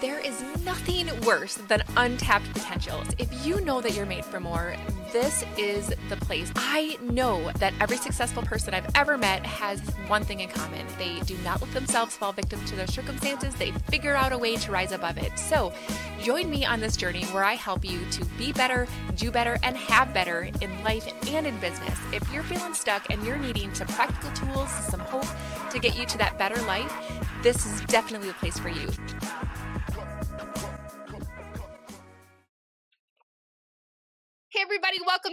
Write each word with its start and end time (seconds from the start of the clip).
There 0.00 0.20
is 0.20 0.40
nothing 0.64 1.08
worse 1.22 1.56
than 1.56 1.82
untapped 1.96 2.52
potentials. 2.52 3.08
If 3.18 3.44
you 3.44 3.60
know 3.62 3.80
that 3.80 3.94
you're 3.94 4.06
made 4.06 4.24
for 4.24 4.38
more, 4.38 4.76
this 5.12 5.44
is 5.56 5.92
the 6.08 6.16
place. 6.18 6.52
I 6.54 6.96
know 7.02 7.50
that 7.58 7.74
every 7.80 7.96
successful 7.96 8.44
person 8.44 8.74
I've 8.74 8.88
ever 8.94 9.18
met 9.18 9.44
has 9.44 9.80
one 10.06 10.22
thing 10.22 10.38
in 10.38 10.50
common. 10.50 10.86
They 10.98 11.18
do 11.20 11.36
not 11.38 11.60
let 11.60 11.72
themselves 11.72 12.16
fall 12.16 12.32
victim 12.32 12.64
to 12.66 12.76
their 12.76 12.86
circumstances. 12.86 13.56
They 13.56 13.72
figure 13.90 14.14
out 14.14 14.30
a 14.30 14.38
way 14.38 14.54
to 14.54 14.70
rise 14.70 14.92
above 14.92 15.18
it. 15.18 15.36
So, 15.36 15.72
join 16.22 16.48
me 16.48 16.64
on 16.64 16.78
this 16.78 16.96
journey 16.96 17.24
where 17.26 17.42
I 17.42 17.54
help 17.54 17.84
you 17.84 17.98
to 18.12 18.24
be 18.38 18.52
better, 18.52 18.86
do 19.16 19.32
better, 19.32 19.58
and 19.64 19.76
have 19.76 20.14
better 20.14 20.48
in 20.60 20.84
life 20.84 21.12
and 21.26 21.44
in 21.44 21.58
business. 21.58 21.98
If 22.12 22.32
you're 22.32 22.44
feeling 22.44 22.74
stuck 22.74 23.10
and 23.10 23.26
you're 23.26 23.36
needing 23.36 23.74
some 23.74 23.88
practical 23.88 24.30
tools, 24.30 24.70
some 24.70 25.00
hope 25.00 25.26
to 25.72 25.80
get 25.80 25.98
you 25.98 26.06
to 26.06 26.18
that 26.18 26.38
better 26.38 26.62
life, 26.62 26.92
this 27.42 27.66
is 27.66 27.80
definitely 27.86 28.28
the 28.28 28.34
place 28.34 28.60
for 28.60 28.68
you. 28.68 28.88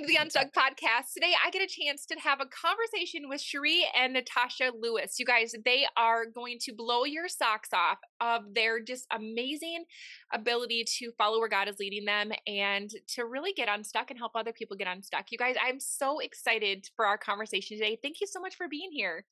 To 0.06 0.12
the 0.12 0.22
Unstuck 0.22 0.54
Podcast. 0.54 1.14
Today, 1.16 1.34
I 1.44 1.50
get 1.50 1.64
a 1.64 1.68
chance 1.68 2.06
to 2.06 2.16
have 2.20 2.40
a 2.40 2.46
conversation 2.46 3.28
with 3.28 3.42
Sheree 3.42 3.82
and 3.98 4.14
Natasha 4.14 4.72
Lewis. 4.80 5.20
You 5.20 5.26
guys, 5.26 5.56
they 5.66 5.88
are 5.98 6.28
going 6.28 6.60
to 6.62 6.74
blow 6.74 7.06
your 7.06 7.28
socks 7.28 7.70
off 7.74 7.98
of 8.22 8.54
their 8.54 8.84
just 8.84 9.08
amazing 9.12 9.86
ability 10.32 10.86
to 11.00 11.12
follow 11.18 11.40
where 11.40 11.50
God 11.50 11.68
is 11.68 11.78
leading 11.80 12.06
them 12.06 12.32
and 12.46 12.92
to 13.16 13.26
really 13.26 13.52
get 13.54 13.68
unstuck 13.68 14.12
and 14.12 14.20
help 14.20 14.34
other 14.36 14.54
people 14.54 14.78
get 14.78 14.88
unstuck. 14.88 15.32
You 15.32 15.40
guys, 15.40 15.56
I'm 15.60 15.80
so 15.80 16.20
excited 16.20 16.88
for 16.96 17.08
our 17.08 17.18
conversation 17.18 17.78
today. 17.78 17.98
Thank 18.00 18.22
you 18.22 18.28
so 18.28 18.40
much 18.40 18.56
for 18.56 18.68
being 18.68 18.92
here. 18.92 19.26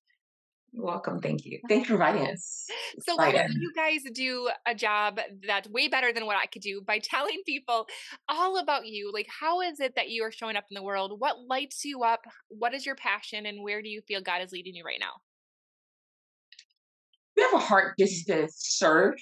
You're 0.74 0.86
welcome. 0.86 1.20
Thank 1.20 1.46
you. 1.46 1.60
Thanks 1.70 1.88
for 1.88 1.94
inviting 1.94 2.26
us. 2.28 2.66
So, 3.02 3.16
why 3.16 3.32
don't 3.32 3.54
you 3.54 3.72
guys 3.76 4.02
do 4.12 4.50
a 4.66 4.74
job 4.74 5.20
that's 5.48 5.70
way 5.70 5.88
better 5.88 6.12
than 6.12 6.26
what 6.26 6.36
I 6.36 6.48
could 6.48 6.64
do 6.64 6.82
by 6.82 6.98
telling 7.04 7.44
people 7.46 7.86
all 8.28 8.58
about 8.58 8.88
you? 8.88 9.12
Like, 9.14 9.28
how 9.30 9.62
is 9.62 9.80
it 9.80 9.94
that 9.96 10.10
you 10.10 10.24
are 10.24 10.32
showing 10.32 10.56
up 10.56 10.66
in 10.72 10.76
the 10.76 10.82
world? 10.82 11.20
What 11.20 11.36
lights 11.48 11.86
you 11.86 12.02
up? 12.02 12.22
What 12.50 12.74
is 12.74 12.88
your 12.88 12.96
passion? 12.96 13.46
And 13.46 13.62
where 13.62 13.84
do 13.84 13.90
you 13.90 14.02
feel 14.08 14.22
God 14.22 14.42
is 14.42 14.52
leading 14.52 14.74
you 14.74 14.84
right 14.84 15.00
now? 15.00 15.14
We 17.38 17.44
have 17.44 17.54
a 17.54 17.60
heart 17.60 17.94
just 18.00 18.26
to 18.28 18.48
serve 18.52 19.16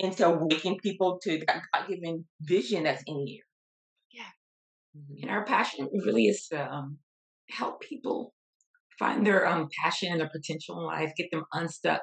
and 0.00 0.14
to 0.18 0.26
awaken 0.26 0.76
people 0.76 1.18
to 1.22 1.38
that 1.46 1.62
God 1.72 1.88
given 1.88 2.26
vision 2.42 2.84
that's 2.84 3.02
in 3.06 3.26
you. 3.26 3.42
Yeah. 4.12 5.22
And 5.22 5.30
our 5.30 5.44
passion 5.44 5.88
really 6.04 6.26
is 6.26 6.48
to 6.48 6.70
um, 6.70 6.98
help 7.48 7.80
people 7.80 8.34
find 8.98 9.26
their 9.26 9.46
um, 9.46 9.68
passion 9.82 10.10
and 10.10 10.20
their 10.20 10.30
potential 10.30 10.78
in 10.78 10.84
life, 10.84 11.12
get 11.16 11.30
them 11.30 11.44
unstuck. 11.52 12.02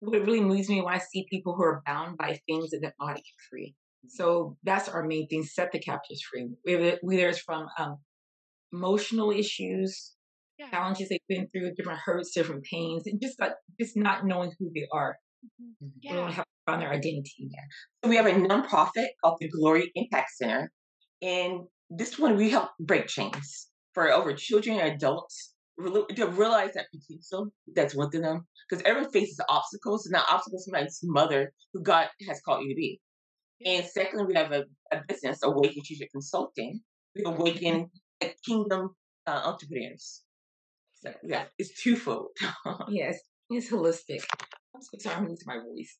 What 0.00 0.20
really 0.20 0.40
moves 0.40 0.68
me 0.68 0.80
when 0.80 0.94
I 0.94 0.98
see 0.98 1.26
people 1.30 1.54
who 1.54 1.62
are 1.62 1.82
bound 1.86 2.16
by 2.16 2.38
things 2.46 2.70
that 2.70 2.78
they're 2.80 2.94
not 2.98 3.16
get 3.16 3.24
free. 3.50 3.74
So 4.08 4.56
that's 4.62 4.88
our 4.88 5.04
main 5.04 5.28
thing: 5.28 5.44
set 5.44 5.72
the 5.72 5.78
captives 5.78 6.22
free. 6.22 6.48
Whether 6.64 7.28
it's 7.28 7.40
from 7.40 7.66
um, 7.78 7.98
emotional 8.72 9.30
issues, 9.30 10.14
yeah. 10.58 10.70
challenges 10.70 11.10
they've 11.10 11.20
been 11.28 11.48
through, 11.48 11.74
different 11.74 12.00
hurts, 12.02 12.32
different 12.32 12.64
pains, 12.64 13.02
and 13.06 13.20
just 13.20 13.38
like 13.38 13.52
just 13.78 13.96
not 13.96 14.24
knowing 14.24 14.52
who 14.58 14.70
they 14.74 14.86
are. 14.90 15.16
Mm-hmm. 15.44 15.86
Yeah. 16.00 16.12
They 16.12 16.18
don't 16.18 16.32
have 16.32 16.44
found 16.66 16.80
their 16.80 16.90
identity 16.90 17.34
yet. 17.50 17.64
So 18.02 18.08
we 18.08 18.16
have 18.16 18.26
a 18.26 18.32
nonprofit 18.32 19.08
called 19.22 19.38
the 19.40 19.48
Glory 19.48 19.90
Impact 19.94 20.30
Center, 20.34 20.70
and 21.20 21.60
this 21.90 22.18
one 22.18 22.36
we 22.36 22.48
help 22.48 22.70
break 22.80 23.06
chains 23.06 23.68
for 23.92 24.10
over 24.10 24.32
children 24.32 24.78
and 24.78 24.94
adults 24.94 25.52
to 26.14 26.26
realize 26.26 26.74
that 26.74 26.86
potential 26.92 27.52
that's 27.74 27.94
within 27.94 28.22
them 28.22 28.46
because 28.68 28.84
everyone 28.84 29.10
faces 29.10 29.40
obstacles 29.48 30.06
and 30.06 30.14
that 30.14 30.26
obstacles 30.30 30.64
somebody's 30.64 31.00
mother 31.02 31.52
who 31.72 31.82
God 31.82 32.08
has 32.28 32.40
called 32.40 32.64
you 32.64 32.70
to 32.70 32.76
be. 32.76 33.00
And 33.64 33.84
secondly, 33.84 34.24
we 34.26 34.34
have 34.34 34.52
a, 34.52 34.64
a 34.92 35.02
business, 35.06 35.40
Awaken 35.42 35.82
Future 35.82 36.06
Consulting. 36.10 36.80
We 37.14 37.24
awaken 37.24 37.90
kingdom 38.46 38.94
uh, 39.26 39.42
entrepreneurs. 39.44 40.22
So 40.94 41.12
yeah, 41.22 41.44
it's 41.58 41.82
twofold. 41.82 42.28
yes, 42.88 43.18
it's 43.48 43.70
holistic. 43.70 44.24
I'm 44.74 44.82
so 44.82 44.98
sorry, 44.98 45.16
I'm 45.16 45.28
losing 45.28 45.46
my 45.46 45.58
voice. 45.58 45.98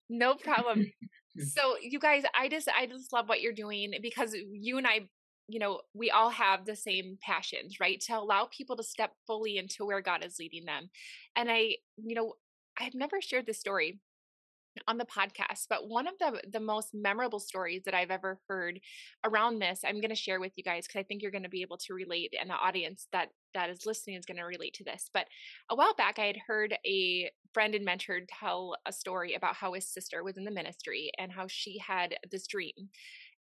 no 0.08 0.34
problem. 0.34 0.86
so 1.38 1.76
you 1.80 1.98
guys, 1.98 2.24
I 2.38 2.48
just 2.48 2.68
I 2.68 2.86
just 2.86 3.12
love 3.12 3.28
what 3.28 3.40
you're 3.40 3.52
doing 3.52 3.92
because 4.02 4.34
you 4.34 4.78
and 4.78 4.86
I 4.86 5.08
you 5.52 5.58
know, 5.58 5.82
we 5.92 6.10
all 6.10 6.30
have 6.30 6.64
the 6.64 6.74
same 6.74 7.18
passions, 7.20 7.78
right? 7.78 8.00
To 8.06 8.18
allow 8.18 8.48
people 8.50 8.74
to 8.76 8.82
step 8.82 9.12
fully 9.26 9.58
into 9.58 9.84
where 9.84 10.00
God 10.00 10.24
is 10.24 10.38
leading 10.38 10.64
them. 10.64 10.88
And 11.36 11.50
I, 11.50 11.76
you 12.02 12.14
know, 12.14 12.34
I've 12.80 12.94
never 12.94 13.20
shared 13.20 13.44
this 13.44 13.60
story 13.60 14.00
on 14.88 14.96
the 14.96 15.04
podcast 15.04 15.66
but 15.68 15.86
one 15.86 16.06
of 16.06 16.14
the 16.18 16.40
the 16.50 16.58
most 16.58 16.94
memorable 16.94 17.38
stories 17.38 17.82
that 17.84 17.92
i've 17.92 18.10
ever 18.10 18.40
heard 18.48 18.80
around 19.22 19.58
this 19.58 19.80
i'm 19.84 20.00
going 20.00 20.08
to 20.08 20.14
share 20.14 20.40
with 20.40 20.52
you 20.56 20.64
guys 20.64 20.86
because 20.86 20.98
i 20.98 21.02
think 21.02 21.20
you're 21.20 21.30
going 21.30 21.42
to 21.42 21.48
be 21.50 21.60
able 21.60 21.76
to 21.76 21.92
relate 21.92 22.34
and 22.40 22.48
the 22.48 22.54
audience 22.54 23.06
that 23.12 23.28
that 23.52 23.68
is 23.68 23.84
listening 23.84 24.16
is 24.16 24.24
going 24.24 24.38
to 24.38 24.44
relate 24.44 24.72
to 24.72 24.82
this 24.82 25.10
but 25.12 25.26
a 25.68 25.76
while 25.76 25.94
back 25.94 26.18
i 26.18 26.24
had 26.24 26.38
heard 26.46 26.74
a 26.86 27.30
friend 27.52 27.74
and 27.74 27.84
mentor 27.84 28.20
tell 28.40 28.74
a 28.86 28.92
story 28.92 29.34
about 29.34 29.54
how 29.54 29.74
his 29.74 29.86
sister 29.86 30.24
was 30.24 30.38
in 30.38 30.44
the 30.44 30.50
ministry 30.50 31.10
and 31.18 31.30
how 31.30 31.46
she 31.46 31.76
had 31.76 32.14
this 32.30 32.46
dream 32.46 32.88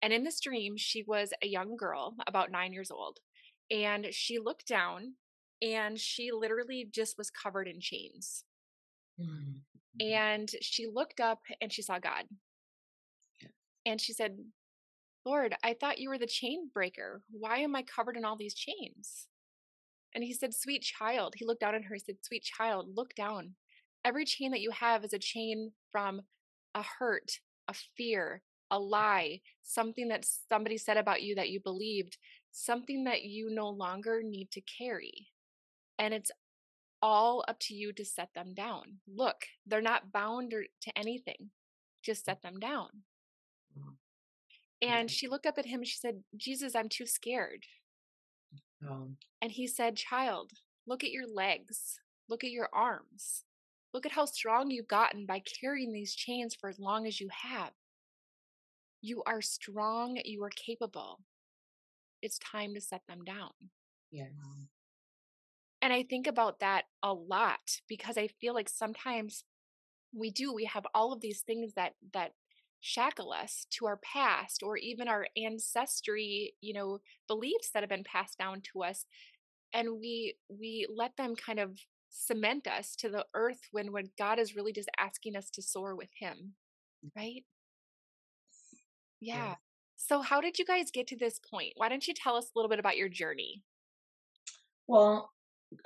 and 0.01 0.13
in 0.13 0.23
this 0.23 0.39
dream, 0.39 0.77
she 0.77 1.03
was 1.03 1.33
a 1.43 1.47
young 1.47 1.75
girl, 1.75 2.15
about 2.27 2.51
nine 2.51 2.73
years 2.73 2.91
old. 2.91 3.19
And 3.71 4.07
she 4.11 4.39
looked 4.39 4.67
down 4.67 5.13
and 5.61 5.99
she 5.99 6.31
literally 6.31 6.87
just 6.91 7.17
was 7.17 7.29
covered 7.29 7.67
in 7.67 7.79
chains. 7.79 8.43
Mm-hmm. 9.19 10.07
And 10.07 10.49
she 10.61 10.88
looked 10.88 11.19
up 11.19 11.41
and 11.61 11.71
she 11.71 11.81
saw 11.81 11.99
God. 11.99 12.25
And 13.85 13.99
she 13.99 14.13
said, 14.13 14.38
Lord, 15.25 15.55
I 15.63 15.75
thought 15.79 15.99
you 15.99 16.09
were 16.09 16.17
the 16.17 16.27
chain 16.27 16.69
breaker. 16.73 17.21
Why 17.29 17.57
am 17.57 17.75
I 17.75 17.83
covered 17.83 18.15
in 18.15 18.23
all 18.23 18.38
these 18.38 18.53
chains? 18.53 19.27
And 20.15 20.23
he 20.23 20.33
said, 20.33 20.53
Sweet 20.53 20.81
child. 20.81 21.33
He 21.35 21.45
looked 21.45 21.61
down 21.61 21.75
at 21.75 21.83
her. 21.83 21.95
He 21.95 21.99
said, 21.99 22.15
Sweet 22.21 22.43
child, 22.43 22.88
look 22.95 23.13
down. 23.15 23.55
Every 24.05 24.25
chain 24.25 24.51
that 24.51 24.61
you 24.61 24.71
have 24.71 25.03
is 25.03 25.13
a 25.13 25.19
chain 25.19 25.73
from 25.91 26.21
a 26.73 26.83
hurt, 26.83 27.39
a 27.67 27.73
fear, 27.97 28.41
a 28.72 28.80
lie, 28.80 29.41
something 29.63 30.07
that 30.09 30.25
somebody 30.50 30.78
said 30.78 30.97
about 30.97 31.22
you 31.22 31.35
that 31.35 31.50
you 31.50 31.59
believed, 31.59 32.18
something 32.52 33.03
that 33.06 33.24
you 33.24 33.50
no 33.50 33.69
longer 33.69 34.22
need 34.24 34.52
to 34.52 34.62
carry. 34.62 35.28
And 35.97 36.13
it's 36.13 36.31
all 37.02 37.44
up 37.47 37.59
to 37.59 37.74
you 37.74 37.94
to 37.94 38.06
set 38.06 38.30
them 38.34 38.53
down. 38.53 39.00
Look, 39.07 39.46
they're 39.66 39.81
not 39.81 40.12
bound 40.12 40.52
to 40.52 40.97
anything. 40.97 41.52
Just 42.03 42.25
set 42.25 42.41
them 42.41 42.59
down. 42.59 42.90
Mm-hmm. 43.78 43.90
And 44.81 45.12
she 45.12 45.28
looked 45.28 45.46
up 45.46 45.57
at 45.57 45.66
him 45.66 45.81
and 45.81 45.88
she 45.88 45.97
said, 45.97 46.24
Jesus, 46.38 46.75
I'm 46.75 46.90
too 46.90 47.06
scared. 47.06 47.63
Um, 48.88 49.18
and 49.41 49.51
he 49.51 49.68
said, 49.68 49.97
Child, 49.97 50.51
look 50.88 51.03
at 51.03 51.12
your 51.12 51.28
legs, 51.28 52.00
look 52.30 52.44
at 52.44 52.51
your 52.51 52.69
arms. 52.72 53.44
Look 53.94 54.06
at 54.06 54.12
how 54.12 54.25
strong 54.25 54.69
you've 54.69 54.88
gotten 54.88 55.25
by 55.25 55.41
carrying 55.59 55.91
these 55.91 56.13
chains 56.13 56.53
for 56.53 56.69
as 56.69 56.80
long 56.80 57.07
as 57.07 57.19
you 57.19 57.28
have. 57.31 57.72
You 59.01 59.23
are 59.25 59.41
strong, 59.41 60.19
you 60.25 60.43
are 60.43 60.49
capable. 60.49 61.19
It's 62.21 62.39
time 62.39 62.73
to 62.73 62.81
set 62.81 63.01
them 63.07 63.23
down. 63.23 63.51
Yeah. 64.11 64.25
And 65.81 65.93
I 65.93 66.03
think 66.03 66.27
about 66.27 66.59
that 66.59 66.83
a 67.01 67.13
lot 67.13 67.79
because 67.88 68.17
I 68.17 68.27
feel 68.27 68.53
like 68.53 68.67
sometimes 68.67 69.43
we 70.13 70.31
do 70.31 70.53
we 70.53 70.65
have 70.65 70.85
all 70.93 71.13
of 71.13 71.21
these 71.21 71.41
things 71.41 71.73
that 71.75 71.93
that 72.13 72.31
shackle 72.81 73.31
us 73.31 73.65
to 73.69 73.85
our 73.85 73.97
past 73.97 74.63
or 74.63 74.77
even 74.77 75.07
our 75.07 75.27
ancestry, 75.38 76.53
you 76.61 76.73
know, 76.73 76.99
beliefs 77.27 77.69
that 77.73 77.83
have 77.83 77.89
been 77.89 78.03
passed 78.03 78.38
down 78.38 78.61
to 78.73 78.83
us 78.83 79.05
and 79.73 79.99
we 79.99 80.35
we 80.49 80.88
let 80.93 81.15
them 81.17 81.35
kind 81.35 81.59
of 81.59 81.77
cement 82.09 82.67
us 82.67 82.95
to 82.95 83.09
the 83.09 83.25
earth 83.33 83.61
when 83.71 83.91
when 83.91 84.09
God 84.17 84.39
is 84.39 84.56
really 84.56 84.74
just 84.74 84.89
asking 85.00 85.35
us 85.35 85.50
to 85.51 85.62
soar 85.62 85.95
with 85.95 86.09
him. 86.19 86.56
Right? 87.15 87.44
Yeah. 89.21 89.56
So, 89.95 90.21
how 90.21 90.42
did 90.42 90.57
you 90.57 90.66
guys 90.66 90.92
get 90.92 91.07
to 91.07 91.18
this 91.18 91.39
point? 91.39 91.74
Why 91.75 91.89
don't 91.89 92.07
you 92.07 92.13
tell 92.13 92.36
us 92.36 92.45
a 92.45 92.57
little 92.57 92.69
bit 92.69 92.80
about 92.80 92.98
your 92.98 93.10
journey? 93.10 93.63
Well, 94.88 95.30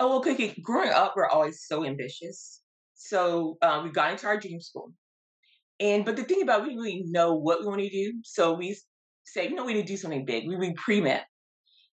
oh, 0.00 0.08
well, 0.08 0.20
Cookie, 0.20 0.54
growing 0.62 0.90
up, 0.90 1.14
we're 1.16 1.28
always 1.28 1.64
so 1.66 1.84
ambitious. 1.84 2.62
So, 2.94 3.58
um, 3.62 3.84
we 3.84 3.90
got 3.90 4.12
into 4.12 4.26
our 4.26 4.38
dream 4.38 4.60
school. 4.60 4.92
And, 5.80 6.04
but 6.04 6.16
the 6.16 6.22
thing 6.22 6.42
about 6.42 6.60
it, 6.60 6.68
we 6.68 6.76
really 6.76 7.04
know 7.08 7.34
what 7.34 7.60
we 7.60 7.66
want 7.66 7.80
to 7.80 7.90
do. 7.90 8.14
So, 8.22 8.54
we 8.54 8.78
say, 9.24 9.48
you 9.48 9.54
know, 9.54 9.64
we 9.64 9.74
need 9.74 9.86
to 9.86 9.92
do 9.92 9.96
something 9.96 10.24
big. 10.24 10.46
We, 10.46 10.56
we 10.56 10.72
pre-med. 10.74 11.24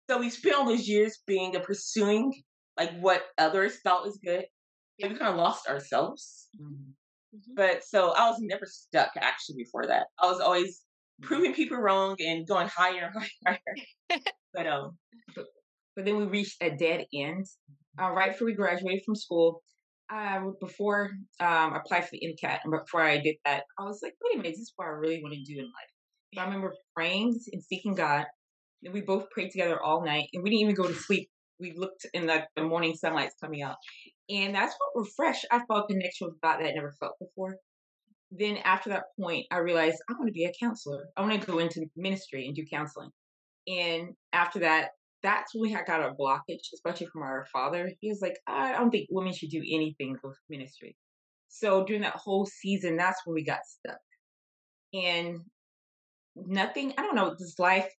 So, 0.09 0.17
we 0.17 0.29
spent 0.29 0.55
all 0.55 0.65
those 0.65 0.87
years 0.87 1.19
being 1.27 1.55
a 1.55 1.59
pursuing 1.59 2.31
like 2.77 2.91
what 2.99 3.23
others 3.37 3.79
thought 3.83 4.05
was 4.05 4.19
good. 4.23 4.45
Yeah. 4.97 5.07
We 5.07 5.15
kind 5.15 5.31
of 5.31 5.37
lost 5.37 5.67
ourselves. 5.67 6.47
Mm-hmm. 6.59 6.91
Mm-hmm. 7.35 7.53
But 7.55 7.83
so 7.83 8.11
I 8.11 8.29
was 8.29 8.39
never 8.39 8.65
stuck 8.65 9.11
actually 9.17 9.55
before 9.57 9.85
that. 9.87 10.07
I 10.21 10.27
was 10.27 10.39
always 10.39 10.81
proving 11.21 11.53
people 11.53 11.77
wrong 11.77 12.15
and 12.19 12.47
going 12.47 12.67
higher 12.67 13.11
and 13.13 13.25
higher. 14.09 14.19
but 14.53 14.67
um, 14.67 14.97
but, 15.35 15.45
but, 15.95 16.05
then 16.05 16.17
we 16.17 16.25
reached 16.25 16.57
a 16.61 16.69
dead 16.71 17.05
end. 17.13 17.45
Uh, 18.01 18.11
right 18.11 18.33
before 18.33 18.47
we 18.47 18.53
graduated 18.53 19.03
from 19.05 19.15
school, 19.15 19.61
would 20.11 20.59
before 20.59 21.11
um 21.39 21.73
I 21.73 21.77
applied 21.77 22.03
for 22.03 22.11
the 22.11 22.21
MCAT 22.21 22.59
and 22.63 22.71
before 22.71 23.01
I 23.01 23.17
did 23.17 23.35
that, 23.45 23.63
I 23.79 23.83
was 23.83 23.99
like, 24.03 24.13
wait 24.23 24.35
a 24.35 24.37
minute, 24.37 24.51
this 24.51 24.59
is 24.59 24.73
what 24.75 24.85
I 24.85 24.91
really 24.91 25.21
want 25.21 25.33
to 25.33 25.41
do 25.43 25.59
in 25.59 25.65
life. 25.65 25.91
So 26.33 26.41
I 26.41 26.45
remember 26.45 26.73
praying 26.95 27.39
and 27.51 27.63
seeking 27.63 27.95
God. 27.95 28.25
And 28.83 28.93
we 28.93 29.01
both 29.01 29.29
prayed 29.31 29.51
together 29.51 29.81
all 29.81 30.05
night 30.05 30.27
and 30.33 30.43
we 30.43 30.49
didn't 30.49 30.61
even 30.61 30.75
go 30.75 30.87
to 30.87 30.93
sleep. 30.93 31.29
We 31.59 31.73
looked 31.75 32.05
in 32.13 32.27
like 32.27 32.45
the 32.55 32.63
morning 32.63 32.93
sunlight's 32.93 33.35
coming 33.41 33.61
out. 33.63 33.77
And 34.29 34.53
that's 34.53 34.75
what 34.77 35.03
refreshed. 35.03 35.45
I 35.51 35.61
felt 35.65 35.85
a 35.85 35.93
connection 35.93 36.27
with 36.27 36.41
God 36.41 36.57
that 36.57 36.67
I 36.67 36.71
never 36.71 36.93
felt 36.99 37.13
before. 37.19 37.55
Then 38.37 38.57
after 38.57 38.89
that 38.89 39.05
point, 39.19 39.45
I 39.51 39.57
realized 39.57 39.97
I 40.09 40.13
want 40.13 40.27
to 40.27 40.33
be 40.33 40.45
a 40.45 40.53
counselor. 40.59 41.07
I 41.15 41.21
want 41.21 41.39
to 41.39 41.47
go 41.47 41.59
into 41.59 41.85
ministry 41.95 42.45
and 42.47 42.55
do 42.55 42.65
counseling. 42.65 43.11
And 43.67 44.09
after 44.33 44.59
that, 44.59 44.89
that's 45.23 45.55
when 45.55 45.63
we 45.63 45.71
had 45.71 45.87
got 45.87 46.01
a 46.01 46.13
blockage, 46.13 46.71
especially 46.73 47.07
from 47.07 47.23
our 47.23 47.45
father. 47.51 47.91
He 47.99 48.09
was 48.09 48.21
like, 48.21 48.37
I 48.45 48.73
don't 48.73 48.91
think 48.91 49.07
women 49.09 49.33
should 49.33 49.49
do 49.49 49.63
anything 49.67 50.17
with 50.23 50.37
ministry. 50.49 50.95
So 51.47 51.85
during 51.85 52.01
that 52.01 52.15
whole 52.15 52.45
season, 52.45 52.97
that's 52.97 53.21
when 53.25 53.33
we 53.33 53.43
got 53.43 53.59
stuck. 53.65 53.97
And 54.93 55.39
nothing, 56.35 56.93
I 56.97 57.01
don't 57.01 57.15
know, 57.15 57.35
this 57.37 57.57
life, 57.57 57.89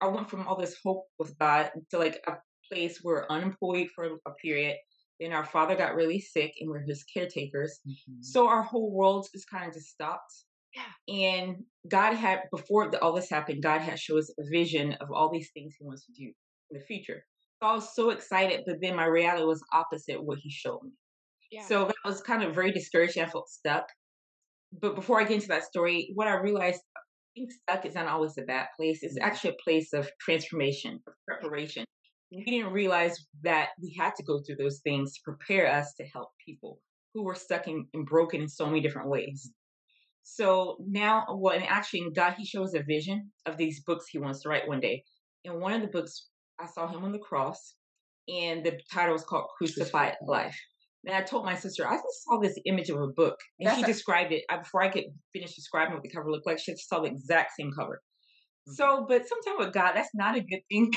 I 0.00 0.08
went 0.08 0.30
from 0.30 0.46
all 0.46 0.56
this 0.56 0.76
hope 0.84 1.06
with 1.18 1.36
God 1.38 1.70
to 1.90 1.98
like 1.98 2.22
a 2.26 2.34
place 2.70 3.00
where 3.02 3.30
unemployed 3.32 3.88
for 3.94 4.18
a 4.26 4.30
period. 4.42 4.76
Then 5.20 5.32
our 5.32 5.44
father 5.44 5.76
got 5.76 5.94
really 5.94 6.20
sick 6.20 6.52
and 6.60 6.68
we're 6.68 6.80
his 6.80 7.04
caretakers. 7.04 7.80
Mhm. 7.86 8.22
So 8.22 8.48
our 8.48 8.62
whole 8.62 8.90
world 8.92 9.28
just 9.32 9.48
kind 9.50 9.66
of 9.66 9.74
just 9.74 9.88
stopped. 9.88 10.44
Yeah. 10.74 11.14
And 11.14 11.64
God 11.88 12.14
had, 12.14 12.42
before 12.50 12.90
the, 12.90 13.00
all 13.00 13.14
this 13.14 13.30
happened, 13.30 13.62
God 13.62 13.80
had 13.80 13.98
showed 13.98 14.18
us 14.18 14.34
a 14.38 14.44
vision 14.50 14.92
of 15.00 15.10
all 15.10 15.30
these 15.30 15.50
things 15.52 15.74
He 15.78 15.84
wants 15.86 16.04
to 16.06 16.12
do 16.12 16.24
in 16.70 16.78
the 16.78 16.84
future. 16.84 17.24
So 17.62 17.68
I 17.68 17.74
was 17.74 17.94
so 17.94 18.10
excited, 18.10 18.64
but 18.66 18.76
then 18.82 18.94
my 18.94 19.06
reality 19.06 19.44
was 19.44 19.62
opposite 19.72 20.22
what 20.22 20.38
He 20.38 20.50
showed 20.50 20.82
me. 20.82 20.90
Yeah. 21.50 21.66
So 21.66 21.86
that 21.86 21.94
was 22.04 22.20
kind 22.20 22.42
of 22.42 22.54
very 22.54 22.72
discouraging. 22.72 23.22
I 23.22 23.26
felt 23.26 23.48
stuck. 23.48 23.86
But 24.82 24.96
before 24.96 25.20
I 25.20 25.24
get 25.24 25.36
into 25.36 25.48
that 25.48 25.64
story, 25.64 26.10
what 26.14 26.28
I 26.28 26.34
realized 26.34 26.82
being 27.34 27.48
stuck 27.50 27.86
is 27.86 27.94
not 27.94 28.08
always 28.08 28.36
a 28.36 28.42
bad 28.42 28.66
place. 28.76 29.02
It's 29.02 29.18
actually 29.20 29.50
a 29.50 29.62
place 29.64 29.92
of 29.92 30.10
transformation, 30.20 31.00
of 31.06 31.14
preparation. 31.26 31.84
We 32.32 32.44
didn't 32.44 32.72
realize 32.72 33.16
that 33.42 33.68
we 33.80 33.94
had 33.98 34.14
to 34.16 34.24
go 34.24 34.40
through 34.40 34.56
those 34.56 34.80
things 34.80 35.14
to 35.14 35.20
prepare 35.24 35.70
us 35.70 35.94
to 35.94 36.04
help 36.04 36.30
people 36.44 36.80
who 37.14 37.22
were 37.24 37.34
stuck 37.34 37.66
in, 37.68 37.86
and 37.94 38.04
broken 38.04 38.42
in 38.42 38.48
so 38.48 38.66
many 38.66 38.80
different 38.80 39.08
ways. 39.08 39.50
So 40.22 40.76
now, 40.86 41.24
uh, 41.28 41.36
well, 41.36 41.54
and 41.54 41.64
actually, 41.64 42.00
in 42.00 42.12
God, 42.12 42.34
He 42.36 42.44
shows 42.44 42.74
a 42.74 42.82
vision 42.82 43.30
of 43.46 43.56
these 43.56 43.82
books 43.84 44.06
He 44.10 44.18
wants 44.18 44.42
to 44.42 44.48
write 44.48 44.66
one 44.68 44.80
day. 44.80 45.04
In 45.44 45.60
one 45.60 45.72
of 45.72 45.82
the 45.82 45.86
books, 45.88 46.28
I 46.60 46.66
saw 46.66 46.88
Him 46.88 47.04
on 47.04 47.12
the 47.12 47.18
cross, 47.20 47.74
and 48.28 48.64
the 48.64 48.80
title 48.92 49.12
was 49.12 49.24
called 49.24 49.46
Crucified 49.56 50.16
Life. 50.26 50.58
And 51.04 51.14
I 51.14 51.22
told 51.22 51.44
my 51.44 51.54
sister, 51.54 51.86
I 51.86 51.94
just 51.94 52.24
saw 52.24 52.40
this 52.40 52.58
image 52.66 52.90
of 52.90 53.00
a 53.00 53.06
book, 53.06 53.36
and 53.60 53.68
That's 53.68 53.78
she 53.78 53.84
a- 53.84 53.86
described 53.86 54.32
it. 54.32 54.42
I, 54.50 54.56
before 54.58 54.82
I 54.82 54.88
could 54.88 55.04
finish 55.32 55.54
describing 55.54 55.94
what 55.94 56.02
the 56.02 56.10
cover 56.10 56.30
looked 56.30 56.46
like, 56.46 56.58
she 56.58 56.74
saw 56.76 57.00
the 57.00 57.08
exact 57.08 57.52
same 57.58 57.70
cover. 57.78 58.02
Mm-hmm. 58.68 58.74
So, 58.74 59.06
but 59.08 59.26
sometimes 59.28 59.66
with 59.66 59.74
God, 59.74 59.92
that's 59.94 60.14
not 60.14 60.36
a 60.36 60.40
good 60.40 60.60
thing. 60.70 60.92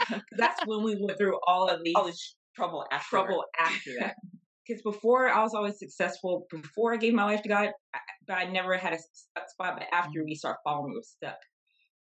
that's 0.36 0.60
when 0.66 0.82
we 0.82 0.96
went 1.00 1.18
through 1.18 1.38
all 1.46 1.68
of 1.68 1.82
these 1.84 1.94
All 1.96 2.06
this 2.06 2.34
trouble 2.56 2.84
after. 2.90 3.08
trouble 3.16 3.44
after 3.58 3.90
that. 4.00 4.14
Because 4.66 4.82
before 4.82 5.28
I 5.28 5.42
was 5.42 5.54
always 5.54 5.78
successful, 5.78 6.46
before 6.50 6.94
I 6.94 6.96
gave 6.96 7.14
my 7.14 7.24
life 7.24 7.42
to 7.42 7.48
God, 7.48 7.70
I- 7.94 7.98
but 8.26 8.34
I 8.38 8.44
never 8.44 8.76
had 8.76 8.92
a 8.92 8.98
stuck 8.98 9.50
spot. 9.50 9.74
But 9.78 9.88
after 9.92 10.24
we 10.24 10.34
start 10.36 10.58
following, 10.64 10.92
we 10.92 10.98
were 10.98 11.02
stuck. 11.02 11.38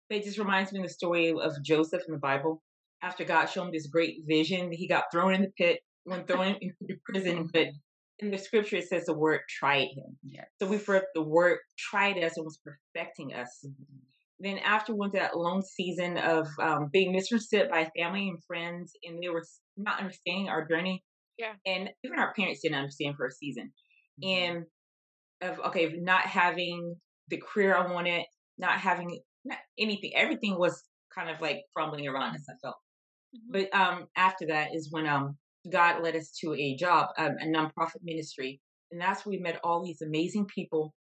But 0.09 0.19
it 0.19 0.25
just 0.25 0.39
reminds 0.39 0.73
me 0.73 0.81
of 0.81 0.87
the 0.87 0.93
story 0.93 1.31
of 1.31 1.53
Joseph 1.63 2.03
in 2.09 2.15
the 2.15 2.19
Bible. 2.21 2.63
After 3.03 3.25
God 3.25 3.47
showed 3.47 3.67
him 3.67 3.73
this 3.73 3.87
great 3.87 4.23
vision, 4.27 4.73
he 4.73 4.89
got 4.89 5.05
thrown 5.13 5.35
in 5.35 5.43
the 5.43 5.53
pit, 5.57 5.81
went 6.05 6.27
thrown 6.27 6.57
into 6.61 6.97
prison. 7.05 7.49
But 7.53 7.69
in 8.19 8.31
the 8.33 8.39
scripture, 8.39 8.77
it 8.77 8.89
says 8.89 9.05
the 9.07 9.15
word 9.15 9.41
tried 9.49 9.89
him. 9.95 10.19
Yeah. 10.25 10.45
So 10.61 10.67
we 10.67 10.79
for 10.79 11.03
the 11.15 11.23
word 11.23 11.59
tried 11.79 12.19
us 12.25 12.37
and 12.37 12.45
was 12.45 12.59
perfecting 12.65 13.33
us. 13.35 13.65
Then 14.41 14.59
after 14.59 14.93
we 14.93 15.01
went 15.01 15.13
to 15.15 15.19
that 15.21 15.37
long 15.37 15.63
season 15.63 16.17
of 16.17 16.49
um, 16.61 16.89
being 16.93 17.13
misunderstood 17.13 17.71
by 17.71 17.91
family 17.97 18.29
and 18.29 18.43
friends, 18.45 18.93
and 19.03 19.23
they 19.23 19.29
were 19.29 19.45
not 19.77 19.99
understanding 20.01 20.49
our 20.49 20.67
journey. 20.67 21.03
Yeah. 21.39 21.55
And 21.67 21.91
even 22.05 22.19
our 22.19 22.33
parents 22.35 22.61
didn't 22.63 22.79
understand 22.79 23.17
for 23.17 23.27
a 23.27 23.33
season. 23.33 23.73
Mhm. 24.23 24.29
And 24.29 24.67
of 25.43 25.59
okay, 25.67 25.85
of 25.85 25.95
not 25.99 26.23
having 26.23 26.97
the 27.29 27.39
career 27.39 27.77
I 27.77 27.93
wanted, 27.93 28.25
not 28.59 28.79
having 28.81 29.21
not 29.45 29.59
anything, 29.79 30.13
everything 30.15 30.59
was 30.59 30.83
kind 31.15 31.31
of 31.31 31.41
like 31.41 31.63
crumbling 31.75 32.07
around 32.09 32.35
us. 32.37 32.47
I 32.49 32.55
felt. 32.63 32.77
Mhm. 33.37 33.53
But 33.53 33.75
um, 33.75 34.09
after 34.17 34.47
that 34.47 34.75
is 34.75 34.91
when 34.93 35.07
um 35.07 35.37
God 35.71 36.03
led 36.03 36.17
us 36.17 36.31
to 36.41 36.55
a 36.55 36.77
job, 36.77 37.11
um, 37.19 37.37
a 37.41 37.47
nonprofit 37.47 38.03
ministry, 38.03 38.61
and 38.91 39.01
that's 39.01 39.27
where 39.27 39.33
we 39.37 39.39
met 39.43 39.61
all 39.65 39.85
these 39.85 40.03
amazing 40.03 40.47
people. 40.47 40.95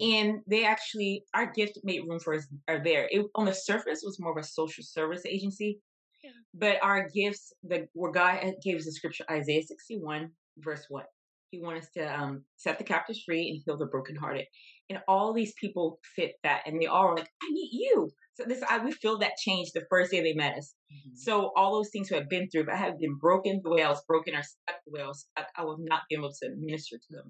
And 0.00 0.40
they 0.46 0.64
actually 0.64 1.24
our 1.34 1.46
gift 1.52 1.78
made 1.84 2.00
room 2.08 2.18
for 2.20 2.34
us 2.34 2.46
are 2.68 2.82
there. 2.82 3.08
It, 3.10 3.26
on 3.34 3.44
the 3.46 3.54
surface 3.54 4.00
was 4.04 4.18
more 4.18 4.32
of 4.32 4.42
a 4.44 4.46
social 4.46 4.84
service 4.84 5.24
agency 5.26 5.78
Yeah. 6.24 6.30
but 6.54 6.76
our 6.82 7.08
gifts 7.08 7.52
the 7.62 7.86
where 7.94 8.12
god 8.12 8.36
gave 8.64 8.76
us 8.78 8.84
the 8.84 8.92
scripture 8.92 9.24
isaiah 9.30 9.62
61 9.62 10.30
verse 10.58 10.84
1 10.88 11.04
he 11.50 11.60
wanted 11.60 11.82
us 11.82 11.88
to 11.96 12.04
um, 12.20 12.44
set 12.56 12.78
the 12.78 12.84
captives 12.84 13.22
free 13.26 13.48
and 13.48 13.60
heal 13.64 13.76
the 13.76 13.86
brokenhearted. 13.86 14.46
And 14.88 15.00
all 15.08 15.32
these 15.32 15.52
people 15.60 15.98
fit 16.14 16.32
that 16.44 16.62
and 16.64 16.80
they 16.80 16.86
all 16.86 17.08
were 17.08 17.16
like 17.16 17.28
i 17.42 17.48
need 17.50 17.70
you. 17.72 18.10
So 18.34 18.44
this 18.46 18.62
I, 18.68 18.78
we 18.78 18.92
feel 18.92 19.18
that 19.18 19.32
change 19.36 19.72
the 19.74 19.84
first 19.90 20.10
day 20.12 20.20
they 20.22 20.32
met 20.34 20.56
us. 20.58 20.74
Mhm. 20.92 21.16
so 21.26 21.50
all 21.56 21.72
those 21.74 21.90
things 21.90 22.08
we 22.10 22.16
have 22.16 22.28
been 22.28 22.48
through 22.48 22.62
if 22.62 22.68
i 22.68 22.76
had 22.76 22.98
been 22.98 23.16
broken 23.26 23.60
the 23.64 23.70
way 23.70 23.82
i 23.82 23.88
was 23.88 24.02
broken 24.06 24.34
or 24.34 24.42
stuck 24.42 24.76
the 24.86 24.92
way 24.92 25.02
i 25.02 25.06
was 25.08 25.26
stuck 25.26 25.48
i 25.56 25.64
would 25.64 25.80
not 25.80 26.02
be 26.08 26.14
able 26.16 26.32
to 26.40 26.46
minister 26.56 26.96
to 26.98 27.10
them 27.16 27.28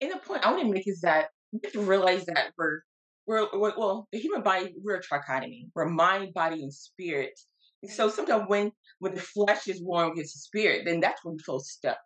And 0.00 0.12
the 0.12 0.18
point 0.18 0.44
I 0.44 0.50
want 0.50 0.62
to 0.62 0.70
make 0.70 0.88
is 0.88 1.00
that 1.00 1.28
we 1.52 1.60
have 1.64 1.72
to 1.72 1.82
realize 1.82 2.26
that 2.26 2.52
we're, 2.58 2.80
we're, 3.26 3.46
we're 3.52 3.72
well, 3.76 4.08
the 4.12 4.18
human 4.18 4.42
body, 4.42 4.74
we're 4.82 4.96
a 4.96 5.02
trichotomy. 5.02 5.68
We're 5.74 5.88
mind, 5.88 6.34
body, 6.34 6.62
and 6.62 6.72
spirit. 6.72 7.38
And 7.82 7.92
so 7.92 8.08
sometimes 8.08 8.44
when 8.48 8.72
when 8.98 9.14
the 9.14 9.20
flesh 9.20 9.68
is 9.68 9.82
warm 9.82 10.12
against 10.12 10.34
the 10.34 10.40
spirit, 10.40 10.84
then 10.86 11.00
that's 11.00 11.22
when 11.24 11.34
we 11.34 11.42
feel 11.42 11.60
stuck. 11.60 11.98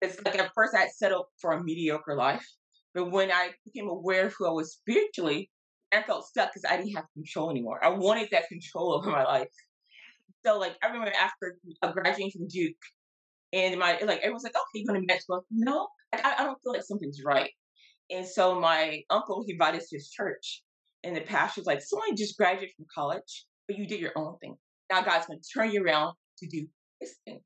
It's 0.00 0.22
like 0.24 0.38
at 0.38 0.52
first 0.54 0.74
I 0.74 0.86
settled 0.88 1.26
for 1.40 1.52
a 1.52 1.62
mediocre 1.62 2.14
life, 2.16 2.46
but 2.94 3.10
when 3.10 3.30
I 3.30 3.50
became 3.64 3.88
aware 3.88 4.26
of 4.26 4.34
who 4.38 4.46
I 4.46 4.52
was 4.52 4.72
spiritually, 4.72 5.50
I 5.92 6.02
felt 6.02 6.26
stuck 6.26 6.50
because 6.50 6.64
I 6.64 6.76
didn't 6.76 6.94
have 6.94 7.06
control 7.14 7.50
anymore. 7.50 7.84
I 7.84 7.88
wanted 7.88 8.28
that 8.30 8.48
control 8.48 8.94
over 8.94 9.10
my 9.10 9.24
life. 9.24 9.48
So 10.46 10.58
like 10.58 10.76
I 10.82 10.86
remember 10.86 11.12
after 11.20 11.56
uh, 11.82 11.92
graduating 11.92 12.30
from 12.30 12.48
Duke, 12.48 12.76
and 13.52 13.78
my 13.78 13.98
like 14.04 14.20
everyone's 14.20 14.44
like, 14.44 14.54
okay, 14.54 14.62
you're 14.74 14.86
going 14.86 15.00
to 15.00 15.12
med 15.12 15.20
school. 15.20 15.44
No, 15.50 15.88
I, 16.12 16.34
I 16.38 16.44
don't 16.44 16.58
feel 16.62 16.72
like 16.72 16.82
something's 16.82 17.22
right. 17.24 17.50
And 18.10 18.26
so 18.26 18.60
my 18.60 19.02
uncle 19.10 19.44
he 19.46 19.52
invited 19.52 19.80
us 19.80 19.88
to 19.88 19.96
his 19.96 20.10
church, 20.10 20.62
and 21.04 21.16
the 21.16 21.20
pastor 21.20 21.60
was 21.60 21.66
like, 21.66 21.80
someone 21.80 22.16
just 22.16 22.36
graduated 22.36 22.74
from 22.76 22.86
college, 22.92 23.46
but 23.68 23.76
you 23.76 23.86
did 23.86 24.00
your 24.00 24.12
own 24.16 24.36
thing. 24.40 24.56
Now 24.90 25.02
God's 25.02 25.26
going 25.26 25.40
to 25.40 25.48
turn 25.58 25.70
you 25.70 25.84
around 25.84 26.14
to 26.38 26.48
do 26.48 26.66
this 27.00 27.14
thing. 27.24 27.40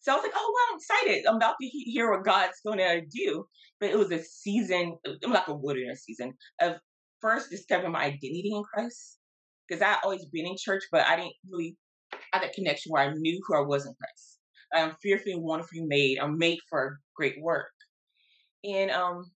So 0.00 0.12
I 0.12 0.16
was 0.16 0.22
like, 0.22 0.32
oh, 0.34 0.54
well, 0.54 0.64
I'm 0.70 0.78
excited. 0.78 1.26
I'm 1.26 1.36
about 1.36 1.56
to 1.60 1.66
he- 1.66 1.90
hear 1.90 2.10
what 2.10 2.24
God's 2.24 2.60
going 2.64 2.78
to 2.78 3.02
do. 3.04 3.46
But 3.80 3.90
it 3.90 3.98
was 3.98 4.12
a 4.12 4.22
season, 4.22 4.96
it 5.04 5.26
was 5.26 5.34
like 5.34 5.48
a 5.48 5.54
wilderness 5.54 6.04
season 6.04 6.34
of 6.60 6.76
first 7.20 7.50
discovering 7.50 7.92
my 7.92 8.04
identity 8.04 8.52
in 8.54 8.62
Christ. 8.62 9.18
Because 9.68 9.82
I 9.82 9.96
always 10.02 10.24
been 10.26 10.46
in 10.46 10.56
church, 10.56 10.84
but 10.90 11.04
I 11.04 11.16
didn't 11.16 11.34
really 11.50 11.76
have 12.32 12.42
that 12.42 12.54
connection 12.54 12.90
where 12.90 13.02
I 13.02 13.12
knew 13.12 13.40
who 13.46 13.56
I 13.56 13.66
was 13.66 13.86
in 13.86 13.94
Christ. 13.94 14.38
I'm 14.72 14.96
fearfully 15.02 15.32
and 15.32 15.42
wonderfully 15.42 15.82
made. 15.86 16.18
I'm 16.18 16.38
made 16.38 16.58
for 16.70 17.00
great 17.16 17.34
work. 17.40 17.68
And 18.64 18.90
um, 18.90 19.30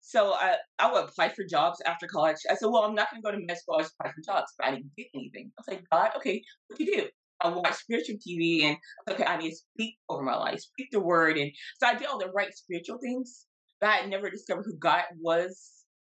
so 0.00 0.32
I, 0.32 0.56
I 0.78 0.92
would 0.92 1.04
apply 1.04 1.30
for 1.30 1.44
jobs 1.44 1.80
after 1.86 2.06
college. 2.06 2.36
I 2.50 2.54
said, 2.54 2.66
well, 2.66 2.84
I'm 2.84 2.94
not 2.94 3.10
going 3.10 3.22
to 3.22 3.26
go 3.26 3.32
to 3.32 3.46
med 3.46 3.58
school. 3.58 3.76
I 3.76 3.82
just 3.82 3.94
apply 3.98 4.12
for 4.12 4.22
jobs, 4.22 4.52
but 4.58 4.66
I 4.66 4.70
didn't 4.72 4.90
get 4.96 5.06
anything. 5.14 5.52
I 5.56 5.60
was 5.60 5.76
like, 5.76 5.84
God, 5.90 6.10
okay, 6.16 6.42
what 6.66 6.78
do 6.78 6.84
you 6.84 6.96
do? 6.96 7.08
I 7.42 7.48
watch 7.48 7.74
spiritual 7.74 8.16
TV 8.16 8.64
and 8.64 8.76
okay, 9.08 9.24
I 9.24 9.38
need 9.38 9.50
to 9.50 9.56
speak 9.56 9.96
over 10.08 10.22
my 10.22 10.36
life, 10.36 10.60
speak 10.60 10.88
the 10.92 11.00
word. 11.00 11.38
And 11.38 11.50
so 11.78 11.86
I 11.86 11.94
did 11.94 12.06
all 12.06 12.18
the 12.18 12.30
right 12.30 12.54
spiritual 12.54 12.98
things, 12.98 13.46
but 13.80 13.88
I 13.88 13.96
had 13.96 14.10
never 14.10 14.30
discovered 14.30 14.64
who 14.66 14.76
God 14.76 15.04
was, 15.18 15.58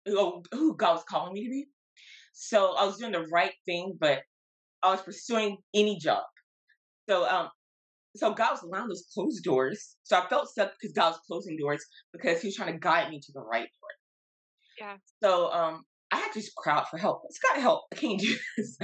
who 0.06 0.42
who 0.52 0.74
God 0.76 0.94
was 0.94 1.04
calling 1.08 1.34
me 1.34 1.44
to 1.44 1.50
be. 1.50 1.66
So 2.32 2.74
I 2.76 2.84
was 2.84 2.96
doing 2.96 3.12
the 3.12 3.26
right 3.32 3.52
thing, 3.66 3.98
but 4.00 4.20
I 4.82 4.90
was 4.90 5.02
pursuing 5.02 5.58
any 5.74 5.98
job. 5.98 6.22
So 7.08 7.28
um, 7.28 7.48
so 8.16 8.32
God 8.32 8.52
was 8.52 8.62
allowing 8.62 8.88
those 8.88 9.04
closed 9.14 9.42
doors. 9.44 9.96
So 10.02 10.18
I 10.18 10.26
felt 10.28 10.48
stuck 10.48 10.72
because 10.80 10.94
God 10.94 11.10
was 11.10 11.20
closing 11.26 11.56
doors 11.56 11.84
because 12.12 12.40
He 12.40 12.48
was 12.48 12.56
trying 12.56 12.72
to 12.72 12.78
guide 12.78 13.10
me 13.10 13.20
to 13.20 13.32
the 13.32 13.40
right 13.40 13.68
door. 13.68 13.90
Yeah. 14.88 14.96
So 15.22 15.50
um, 15.52 15.84
I 16.12 16.16
had 16.16 16.32
to 16.32 16.40
just 16.40 16.54
cry 16.56 16.76
out 16.78 16.88
for 16.90 16.98
help. 16.98 17.22
It's 17.28 17.38
got 17.38 17.60
help. 17.60 17.84
I 17.92 17.96
can't 17.96 18.20
do 18.20 18.34
this. 18.56 18.78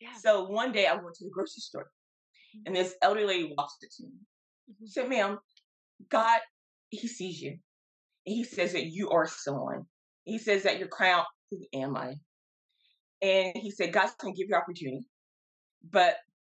Yeah. 0.00 0.14
So 0.22 0.44
one 0.44 0.72
day 0.72 0.86
I 0.86 0.94
went 0.94 1.14
to 1.16 1.24
the 1.24 1.30
grocery 1.32 1.60
store, 1.60 1.90
and 2.66 2.74
this 2.74 2.94
elderly 3.02 3.26
lady 3.26 3.54
walks 3.56 3.74
up 3.82 3.88
to 3.96 4.04
me. 4.04 4.10
Mhm. 4.70 4.86
She 4.86 4.92
said, 4.92 5.08
"Ma'am, 5.08 5.38
God, 6.08 6.40
He 6.90 7.08
sees 7.08 7.40
you, 7.40 7.50
and 8.26 8.36
He 8.36 8.44
says 8.44 8.72
that 8.72 8.86
you 8.86 9.10
are 9.10 9.26
someone. 9.26 9.86
He 10.24 10.38
says 10.38 10.62
that 10.64 10.78
you're 10.78 10.88
crying 10.88 11.14
out, 11.14 11.26
who 11.50 11.58
am 11.74 11.96
I? 11.96 12.14
And 13.22 13.52
He 13.56 13.70
said, 13.70 13.92
God's 13.92 14.14
going 14.20 14.34
to 14.34 14.38
give 14.38 14.48
you 14.50 14.54
opportunity, 14.56 15.04
but 15.90 16.16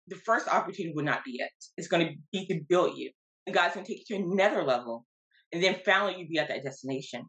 the 0.09 0.15
first 0.17 0.47
opportunity 0.47 0.93
will 0.95 1.03
not 1.05 1.23
be 1.23 1.37
it. 1.39 1.51
It's 1.77 1.87
going 1.87 2.07
to 2.07 2.13
be 2.31 2.47
to 2.47 2.61
build 2.67 2.97
you. 2.97 3.11
and 3.45 3.55
God's 3.55 3.73
gonna 3.75 3.85
take 3.85 4.09
you 4.09 4.17
to 4.17 4.23
another 4.23 4.63
level, 4.63 5.05
and 5.51 5.63
then 5.63 5.77
finally 5.85 6.19
you 6.19 6.27
be 6.27 6.39
at 6.39 6.47
that 6.49 6.63
destination. 6.63 7.23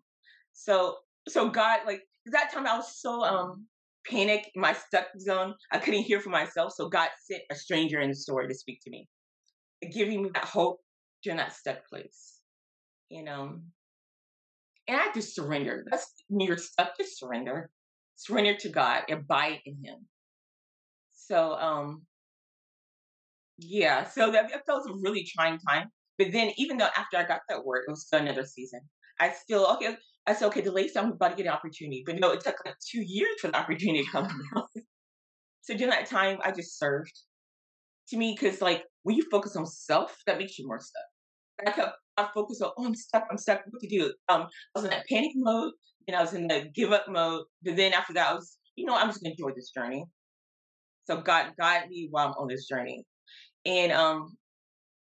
So, 0.52 0.96
so 1.28 1.48
God, 1.50 1.80
like 1.86 2.02
that 2.26 2.52
time, 2.52 2.66
I 2.66 2.76
was 2.76 3.00
so 3.00 3.22
um 3.24 3.66
panicked 4.06 4.50
in 4.54 4.60
my 4.62 4.72
stuck 4.74 5.06
zone. 5.18 5.54
I 5.72 5.78
couldn't 5.78 6.02
hear 6.02 6.20
for 6.20 6.30
myself, 6.30 6.72
so 6.74 6.88
God 6.88 7.08
sent 7.22 7.42
a 7.50 7.54
stranger 7.54 8.00
in 8.00 8.10
the 8.10 8.16
story 8.16 8.48
to 8.48 8.54
speak 8.54 8.80
to 8.84 8.90
me, 8.90 9.08
giving 9.92 10.22
me 10.22 10.30
that 10.34 10.44
hope 10.44 10.80
during 11.22 11.38
that 11.38 11.54
stuck 11.54 11.86
place. 11.88 12.40
You 13.08 13.24
know, 13.24 13.60
and 14.88 15.00
I 15.00 15.10
to 15.12 15.22
surrender. 15.22 15.84
That's 15.90 16.12
when 16.28 16.46
you're 16.46 16.58
stuck. 16.58 16.96
Just 16.98 17.18
surrender, 17.18 17.70
surrender 18.16 18.56
to 18.58 18.68
God, 18.68 19.04
abide 19.10 19.60
in 19.66 19.76
Him. 19.84 20.06
So, 21.12 21.52
um, 21.54 22.02
yeah, 23.60 24.04
so 24.04 24.30
that, 24.30 24.50
that 24.50 24.62
was 24.66 24.86
a 24.88 24.94
really 25.00 25.24
trying 25.24 25.58
time. 25.58 25.88
But 26.18 26.32
then, 26.32 26.50
even 26.56 26.76
though 26.76 26.88
after 26.96 27.16
I 27.16 27.24
got 27.24 27.40
that 27.48 27.64
work, 27.64 27.84
it 27.86 27.90
was 27.90 28.06
still 28.06 28.20
another 28.20 28.44
season. 28.44 28.80
I 29.20 29.30
still 29.30 29.66
okay. 29.74 29.96
I 30.26 30.34
said, 30.34 30.46
okay, 30.46 30.60
delay. 30.60 30.88
So 30.88 31.00
I'm 31.00 31.12
about 31.12 31.30
to 31.30 31.36
get 31.36 31.46
an 31.46 31.52
opportunity, 31.52 32.02
but 32.04 32.18
no, 32.18 32.30
it 32.30 32.40
took 32.40 32.56
like 32.64 32.76
two 32.90 33.02
years 33.02 33.40
for 33.40 33.48
the 33.48 33.56
opportunity 33.56 34.04
to 34.04 34.10
come 34.10 34.28
so 35.62 35.74
during 35.74 35.90
that 35.90 36.06
time, 36.06 36.38
I 36.44 36.52
just 36.52 36.78
served. 36.78 37.12
To 38.08 38.16
me, 38.16 38.36
because 38.38 38.60
like 38.60 38.84
when 39.04 39.16
you 39.16 39.24
focus 39.30 39.54
on 39.54 39.66
self, 39.66 40.16
that 40.26 40.36
makes 40.38 40.58
you 40.58 40.66
more 40.66 40.80
stuck. 40.80 41.66
I 41.66 41.70
kept 41.70 41.96
I 42.16 42.28
focused 42.34 42.60
on, 42.60 42.70
oh, 42.76 42.86
I'm 42.86 42.94
stuck, 42.94 43.24
I'm 43.30 43.38
stuck. 43.38 43.62
What 43.70 43.80
to 43.80 43.88
do? 43.88 44.12
Um, 44.28 44.42
I 44.42 44.46
was 44.74 44.84
in 44.84 44.90
that 44.90 45.06
panic 45.06 45.30
mode, 45.36 45.72
and 46.08 46.16
I 46.16 46.20
was 46.20 46.34
in 46.34 46.48
the 46.48 46.68
give 46.74 46.92
up 46.92 47.06
mode. 47.08 47.44
But 47.62 47.76
then 47.76 47.92
after 47.92 48.12
that, 48.14 48.30
I 48.30 48.34
was, 48.34 48.58
you 48.76 48.84
know, 48.84 48.94
I'm 48.94 49.08
just 49.08 49.22
gonna 49.22 49.34
enjoy 49.38 49.54
this 49.54 49.70
journey. 49.70 50.04
So 51.04 51.20
God 51.20 51.52
guide 51.58 51.88
me 51.88 52.08
while 52.10 52.28
I'm 52.28 52.34
on 52.34 52.48
this 52.48 52.66
journey. 52.66 53.04
And 53.66 53.92
um, 53.92 54.36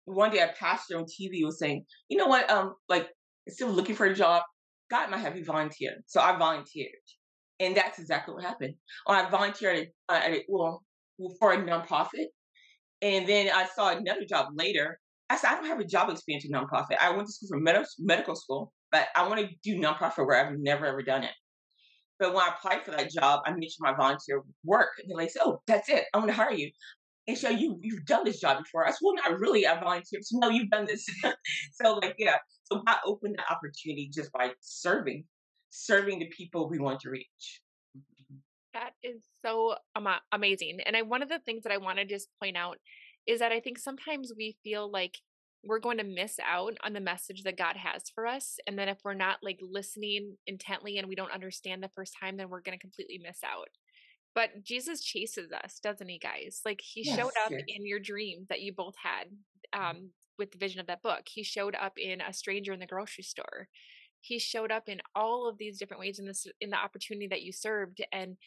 one 0.06 0.32
day 0.32 0.40
a 0.40 0.54
pastor 0.60 0.98
on 0.98 1.06
TV 1.06 1.44
was 1.44 1.60
saying, 1.60 1.86
you 2.10 2.18
know 2.18 2.28
what, 2.28 2.50
um, 2.50 2.74
like 2.90 3.10
still 3.48 3.70
looking 3.70 3.96
for 3.96 4.06
a 4.06 4.16
job, 4.16 4.44
God 4.90 5.10
might 5.10 5.20
have 5.20 5.38
you 5.38 5.46
volunteer. 5.46 5.96
So 6.08 6.22
I 6.22 6.38
volunteered. 6.38 6.90
And 7.60 7.76
that's 7.76 8.00
exactly 8.00 8.34
what 8.34 8.44
happened. 8.44 8.74
I 9.08 9.30
volunteered 9.30 9.88
at, 10.10 10.24
at, 10.32 10.40
well, 10.48 10.84
for 11.40 11.54
a 11.54 11.58
nonprofit. 11.58 12.26
And 13.02 13.28
then 13.28 13.50
I 13.54 13.68
saw 13.76 13.96
another 13.96 14.26
job 14.28 14.48
later. 14.56 15.00
I 15.30 15.38
said, 15.38 15.52
I 15.52 15.56
don't 15.56 15.68
have 15.68 15.80
a 15.80 15.86
job 15.86 16.10
experience 16.10 16.46
in 16.46 16.52
nonprofit. 16.52 16.98
I 17.00 17.12
went 17.12 17.28
to 17.28 17.34
school 17.34 17.50
for 17.50 17.60
med- 17.60 17.86
medical 18.00 18.36
school, 18.36 18.74
but 18.92 19.08
I 19.16 19.28
want 19.28 19.40
to 19.40 19.50
do 19.64 19.80
nonprofit 19.80 20.26
where 20.26 20.46
I've 20.46 20.58
never 20.60 20.86
ever 20.86 21.02
done 21.02 21.24
it. 21.24 21.32
But 22.20 22.34
when 22.34 22.44
I 22.44 22.50
applied 22.50 22.84
for 22.84 22.92
that 22.92 23.10
job, 23.12 23.42
I 23.46 23.52
mentioned 23.52 23.78
my 23.80 23.96
volunteer 23.96 24.44
work. 24.64 24.90
And 25.00 25.10
they're 25.10 25.18
like, 25.18 25.32
oh, 25.40 25.62
that's 25.68 25.90
it. 25.90 26.06
I 26.14 26.18
want 26.18 26.30
to 26.30 26.36
hire 26.36 26.52
you 26.52 26.70
and 27.28 27.38
show 27.38 27.50
you 27.50 27.80
you've 27.82 28.06
done 28.06 28.24
this 28.26 28.40
job 28.40 28.60
before. 28.60 28.88
I 28.88 28.94
well, 29.02 29.16
not 29.16 29.40
really. 29.40 29.68
I 29.68 29.80
volunteered. 29.80 30.24
So 30.26 30.38
no, 30.40 30.50
you've 30.50 30.70
done 30.70 30.86
this. 30.86 31.06
so 31.74 31.96
like, 31.96 32.16
yeah. 32.18 32.38
So 32.66 32.82
I 32.88 32.98
opened 33.06 33.38
the 33.38 33.54
opportunity 33.54 34.10
just 34.14 34.32
by 34.32 34.52
serving, 34.62 35.26
serving 35.70 36.20
the 36.20 36.30
people 36.36 36.70
we 36.70 36.80
want 36.80 37.00
to 37.02 37.10
reach. 37.10 37.62
That 38.74 38.92
is 39.04 39.22
so 39.46 39.76
amazing. 40.32 40.80
And 40.86 40.96
I, 40.96 41.02
one 41.02 41.22
of 41.22 41.28
the 41.28 41.40
things 41.40 41.64
that 41.64 41.74
I 41.74 41.78
want 41.78 41.98
to 41.98 42.06
just 42.06 42.30
point 42.42 42.56
out 42.56 42.78
is 43.28 43.40
that 43.40 43.52
I 43.52 43.60
think 43.60 43.78
sometimes 43.78 44.32
we 44.36 44.56
feel 44.64 44.90
like 44.90 45.18
we're 45.64 45.80
going 45.80 45.98
to 45.98 46.04
miss 46.04 46.40
out 46.40 46.78
on 46.84 46.94
the 46.94 47.00
message 47.00 47.44
that 47.44 47.58
God 47.58 47.76
has 47.76 48.04
for 48.16 48.26
us. 48.26 48.58
And 48.66 48.80
then 48.80 48.90
if 48.90 49.00
we're 49.04 49.14
not 49.14 49.38
like 49.44 49.60
listening 49.62 50.38
intently 50.48 50.98
and 50.98 51.08
we 51.08 51.16
don't 51.16 51.34
understand 51.34 51.84
the 51.84 51.92
first 51.96 52.16
time, 52.20 52.38
then 52.38 52.50
we're 52.50 52.62
going 52.62 52.78
to 52.78 52.82
completely 52.82 53.20
miss 53.22 53.40
out. 53.44 53.68
But 54.34 54.64
Jesus 54.64 55.02
chases 55.04 55.52
us, 55.52 55.80
doesn't 55.82 56.08
he, 56.08 56.18
guys? 56.18 56.62
Like 56.66 56.82
he 56.82 57.04
yes, 57.04 57.18
showed 57.18 57.34
up 57.46 57.52
yes. 57.52 57.64
in 57.68 57.86
your 57.86 58.00
dream 58.00 58.46
that 58.50 58.62
you 58.62 58.74
both 58.74 58.96
had 59.02 59.28
mm-hmm. 59.76 59.98
um, 59.98 60.10
with 60.38 60.52
the 60.52 60.58
vision 60.58 60.80
of 60.80 60.88
that 60.88 61.02
book. 61.02 61.24
He 61.28 61.44
showed 61.44 61.76
up 61.76 61.94
in 61.98 62.22
a 62.22 62.34
stranger 62.34 62.74
in 62.74 62.80
the 62.80 62.86
grocery 62.86 63.24
store. 63.24 63.68
He 64.22 64.40
showed 64.40 64.72
up 64.72 64.88
in 64.88 65.02
all 65.16 65.50
of 65.50 65.58
these 65.58 65.80
different 65.80 66.00
ways 66.00 66.20
in 66.20 66.26
this 66.26 66.46
in 66.62 66.70
the 66.70 66.78
opportunity 66.78 67.28
that 67.28 67.42
you 67.42 67.52
served, 67.52 68.02
and 68.12 68.38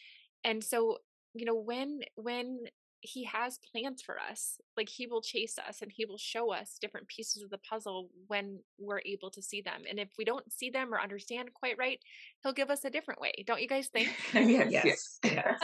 and 0.45 0.63
so 0.63 0.99
you 1.35 1.45
know 1.45 1.57
when 1.57 2.01
when 2.15 2.61
he 3.05 3.25
has 3.25 3.59
plans 3.71 4.01
for 4.03 4.17
us. 4.19 4.59
Like 4.77 4.89
he 4.89 5.07
will 5.07 5.21
chase 5.21 5.57
us 5.59 5.83
and 5.83 5.93
he 5.95 6.07
will 6.07 6.19
show 6.19 6.53
us 6.53 6.79
different 6.81 7.07
pieces 7.07 7.43
of 7.43 7.51
the 7.51 7.59
puzzle 7.59 8.09
when 8.29 8.61
we're 8.79 9.03
able 9.05 9.31
to 9.33 9.43
see 9.43 9.61
them. 9.61 9.83
And 9.89 9.99
if 9.99 10.09
we 10.19 10.25
don't 10.25 10.51
see 10.51 10.71
them 10.71 10.93
or 10.93 11.01
understand 11.01 11.53
quite 11.53 11.77
right, 11.79 12.01
he'll 12.43 12.55
give 12.55 12.71
us 12.71 12.85
a 12.85 12.91
different 12.91 13.21
way. 13.21 13.33
Don't 13.47 13.61
you 13.61 13.69
guys 13.69 13.89
think? 13.89 14.09
yes. 14.33 14.73
yes. 14.73 15.19
yes. 15.23 15.61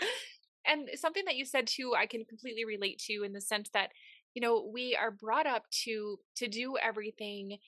and 0.66 0.88
something 0.94 1.24
that 1.26 1.36
you 1.36 1.44
said 1.44 1.66
too, 1.66 1.94
I 1.98 2.06
can 2.06 2.24
completely 2.24 2.64
relate 2.64 3.00
to 3.06 3.24
in 3.24 3.32
the 3.32 3.40
sense 3.40 3.68
that, 3.74 3.90
you 4.34 4.40
know, 4.40 4.70
we 4.72 4.96
are 4.96 5.10
brought 5.10 5.46
up 5.46 5.64
to 5.84 6.18
to 6.36 6.46
do 6.46 6.76
everything 6.80 7.58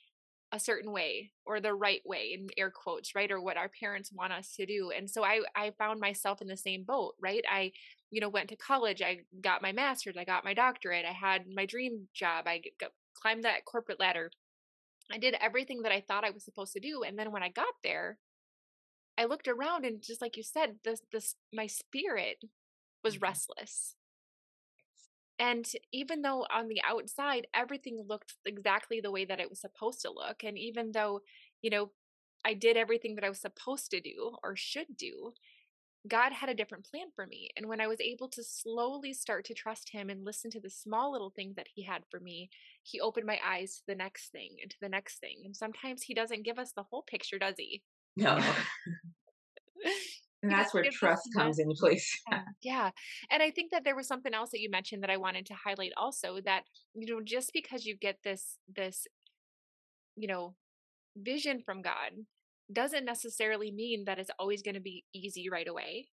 a 0.56 0.60
certain 0.60 0.90
way 0.90 1.30
or 1.44 1.60
the 1.60 1.74
right 1.74 2.00
way 2.06 2.32
in 2.32 2.48
air 2.56 2.70
quotes 2.70 3.14
right 3.14 3.30
or 3.30 3.40
what 3.40 3.58
our 3.58 3.68
parents 3.68 4.10
want 4.10 4.32
us 4.32 4.54
to 4.56 4.64
do 4.64 4.90
and 4.96 5.08
so 5.08 5.22
i 5.22 5.40
i 5.54 5.70
found 5.78 6.00
myself 6.00 6.40
in 6.40 6.48
the 6.48 6.56
same 6.56 6.82
boat 6.82 7.14
right? 7.20 7.44
I 7.48 7.72
you 8.10 8.20
know 8.20 8.30
went 8.30 8.48
to 8.48 8.56
college 8.56 9.02
i 9.02 9.18
got 9.40 9.62
my 9.62 9.72
master's 9.72 10.16
i 10.16 10.24
got 10.24 10.44
my 10.44 10.54
doctorate 10.54 11.04
i 11.04 11.12
had 11.12 11.42
my 11.52 11.66
dream 11.66 12.08
job 12.14 12.46
i 12.46 12.62
got, 12.80 12.90
climbed 13.20 13.44
that 13.44 13.64
corporate 13.64 14.00
ladder. 14.00 14.30
I 15.12 15.18
did 15.18 15.34
everything 15.40 15.82
that 15.82 15.92
i 15.92 16.00
thought 16.00 16.24
i 16.24 16.30
was 16.30 16.44
supposed 16.44 16.72
to 16.72 16.80
do 16.80 17.02
and 17.06 17.18
then 17.18 17.30
when 17.30 17.42
i 17.42 17.48
got 17.50 17.74
there 17.84 18.18
i 19.18 19.24
looked 19.26 19.48
around 19.48 19.84
and 19.84 20.02
just 20.02 20.22
like 20.22 20.36
you 20.36 20.42
said 20.42 20.76
this 20.84 21.00
this 21.12 21.34
my 21.52 21.66
spirit 21.66 22.38
was 23.04 23.14
mm-hmm. 23.14 23.24
restless 23.24 23.94
and 25.38 25.66
even 25.92 26.22
though 26.22 26.46
on 26.52 26.68
the 26.68 26.80
outside 26.88 27.46
everything 27.54 28.04
looked 28.06 28.34
exactly 28.44 29.00
the 29.00 29.10
way 29.10 29.24
that 29.24 29.40
it 29.40 29.50
was 29.50 29.60
supposed 29.60 30.00
to 30.02 30.10
look, 30.10 30.42
and 30.44 30.58
even 30.58 30.92
though, 30.92 31.20
you 31.62 31.70
know, 31.70 31.90
I 32.44 32.54
did 32.54 32.76
everything 32.76 33.16
that 33.16 33.24
I 33.24 33.28
was 33.28 33.40
supposed 33.40 33.90
to 33.90 34.00
do 34.00 34.36
or 34.42 34.56
should 34.56 34.96
do, 34.96 35.32
God 36.06 36.32
had 36.32 36.48
a 36.48 36.54
different 36.54 36.86
plan 36.86 37.08
for 37.14 37.26
me. 37.26 37.50
And 37.56 37.66
when 37.66 37.80
I 37.80 37.88
was 37.88 38.00
able 38.00 38.28
to 38.28 38.44
slowly 38.44 39.12
start 39.12 39.44
to 39.46 39.54
trust 39.54 39.90
Him 39.90 40.10
and 40.10 40.24
listen 40.24 40.50
to 40.52 40.60
the 40.60 40.70
small 40.70 41.12
little 41.12 41.30
things 41.30 41.56
that 41.56 41.66
He 41.74 41.82
had 41.82 42.02
for 42.10 42.20
me, 42.20 42.50
He 42.82 43.00
opened 43.00 43.26
my 43.26 43.38
eyes 43.44 43.76
to 43.76 43.82
the 43.88 43.94
next 43.94 44.30
thing 44.30 44.56
and 44.62 44.70
to 44.70 44.76
the 44.80 44.88
next 44.88 45.18
thing. 45.18 45.42
And 45.44 45.56
sometimes 45.56 46.02
He 46.02 46.14
doesn't 46.14 46.44
give 46.44 46.58
us 46.58 46.72
the 46.72 46.84
whole 46.84 47.02
picture, 47.02 47.38
does 47.38 47.56
He? 47.58 47.82
No. 48.16 48.38
And 50.50 50.58
that's 50.58 50.74
where 50.74 50.84
trust 50.90 51.28
comes 51.34 51.58
into 51.58 51.74
place. 51.74 52.20
Yeah. 52.30 52.42
yeah. 52.62 52.90
And 53.30 53.42
I 53.42 53.50
think 53.50 53.70
that 53.70 53.84
there 53.84 53.96
was 53.96 54.06
something 54.06 54.34
else 54.34 54.50
that 54.50 54.60
you 54.60 54.70
mentioned 54.70 55.02
that 55.02 55.10
I 55.10 55.16
wanted 55.16 55.46
to 55.46 55.54
highlight 55.54 55.92
also 55.96 56.38
that, 56.44 56.62
you 56.94 57.12
know, 57.12 57.20
just 57.24 57.52
because 57.52 57.84
you 57.84 57.96
get 57.96 58.18
this, 58.24 58.58
this, 58.74 59.06
you 60.16 60.28
know, 60.28 60.54
vision 61.16 61.62
from 61.64 61.82
God 61.82 62.12
doesn't 62.72 63.04
necessarily 63.04 63.70
mean 63.70 64.04
that 64.06 64.18
it's 64.18 64.30
always 64.38 64.62
going 64.62 64.74
to 64.74 64.80
be 64.80 65.04
easy 65.14 65.48
right 65.48 65.68
away 65.68 66.08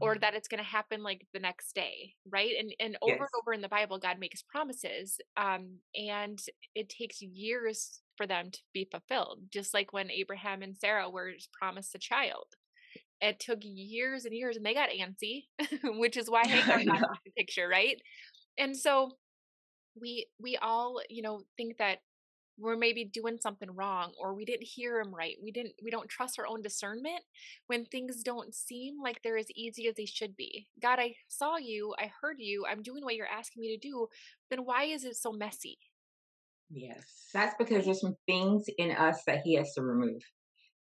or 0.00 0.12
mm-hmm. 0.12 0.20
that 0.20 0.34
it's 0.34 0.48
going 0.48 0.62
to 0.62 0.68
happen 0.68 1.02
like 1.02 1.26
the 1.32 1.40
next 1.40 1.74
day 1.74 2.14
right 2.30 2.52
and 2.58 2.74
and 2.80 2.96
over 3.02 3.12
yes. 3.12 3.20
and 3.20 3.42
over 3.42 3.52
in 3.52 3.60
the 3.60 3.68
bible 3.68 3.98
god 3.98 4.18
makes 4.18 4.42
promises 4.42 5.18
um 5.36 5.78
and 5.94 6.40
it 6.74 6.88
takes 6.88 7.20
years 7.20 8.00
for 8.16 8.26
them 8.26 8.50
to 8.50 8.58
be 8.72 8.88
fulfilled 8.90 9.38
just 9.50 9.74
like 9.74 9.92
when 9.92 10.10
abraham 10.10 10.62
and 10.62 10.76
sarah 10.76 11.08
were 11.10 11.32
promised 11.58 11.94
a 11.94 11.98
child 11.98 12.46
it 13.22 13.38
took 13.38 13.60
years 13.62 14.24
and 14.24 14.34
years 14.34 14.56
and 14.56 14.66
they 14.66 14.74
got 14.74 14.90
antsy 14.90 15.44
which 15.84 16.16
is 16.16 16.28
why 16.28 16.42
hagar 16.46 16.84
got 16.84 17.08
the 17.24 17.30
picture 17.36 17.68
right? 17.68 17.96
And 18.58 18.76
so 18.76 19.12
we 19.98 20.26
we 20.38 20.56
all 20.56 21.00
you 21.08 21.22
know 21.22 21.42
think 21.56 21.78
that 21.78 21.98
we're 22.58 22.76
maybe 22.76 23.04
doing 23.04 23.38
something 23.40 23.70
wrong 23.70 24.12
or 24.20 24.34
we 24.34 24.44
didn't 24.44 24.66
hear 24.66 25.00
him 25.00 25.14
right 25.14 25.36
we 25.42 25.50
didn't 25.50 25.74
we 25.82 25.90
don't 25.90 26.08
trust 26.08 26.38
our 26.38 26.46
own 26.46 26.60
discernment 26.62 27.22
when 27.66 27.84
things 27.86 28.22
don't 28.22 28.54
seem 28.54 29.00
like 29.02 29.20
they're 29.22 29.38
as 29.38 29.50
easy 29.54 29.88
as 29.88 29.94
they 29.96 30.04
should 30.04 30.36
be. 30.36 30.66
God 30.80 30.98
i 30.98 31.14
saw 31.28 31.56
you 31.56 31.94
i 31.98 32.10
heard 32.20 32.36
you 32.38 32.64
i'm 32.70 32.82
doing 32.82 33.04
what 33.04 33.14
you're 33.14 33.26
asking 33.26 33.62
me 33.62 33.76
to 33.76 33.88
do 33.88 34.06
then 34.50 34.60
why 34.64 34.84
is 34.84 35.04
it 35.04 35.16
so 35.16 35.32
messy? 35.32 35.78
Yes 36.70 37.04
that's 37.32 37.54
because 37.58 37.84
there's 37.84 38.00
some 38.00 38.16
things 38.26 38.64
in 38.78 38.90
us 38.92 39.22
that 39.26 39.42
he 39.44 39.54
has 39.54 39.72
to 39.74 39.82
remove 39.82 40.22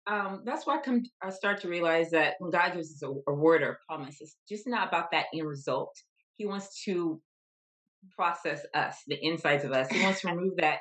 um, 0.08 0.42
that's 0.46 0.68
why 0.68 0.78
I 0.78 0.82
come. 0.82 1.04
I 1.22 1.30
start 1.30 1.62
to 1.62 1.68
realize 1.68 2.12
that 2.12 2.36
when 2.40 2.52
God 2.52 2.74
gives 2.74 2.92
us 2.92 3.02
a, 3.04 3.32
a 3.32 3.34
word 3.34 3.64
or 3.64 3.72
a 3.72 3.78
promise, 3.88 4.18
it's 4.22 4.38
just 4.48 4.68
not 4.68 4.88
about 4.88 5.12
that 5.12 5.26
end 5.34 5.48
result. 5.48 5.96
He 6.38 6.46
wants 6.46 6.84
to 6.84 7.20
process 8.16 8.62
us, 8.74 8.98
the 9.08 9.18
insides 9.22 9.64
of 9.64 9.72
us. 9.72 9.90
He 9.90 10.04
wants 10.04 10.22
to 10.22 10.28
remove 10.28 10.58
that 10.58 10.80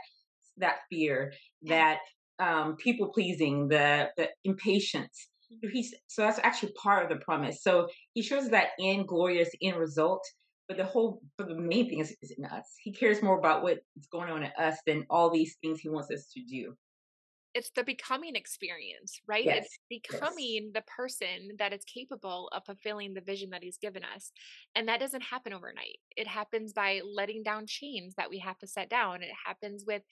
that 0.59 0.77
fear, 0.91 1.33
that 1.63 1.99
um, 2.39 2.77
people 2.77 3.09
pleasing, 3.13 3.69
the 3.69 4.11
the 4.17 4.29
impatience. 4.45 5.29
He's 5.73 5.95
so 6.09 6.23
that's 6.23 6.41
actually 6.43 6.73
part 6.73 7.05
of 7.05 7.09
the 7.09 7.25
promise. 7.25 7.63
So 7.63 7.89
he 8.13 8.23
shows 8.23 8.51
that 8.51 8.69
end 8.81 9.09
glorious 9.09 9.51
end 9.63 9.77
result, 9.77 10.25
but 10.69 10.77
the 10.77 10.85
whole, 10.85 11.23
but 11.39 11.49
the 11.49 11.55
main 11.55 11.89
thing 11.89 12.01
is, 12.01 12.15
is 12.23 12.35
in 12.37 12.45
us. 12.45 12.75
He 12.83 12.93
cares 12.93 13.23
more 13.23 13.39
about 13.39 13.63
what's 13.63 13.81
going 14.11 14.31
on 14.31 14.43
in 14.43 14.51
us 14.59 14.77
than 14.87 15.07
all 15.09 15.31
these 15.31 15.57
things 15.63 15.81
he 15.81 15.89
wants 15.89 16.11
us 16.11 16.27
to 16.35 16.43
do. 16.45 16.75
It's 17.55 17.71
the 17.71 17.85
becoming 17.85 18.35
experience, 18.37 19.21
right? 19.27 19.45
Yes. 19.45 19.65
It's 19.65 19.79
Yes. 20.11 20.11
becoming 20.11 20.73
the 20.75 20.83
person 20.83 21.51
that 21.59 21.73
is 21.73 21.85
capable 21.85 22.49
of 22.53 22.65
fulfilling 22.67 23.15
the 23.15 23.21
vision 23.21 23.51
that 23.51 23.63
he's 23.63 23.79
given 23.79 24.03
us. 24.05 24.33
And 24.75 24.89
that 24.89 25.01
doesn't 25.01 25.23
happen 25.23 25.53
overnight. 25.53 25.99
It 26.17 26.27
happens 26.27 26.73
by 26.73 27.01
letting 27.05 27.43
down 27.45 27.67
chains 27.67 28.15
that 28.17 28.31
we 28.31 28.41
have 28.41 28.59
to 28.59 28.67
set 28.67 28.91
down. 28.91 29.23
It 29.23 29.31
happens 29.47 29.85
with, 29.87 30.03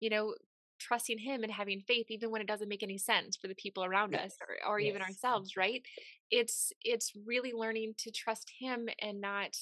you 0.00 0.10
know, 0.10 0.34
trusting 0.78 1.18
him 1.18 1.42
and 1.42 1.52
having 1.52 1.80
faith 1.80 2.06
even 2.10 2.30
when 2.30 2.40
it 2.40 2.46
doesn't 2.48 2.68
make 2.68 2.82
any 2.82 2.98
sense 2.98 3.36
for 3.36 3.48
the 3.48 3.54
people 3.54 3.84
around 3.84 4.14
us 4.14 4.32
Yes. 4.32 4.36
or, 4.40 4.70
or 4.72 4.78
even 4.80 5.02
ourselves, 5.02 5.56
right? 5.56 5.82
It's 6.30 6.72
it's 6.82 7.12
really 7.26 7.52
learning 7.52 7.94
to 7.98 8.10
trust 8.10 8.50
him 8.58 8.88
and 9.00 9.20
not 9.20 9.56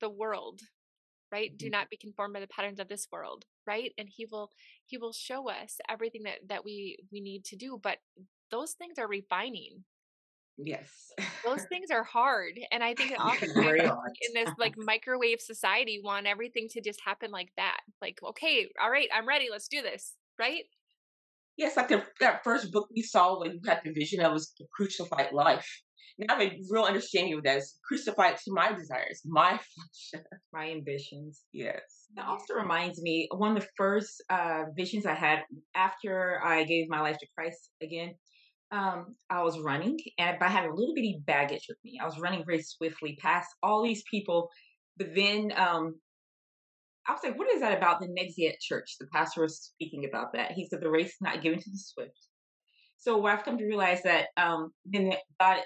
the 0.00 0.10
world 0.10 0.60
right 1.32 1.56
do 1.58 1.66
Mhm. 1.66 1.70
not 1.70 1.90
be 1.90 1.96
conformed 1.96 2.34
by 2.34 2.40
the 2.40 2.46
patterns 2.46 2.80
of 2.80 2.88
this 2.88 3.08
world 3.12 3.44
right 3.66 3.92
and 3.98 4.08
he 4.10 4.26
will 4.26 4.50
he 4.86 4.96
will 4.98 5.12
show 5.12 5.48
us 5.48 5.78
everything 5.88 6.22
that 6.24 6.38
that 6.48 6.64
we 6.64 6.98
we 7.12 7.20
need 7.20 7.44
to 7.44 7.56
do 7.56 7.78
but 7.82 7.98
those 8.50 8.72
things 8.72 8.98
are 8.98 9.08
refining 9.08 9.84
Yes. 10.56 11.10
those 11.42 11.64
things 11.64 11.90
are 11.90 12.04
hard 12.04 12.60
and 12.70 12.84
i 12.84 12.94
think 12.94 13.10
that 13.10 13.20
Very 13.54 13.80
in 14.20 14.34
this 14.34 14.52
like 14.58 14.74
microwave 14.76 15.40
society 15.40 16.00
want 16.02 16.26
everything 16.26 16.68
to 16.68 16.80
just 16.80 17.00
happen 17.04 17.30
like 17.30 17.50
that 17.56 17.80
like 18.02 18.18
okay 18.22 18.68
all 18.80 18.90
right 18.90 19.08
i'm 19.14 19.26
ready 19.26 19.48
let's 19.50 19.68
do 19.68 19.80
this 19.82 20.16
right 20.38 20.64
Yes, 21.56 21.76
like 21.76 21.88
the, 21.88 22.06
that 22.20 22.42
first 22.42 22.72
book 22.72 22.88
we 22.94 23.02
saw 23.02 23.38
when 23.40 23.52
you 23.52 23.60
had 23.66 23.82
the 23.84 23.92
vision 23.92 24.20
of 24.24 24.32
was 24.32 24.52
the 24.58 24.66
crucified 24.72 25.32
life. 25.32 25.82
Now 26.18 26.36
I 26.36 26.42
have 26.42 26.52
a 26.52 26.58
real 26.68 26.84
understanding 26.84 27.34
of 27.34 27.42
that. 27.44 27.58
It's 27.58 27.78
crucified 27.86 28.36
to 28.36 28.52
my 28.52 28.72
desires, 28.72 29.22
my 29.24 29.50
flesh. 29.50 30.22
My 30.52 30.70
ambitions. 30.70 31.42
yes. 31.52 31.80
That 32.16 32.26
also 32.26 32.54
reminds 32.54 33.00
me, 33.00 33.28
one 33.30 33.56
of 33.56 33.62
the 33.62 33.68
first 33.76 34.22
uh, 34.28 34.64
visions 34.76 35.06
I 35.06 35.14
had 35.14 35.40
after 35.76 36.40
I 36.44 36.64
gave 36.64 36.88
my 36.88 37.00
life 37.00 37.18
to 37.18 37.26
Christ 37.36 37.70
again. 37.80 38.14
Um, 38.72 39.14
I 39.30 39.42
was 39.42 39.58
running, 39.60 39.96
and 40.18 40.36
I 40.40 40.48
had 40.48 40.64
a 40.64 40.74
little 40.74 40.94
bitty 40.94 41.22
baggage 41.24 41.66
with 41.68 41.78
me. 41.84 41.98
I 42.00 42.04
was 42.04 42.18
running 42.20 42.44
very 42.44 42.62
swiftly 42.62 43.16
past 43.20 43.48
all 43.62 43.82
these 43.82 44.02
people, 44.10 44.48
but 44.96 45.08
then 45.14 45.52
um, 45.56 45.94
I 47.08 47.12
was 47.12 47.20
like, 47.24 47.38
"What 47.38 47.52
is 47.52 47.60
that 47.60 47.76
about?" 47.76 48.00
The 48.00 48.08
next 48.10 48.34
day 48.36 48.48
at 48.48 48.60
church, 48.60 48.96
the 48.98 49.06
pastor 49.12 49.42
was 49.42 49.72
speaking 49.74 50.04
about 50.04 50.32
that. 50.34 50.52
He 50.52 50.66
said, 50.68 50.80
"The 50.80 50.90
race 50.90 51.08
is 51.08 51.20
not 51.20 51.42
given 51.42 51.58
to 51.58 51.70
the 51.70 51.78
swift." 51.78 52.29
So 53.00 53.24
I've 53.26 53.44
come 53.44 53.56
to 53.58 53.64
realize 53.64 54.02
that 54.02 54.26
um, 54.36 54.72
then 54.84 55.14
God, 55.40 55.58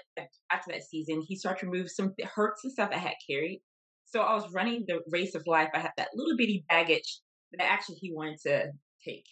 after 0.51 0.71
that 0.71 0.83
season, 0.83 1.21
He 1.27 1.35
started 1.35 1.59
to 1.59 1.69
remove 1.69 1.91
some 1.91 2.13
hurts 2.33 2.63
and 2.63 2.73
stuff 2.73 2.89
I 2.93 2.97
had 2.97 3.15
carried. 3.29 3.61
So 4.05 4.21
I 4.21 4.33
was 4.33 4.53
running 4.53 4.85
the 4.87 5.01
race 5.09 5.35
of 5.35 5.43
life. 5.45 5.69
I 5.73 5.79
had 5.79 5.91
that 5.97 6.09
little 6.15 6.37
bitty 6.37 6.63
baggage 6.69 7.19
that 7.51 7.65
actually 7.69 7.97
He 7.99 8.13
wanted 8.13 8.39
to 8.43 8.71
take, 9.05 9.25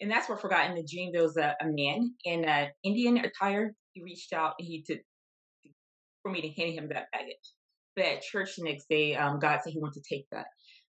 and 0.00 0.10
that's 0.10 0.28
what 0.28 0.38
I 0.38 0.42
forgot 0.42 0.70
in 0.70 0.76
the 0.76 0.86
dream. 0.90 1.10
There 1.12 1.22
was 1.22 1.38
a, 1.38 1.56
a 1.60 1.66
man 1.66 2.14
in 2.24 2.44
an 2.44 2.68
Indian 2.84 3.18
attire. 3.18 3.74
He 3.92 4.02
reached 4.02 4.34
out 4.34 4.54
and 4.58 4.68
he 4.68 4.82
to 4.88 4.98
for 6.22 6.30
me 6.30 6.42
to 6.42 6.60
hand 6.60 6.74
him 6.74 6.88
that 6.88 7.06
baggage. 7.12 7.36
But 7.94 8.04
at 8.04 8.22
church 8.22 8.56
the 8.56 8.64
next 8.64 8.88
day, 8.90 9.14
um, 9.16 9.38
God 9.38 9.60
said 9.62 9.72
He 9.72 9.78
wanted 9.78 10.02
to 10.02 10.14
take 10.14 10.26
that 10.32 10.46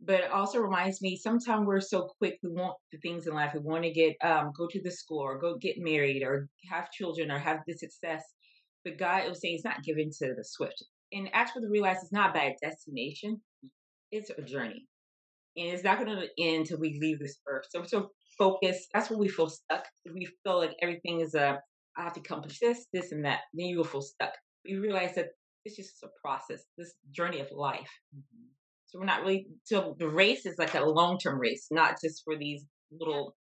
but 0.02 0.22
it 0.22 0.32
also 0.32 0.60
reminds 0.60 1.02
me 1.02 1.18
sometimes 1.18 1.66
we're 1.66 1.82
so 1.82 2.10
quick 2.20 2.40
we 2.42 2.50
want 2.50 2.76
the 2.92 2.98
things 3.00 3.28
in 3.28 3.34
life. 3.34 3.54
We 3.54 3.60
want 3.60 3.84
to 3.84 3.92
get 3.92 4.16
um 4.24 4.52
go 4.58 4.68
to 4.68 4.82
the 4.82 4.92
school 4.92 5.20
or 5.20 5.40
go 5.40 5.58
get 5.58 5.76
married 5.78 6.24
or 6.24 6.48
have 6.70 6.92
children 6.92 7.32
or 7.32 7.38
have 7.38 7.60
the 7.68 7.74
success 7.74 8.24
but 8.86 8.98
god 8.98 9.28
was 9.28 9.42
saying 9.42 9.56
it's 9.56 9.66
not 9.66 9.84
given 9.84 10.10
to 10.20 10.34
the 10.36 10.44
swift. 10.44 10.84
And 11.12 11.30
actually 11.34 11.68
realize 11.68 11.98
it's 12.02 12.12
not 12.12 12.32
about 12.32 12.48
a 12.48 12.56
destination 12.62 13.42
it's 14.12 14.32
a 14.32 14.42
journey. 14.42 14.88
And 15.58 15.68
it's 15.68 15.84
not 15.84 16.00
going 16.04 16.16
to 16.16 16.28
end 16.40 16.62
until 16.62 16.80
we 16.80 16.98
leave 17.02 17.20
this 17.20 17.38
earth. 17.48 17.66
So 17.70 17.84
so 17.84 18.12
focused 18.38 18.88
that's 18.94 19.10
when 19.10 19.20
we 19.20 19.28
feel 19.28 19.50
stuck. 19.50 19.86
We 20.06 20.28
feel 20.44 20.58
like 20.58 20.76
everything 20.82 21.20
is 21.20 21.36
a 21.36 21.60
i 21.98 22.04
have 22.04 22.14
to 22.14 22.22
accomplish 22.22 22.60
this 22.60 22.86
this 22.94 23.12
and 23.12 23.26
that. 23.26 23.42
Then 23.54 23.68
you 23.68 23.78
will 23.78 23.84
feel 23.84 24.02
stuck. 24.02 24.34
We 24.66 24.76
realize 24.76 25.16
that 25.16 25.30
it's 25.66 25.76
just 25.76 26.04
a 26.04 26.08
process 26.24 26.64
this 26.78 26.94
journey 27.12 27.42
of 27.42 27.52
life 27.52 27.92
so 28.90 29.00
we're 29.00 29.06
not 29.06 29.22
really 29.22 29.48
so 29.64 29.96
the 30.00 30.10
race 30.10 30.46
is 30.46 30.58
like 30.58 30.74
a 30.74 30.84
long 30.84 31.18
term 31.18 31.40
race, 31.40 31.68
not 31.72 31.98
just 32.02 32.24
for 32.24 32.36
these 32.36 32.66
little 32.92 33.36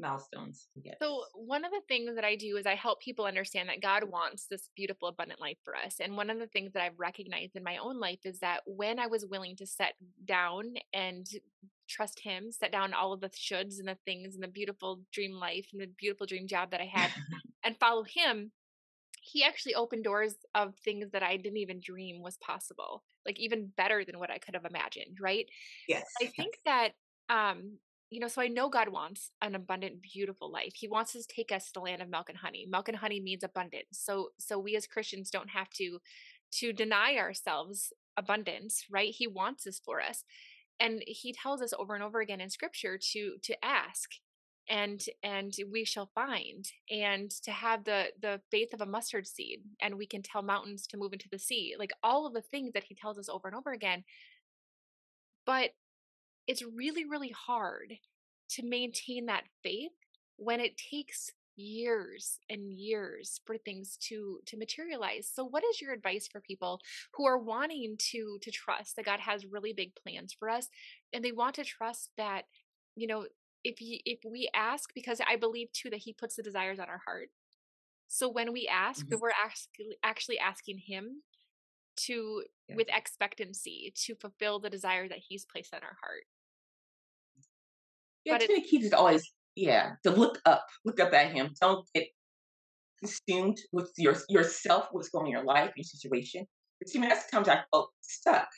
milestones. 0.00 0.68
So, 1.00 1.24
one 1.34 1.64
of 1.64 1.70
the 1.70 1.82
things 1.86 2.14
that 2.14 2.24
I 2.24 2.34
do 2.34 2.56
is 2.56 2.66
I 2.66 2.74
help 2.74 3.00
people 3.00 3.24
understand 3.24 3.68
that 3.68 3.82
God 3.82 4.04
wants 4.04 4.46
this 4.50 4.70
beautiful, 4.74 5.08
abundant 5.08 5.40
life 5.40 5.58
for 5.64 5.76
us. 5.76 5.96
And 6.00 6.16
one 6.16 6.30
of 6.30 6.38
the 6.38 6.46
things 6.46 6.72
that 6.72 6.82
I've 6.82 6.98
recognized 6.98 7.54
in 7.54 7.62
my 7.62 7.76
own 7.76 8.00
life 8.00 8.20
is 8.24 8.40
that 8.40 8.62
when 8.66 8.98
I 8.98 9.06
was 9.06 9.26
willing 9.26 9.56
to 9.56 9.66
set 9.66 9.94
down 10.24 10.74
and 10.92 11.26
trust 11.88 12.20
Him, 12.20 12.50
set 12.50 12.72
down 12.72 12.94
all 12.94 13.12
of 13.12 13.20
the 13.20 13.28
shoulds 13.28 13.78
and 13.78 13.88
the 13.88 13.98
things 14.04 14.34
and 14.34 14.42
the 14.42 14.48
beautiful 14.48 15.00
dream 15.12 15.32
life 15.32 15.68
and 15.72 15.80
the 15.80 15.90
beautiful 15.98 16.26
dream 16.26 16.48
job 16.48 16.70
that 16.70 16.80
I 16.80 16.90
had 16.92 17.10
and 17.64 17.76
follow 17.78 18.04
Him, 18.04 18.52
He 19.30 19.44
actually 19.44 19.74
opened 19.74 20.04
doors 20.04 20.34
of 20.54 20.74
things 20.76 21.10
that 21.12 21.22
I 21.22 21.36
didn't 21.36 21.58
even 21.58 21.80
dream 21.80 22.22
was 22.22 22.36
possible, 22.38 23.04
like 23.26 23.38
even 23.38 23.72
better 23.76 24.04
than 24.04 24.18
what 24.18 24.30
I 24.30 24.38
could 24.38 24.54
have 24.54 24.64
imagined, 24.64 25.18
right? 25.20 25.46
yes. 25.88 26.04
I 26.22 26.26
think 26.26 26.58
that 26.64 26.90
um 27.28 27.78
you 28.10 28.18
know, 28.18 28.26
so 28.26 28.42
I 28.42 28.48
know 28.48 28.68
God 28.68 28.88
wants 28.88 29.30
an 29.40 29.54
abundant, 29.54 30.02
beautiful 30.02 30.50
life. 30.50 30.72
He 30.74 30.88
wants 30.88 31.12
to 31.12 31.22
take 31.28 31.52
us 31.52 31.66
to 31.66 31.74
the 31.74 31.80
land 31.80 32.02
of 32.02 32.08
milk 32.08 32.28
and 32.28 32.38
honey. 32.38 32.66
Milk 32.68 32.88
and 32.88 32.96
honey 32.96 33.20
means 33.20 33.44
abundance. 33.44 33.86
So 33.92 34.30
so 34.38 34.58
we 34.58 34.74
as 34.76 34.86
Christians 34.86 35.30
don't 35.30 35.50
have 35.50 35.70
to 35.74 36.00
to 36.52 36.72
deny 36.72 37.16
ourselves 37.16 37.92
abundance, 38.16 38.84
right? 38.90 39.14
He 39.14 39.28
wants 39.28 39.64
this 39.64 39.80
for 39.84 40.00
us. 40.00 40.24
And 40.80 41.02
he 41.06 41.32
tells 41.32 41.62
us 41.62 41.72
over 41.78 41.94
and 41.94 42.02
over 42.02 42.20
again 42.20 42.40
in 42.40 42.50
scripture 42.50 42.98
to 43.12 43.36
to 43.42 43.64
ask 43.64 44.10
and 44.68 45.04
and 45.22 45.54
we 45.70 45.84
shall 45.84 46.10
find 46.14 46.66
and 46.90 47.30
to 47.30 47.50
have 47.50 47.84
the 47.84 48.06
the 48.20 48.40
faith 48.50 48.72
of 48.72 48.80
a 48.80 48.86
mustard 48.86 49.26
seed 49.26 49.60
and 49.80 49.96
we 49.96 50.06
can 50.06 50.22
tell 50.22 50.42
mountains 50.42 50.86
to 50.86 50.96
move 50.96 51.12
into 51.12 51.28
the 51.30 51.38
sea 51.38 51.74
like 51.78 51.92
all 52.02 52.26
of 52.26 52.34
the 52.34 52.42
things 52.42 52.72
that 52.72 52.84
he 52.84 52.94
tells 52.94 53.18
us 53.18 53.28
over 53.28 53.48
and 53.48 53.56
over 53.56 53.72
again. 53.72 54.04
But 55.46 55.70
it's 56.46 56.62
really 56.62 57.04
really 57.04 57.34
hard 57.36 57.94
to 58.50 58.64
maintain 58.64 59.26
that 59.26 59.44
faith 59.62 59.92
when 60.36 60.60
it 60.60 60.76
takes 60.76 61.30
years 61.56 62.38
and 62.48 62.72
years 62.72 63.40
for 63.44 63.58
things 63.58 63.96
to 64.00 64.40
to 64.46 64.56
materialize. 64.56 65.30
So 65.32 65.44
what 65.44 65.64
is 65.64 65.80
your 65.80 65.92
advice 65.92 66.28
for 66.30 66.40
people 66.40 66.80
who 67.14 67.26
are 67.26 67.38
wanting 67.38 67.96
to 68.12 68.38
to 68.40 68.50
trust 68.50 68.96
that 68.96 69.04
god 69.04 69.20
has 69.20 69.44
really 69.46 69.72
big 69.72 69.92
plans 69.94 70.34
for 70.38 70.48
us 70.48 70.68
and 71.12 71.24
they 71.24 71.32
want 71.32 71.56
to 71.56 71.64
trust 71.64 72.10
that 72.16 72.44
you 72.96 73.06
know 73.06 73.26
if 73.64 73.80
you 73.80 73.98
if 74.04 74.20
we 74.24 74.48
ask 74.54 74.92
because 74.94 75.20
i 75.28 75.36
believe 75.36 75.70
too 75.72 75.90
that 75.90 75.98
he 76.00 76.12
puts 76.12 76.36
the 76.36 76.42
desires 76.42 76.78
on 76.78 76.88
our 76.88 77.02
heart 77.06 77.30
so 78.08 78.28
when 78.28 78.52
we 78.52 78.66
ask 78.68 79.06
Mhm. 79.06 79.10
that 79.10 79.20
we're 79.20 79.30
actually 79.30 79.96
actually 80.02 80.38
asking 80.38 80.78
him 80.78 81.22
to 81.96 82.44
Yeah. 82.68 82.76
with 82.76 82.88
expectancy 82.88 83.92
to 83.94 84.14
fulfill 84.14 84.58
the 84.60 84.70
desire 84.70 85.08
that 85.08 85.18
he's 85.18 85.44
placed 85.44 85.74
on 85.74 85.82
our 85.82 85.96
heart 86.02 86.24
Yeah, 88.24 88.34
but 88.38 88.42
it 88.42 88.68
key 88.68 88.84
is 88.84 88.92
always, 88.92 89.32
yeah, 89.56 89.94
to 90.04 90.10
look 90.10 90.40
up, 90.44 90.66
look 90.84 91.00
up 91.00 91.12
at 91.12 91.32
him. 91.32 91.54
Don't 91.60 91.86
get 91.94 92.08
consumed 92.98 93.58
with 93.72 93.90
your 93.96 94.16
yourself, 94.28 94.88
what's 94.92 95.08
going 95.08 95.24
on 95.24 95.26
in 95.28 95.32
your 95.32 95.44
life, 95.44 95.72
your 95.76 95.84
situation. 95.84 96.46
But 96.78 96.88
to 96.88 96.98
me, 96.98 97.08
that's 97.08 97.30
times 97.30 97.48
I 97.48 97.64
felt 97.70 97.92
stuck. 98.00 98.48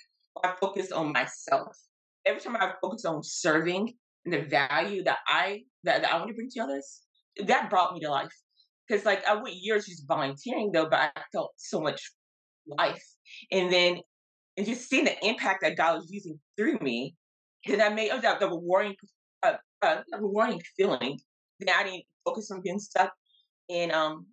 I 0.42 0.54
focus 0.60 0.92
on 0.92 1.12
myself. 1.12 1.76
Every 2.24 2.40
time 2.40 2.56
I 2.56 2.74
focus 2.80 3.04
on 3.04 3.22
serving 3.22 3.94
and 4.24 4.34
the 4.34 4.42
value 4.42 5.02
that 5.04 5.18
I 5.26 5.62
that, 5.84 6.02
that 6.02 6.12
I 6.12 6.18
want 6.18 6.28
to 6.28 6.34
bring 6.34 6.50
to 6.50 6.60
others, 6.60 7.02
that 7.46 7.70
brought 7.70 7.94
me 7.94 8.00
to 8.00 8.10
life. 8.10 8.32
Because 8.86 9.04
like 9.04 9.26
I 9.26 9.34
went 9.34 9.56
years 9.56 9.86
just 9.86 10.06
volunteering 10.06 10.70
though, 10.72 10.88
but 10.88 10.98
I 11.14 11.22
felt 11.32 11.52
so 11.56 11.80
much 11.80 12.12
life. 12.66 13.02
And 13.50 13.72
then 13.72 13.98
and 14.56 14.66
just 14.66 14.88
seeing 14.88 15.04
the 15.04 15.26
impact 15.26 15.62
that 15.62 15.76
God 15.76 15.96
was 15.96 16.10
using 16.10 16.38
through 16.56 16.78
me, 16.80 17.14
then 17.66 17.80
I 17.80 17.88
made 17.88 18.10
oh, 18.10 18.20
that 18.20 18.40
the 18.40 18.48
rewarding 18.48 18.94
uh, 19.42 19.54
uh, 19.82 20.02
rewarding 20.18 20.60
feeling. 20.76 21.18
Then 21.60 21.74
I 21.74 21.84
didn't 21.84 22.04
focus 22.24 22.50
on 22.50 22.60
getting 22.60 22.78
stuck. 22.78 23.12
And 23.70 23.92
um 23.92 24.26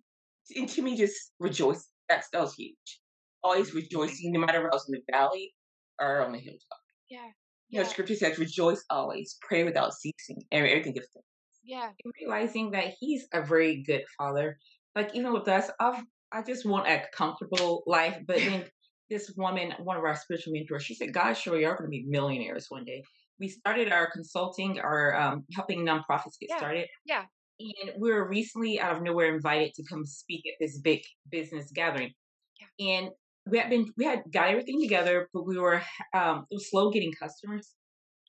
and 0.54 0.68
to 0.68 0.82
me 0.82 0.96
just 0.96 1.32
rejoice. 1.38 1.88
That's 2.08 2.28
that 2.32 2.40
was 2.40 2.54
huge. 2.54 3.00
Always 3.42 3.72
rejoicing, 3.72 4.32
no 4.32 4.40
matter 4.40 4.58
if 4.60 4.72
I 4.72 4.76
was 4.76 4.86
in 4.88 4.92
the 4.92 5.12
valley 5.12 5.54
or 6.00 6.20
on 6.22 6.32
the 6.32 6.38
hilltop. 6.38 6.60
yeah 7.08 7.30
You 7.70 7.78
know, 7.78 7.84
yeah 7.84 7.88
scripture 7.88 8.14
says, 8.16 8.38
rejoice 8.38 8.84
always, 8.90 9.36
pray 9.40 9.64
without 9.64 9.94
ceasing, 9.94 10.42
and 10.50 10.66
everything 10.66 10.92
gives 10.92 11.08
thanks. 11.14 11.28
yeah 11.62 11.90
And 12.04 12.12
realizing 12.20 12.70
that 12.72 12.94
he's 12.98 13.26
a 13.32 13.42
very 13.42 13.82
good 13.82 14.04
father. 14.18 14.58
Like 14.94 15.14
even 15.14 15.32
with 15.32 15.48
us, 15.48 15.70
I've 15.78 16.02
I 16.32 16.42
just 16.42 16.64
want 16.64 16.86
a 16.88 17.02
comfortable 17.12 17.82
life. 17.86 18.16
But 18.26 18.36
then 18.36 18.64
this 19.08 19.32
woman, 19.36 19.72
one 19.82 19.96
of 19.96 20.04
our 20.04 20.14
spiritual 20.14 20.52
mentors, 20.52 20.84
she 20.84 20.94
said, 20.94 21.12
God, 21.12 21.34
sure, 21.34 21.58
you're 21.58 21.74
going 21.74 21.90
to 21.90 21.90
be 21.90 22.04
millionaires 22.08 22.66
one 22.68 22.84
day. 22.84 23.02
We 23.40 23.48
started 23.48 23.90
our 23.92 24.10
consulting, 24.10 24.78
our 24.78 25.14
um, 25.16 25.44
helping 25.54 25.84
nonprofits 25.84 26.38
get 26.40 26.50
yeah 26.50 26.56
started. 26.58 26.86
yeah 27.04 27.24
And 27.58 27.92
we 27.98 28.12
were 28.12 28.28
recently 28.28 28.80
out 28.80 28.96
of 28.96 29.02
nowhere 29.02 29.34
invited 29.34 29.74
to 29.74 29.84
come 29.88 30.04
speak 30.06 30.44
at 30.46 30.54
this 30.60 30.78
big 30.78 31.02
business 31.30 31.70
gathering. 31.74 32.12
yeah 32.60 32.92
And 32.92 33.10
we 33.50 33.58
had 33.58 33.70
been 33.70 33.86
we 33.96 34.04
had 34.04 34.20
got 34.32 34.48
everything 34.48 34.80
together, 34.80 35.28
but 35.32 35.46
we 35.46 35.58
were 35.58 35.82
um 36.14 36.46
it 36.50 36.54
was 36.54 36.70
slow 36.70 36.90
getting 36.90 37.12
customers. 37.12 37.74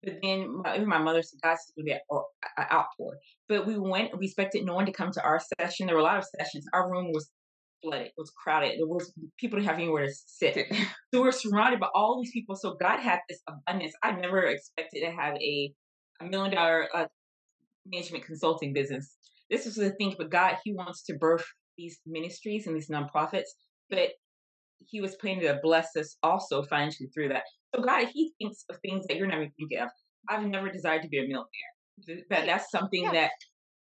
But 0.04 0.16
then 0.24 0.62
my, 0.64 0.76
even 0.76 0.88
my 0.88 0.98
mother 0.98 1.22
said, 1.22 1.40
God's 1.44 1.72
going 1.76 1.86
to 1.86 1.92
be 1.92 1.92
an 1.92 2.66
outpour. 2.72 3.18
But 3.48 3.68
we 3.68 3.78
went, 3.78 4.18
we 4.18 4.26
expected 4.26 4.66
no 4.66 4.74
one 4.74 4.88
to 4.88 4.92
come 4.92 5.12
to 5.12 5.24
our 5.24 5.40
session. 5.60 5.86
There 5.86 5.96
were 5.96 6.02
a 6.02 6.04
lot 6.04 6.18
of 6.18 6.26
sessions. 6.40 6.66
Our 6.74 6.90
room 6.90 7.12
was 7.14 7.30
flooded, 7.84 8.08
it 8.08 8.14
was 8.18 8.32
crowded. 8.32 8.80
There 8.80 8.88
was 8.88 9.14
people 9.40 9.60
didn't 9.60 9.70
have 9.70 9.78
anywhere 9.80 10.08
to 10.08 10.14
sit. 10.14 10.58
so 11.14 11.22
we're 11.22 11.32
surrounded 11.32 11.80
by 11.80 11.90
all 11.94 12.20
these 12.22 12.32
people. 12.32 12.56
So 12.56 12.76
God 12.80 13.00
had 13.00 13.20
this 13.30 13.42
abundance. 13.48 13.94
I 14.04 14.14
never 14.14 14.42
expected 14.44 15.02
to 15.02 15.12
have 15.12 15.36
a, 15.36 15.74
a 16.20 16.26
million 16.26 16.56
dollar 16.56 16.88
uh, 16.96 17.06
management 17.86 18.26
consulting 18.26 18.74
business. 18.74 19.16
This 19.50 19.66
is 19.66 19.76
the 19.76 19.92
thing, 19.92 20.16
but 20.18 20.32
God, 20.32 20.58
He 20.64 20.74
wants 20.74 21.04
to 21.04 21.14
birth 21.14 21.46
these 21.78 22.00
ministries 22.06 22.68
and 22.68 22.76
these 22.76 22.90
nonprofits, 22.90 23.50
but 23.90 24.10
He 24.92 25.02
was 25.02 25.16
planning 25.16 25.42
to 25.42 25.60
bless 25.64 25.96
us 25.96 26.18
also 26.22 26.64
financially 26.64 27.10
through 27.14 27.30
that. 27.30 27.44
So 27.74 27.82
God, 27.82 28.08
He 28.14 28.34
thinks 28.40 28.66
of 28.70 28.78
things 28.82 29.08
that 29.08 29.18
you're 29.18 29.28
never 29.28 29.48
thinking 29.58 29.80
of. 29.80 29.90
I've 30.30 30.46
never 30.46 30.70
desired 30.70 31.02
to 31.04 31.08
be 31.08 31.18
a 31.18 31.22
millionaire, 31.22 32.26
but 32.30 32.46
that's 32.46 32.70
something 32.70 33.06
yeah. 33.06 33.12
that 33.14 33.32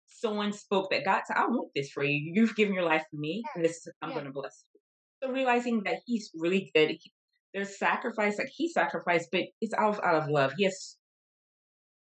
someone 0.07 0.53
spoke 0.53 0.91
that 0.91 1.05
God 1.05 1.21
said, 1.25 1.37
I 1.37 1.47
want 1.47 1.71
this 1.75 1.89
for 1.91 2.03
you. 2.03 2.31
You've 2.33 2.55
given 2.55 2.75
your 2.75 2.83
life 2.83 3.05
for 3.09 3.17
me, 3.17 3.43
and 3.55 3.63
this 3.63 3.77
is 3.77 3.93
I'm 4.01 4.09
yeah. 4.09 4.15
going 4.15 4.25
to 4.27 4.31
bless 4.31 4.63
you. 4.73 4.79
So 5.23 5.33
realizing 5.33 5.83
that 5.85 6.01
He's 6.05 6.29
really 6.35 6.71
good. 6.75 6.89
He, 6.89 7.11
there's 7.53 7.79
sacrifice, 7.79 8.37
like 8.37 8.51
He 8.53 8.69
sacrificed, 8.69 9.29
but 9.31 9.45
it's 9.61 9.73
out 9.73 9.95
of, 9.95 10.03
out 10.03 10.23
of 10.23 10.29
love. 10.29 10.53
He 10.57 10.65
has 10.65 10.97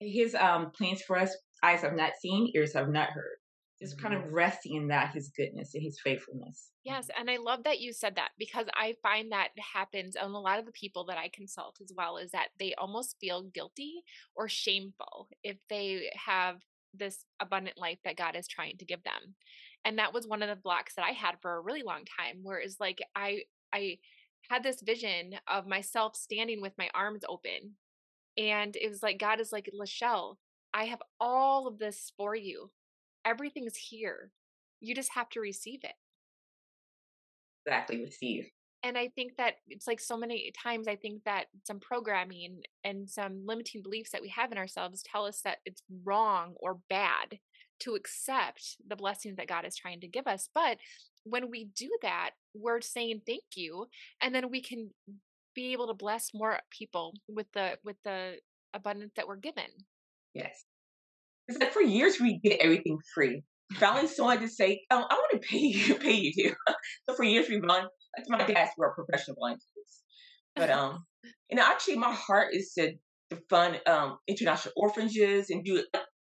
His 0.01 0.35
um 0.35 0.71
plans 0.77 1.01
for 1.01 1.17
us. 1.17 1.35
Eyes 1.63 1.81
have 1.81 1.95
not 1.95 2.11
seen, 2.21 2.51
ears 2.55 2.73
have 2.73 2.89
not 2.89 3.09
heard 3.11 3.37
just 3.79 3.97
mm-hmm. 3.97 4.07
kind 4.07 4.23
of 4.23 4.31
resting 4.31 4.75
in 4.75 4.87
that 4.87 5.13
his 5.13 5.29
goodness 5.29 5.73
and 5.73 5.83
his 5.83 5.99
faithfulness. 5.99 6.71
Yes 6.83 7.09
and 7.17 7.29
i 7.29 7.37
love 7.37 7.63
that 7.63 7.79
you 7.79 7.93
said 7.93 8.15
that 8.15 8.29
because 8.37 8.67
i 8.75 8.95
find 9.01 9.31
that 9.31 9.49
happens 9.73 10.15
on 10.15 10.31
a 10.31 10.39
lot 10.39 10.59
of 10.59 10.65
the 10.65 10.71
people 10.71 11.05
that 11.05 11.17
i 11.17 11.29
consult 11.33 11.77
as 11.81 11.91
well 11.95 12.17
is 12.17 12.31
that 12.31 12.49
they 12.59 12.73
almost 12.77 13.17
feel 13.19 13.43
guilty 13.43 14.03
or 14.35 14.47
shameful 14.47 15.27
if 15.43 15.57
they 15.69 16.09
have 16.13 16.57
this 16.93 17.25
abundant 17.39 17.77
life 17.77 17.97
that 18.05 18.17
god 18.17 18.35
is 18.35 18.47
trying 18.47 18.77
to 18.77 18.85
give 18.85 19.03
them. 19.03 19.35
And 19.83 19.99
that 19.99 20.13
was 20.13 20.27
one 20.27 20.41
of 20.41 20.49
the 20.49 20.55
blocks 20.55 20.95
that 20.95 21.05
i 21.05 21.11
had 21.11 21.35
for 21.41 21.55
a 21.55 21.61
really 21.61 21.83
long 21.83 22.03
time 22.05 22.39
where 22.43 22.59
it's 22.59 22.79
like 22.79 23.01
i 23.15 23.41
i 23.73 23.97
had 24.49 24.63
this 24.63 24.81
vision 24.81 25.35
of 25.47 25.67
myself 25.67 26.15
standing 26.15 26.61
with 26.61 26.73
my 26.77 26.89
arms 26.93 27.23
open 27.27 27.75
and 28.37 28.75
it 28.75 28.89
was 28.89 29.01
like 29.01 29.17
god 29.17 29.39
is 29.39 29.51
like 29.51 29.69
lachelle 29.79 30.35
i 30.73 30.85
have 30.85 31.01
all 31.19 31.67
of 31.67 31.79
this 31.79 32.11
for 32.17 32.35
you 32.35 32.69
everything's 33.25 33.75
here. 33.75 34.31
You 34.79 34.95
just 34.95 35.11
have 35.13 35.29
to 35.29 35.39
receive 35.39 35.79
it. 35.83 35.93
Exactly, 37.65 38.03
receive. 38.03 38.45
And 38.83 38.97
I 38.97 39.09
think 39.15 39.31
that 39.37 39.55
it's 39.67 39.87
like 39.87 39.99
so 39.99 40.15
many 40.15 40.53
times, 40.61 40.87
I 40.87 40.95
think 40.95 41.23
that 41.25 41.45
some 41.63 41.79
programming 41.79 42.61
and 42.83 43.09
some 43.09 43.41
limiting 43.43 43.81
beliefs 43.81 44.11
that 44.11 44.21
we 44.21 44.29
have 44.29 44.51
in 44.51 44.59
ourselves 44.59 45.01
tell 45.01 45.25
us 45.25 45.41
that 45.43 45.57
it's 45.65 45.81
wrong 46.03 46.53
or 46.59 46.77
bad 46.87 47.39
to 47.79 47.95
accept 47.95 48.77
the 48.87 48.95
blessings 48.95 49.37
that 49.37 49.47
God 49.47 49.65
is 49.65 49.75
trying 49.75 50.01
to 50.01 50.07
give 50.07 50.27
us. 50.27 50.49
But 50.53 50.77
when 51.23 51.49
we 51.49 51.69
do 51.75 51.89
that, 52.03 52.31
we're 52.53 52.81
saying 52.81 53.21
thank 53.25 53.43
you, 53.55 53.87
and 54.21 54.35
then 54.35 54.51
we 54.51 54.61
can 54.61 54.91
be 55.55 55.73
able 55.73 55.87
to 55.87 55.93
bless 55.93 56.29
more 56.33 56.59
people 56.69 57.13
with 57.27 57.47
the 57.53 57.79
with 57.83 57.95
the 58.03 58.35
abundance 58.73 59.13
that 59.15 59.27
we're 59.27 59.35
given. 59.37 59.65
Yes. 60.35 60.63
It's 61.47 61.59
like 61.59 61.73
for 61.73 61.81
years 61.81 62.19
we 62.19 62.39
get 62.39 62.59
everything 62.61 62.97
free. 63.13 63.43
Finally, 63.75 64.07
someone 64.07 64.39
to 64.39 64.47
say, 64.47 64.81
"Oh, 64.91 65.05
I 65.09 65.13
want 65.13 65.41
to 65.41 65.47
pay 65.47 65.57
you, 65.59 65.95
pay 65.95 66.13
you 66.13 66.33
too." 66.33 66.55
so 67.09 67.15
for 67.15 67.23
years 67.23 67.49
we've 67.49 67.61
gone. 67.61 67.87
Like 68.17 68.29
my 68.29 68.45
dad's 68.45 68.71
were 68.77 68.93
professional 68.93 69.35
blind 69.37 69.59
kids, 69.75 70.03
but 70.55 70.69
um, 70.69 71.05
and 71.49 71.59
actually 71.59 71.97
my 71.97 72.13
heart 72.13 72.53
is 72.53 72.71
to 72.77 72.93
to 73.31 73.41
fund 73.49 73.81
um 73.87 74.17
international 74.27 74.73
orphanages 74.77 75.49
and 75.49 75.63
do 75.63 75.83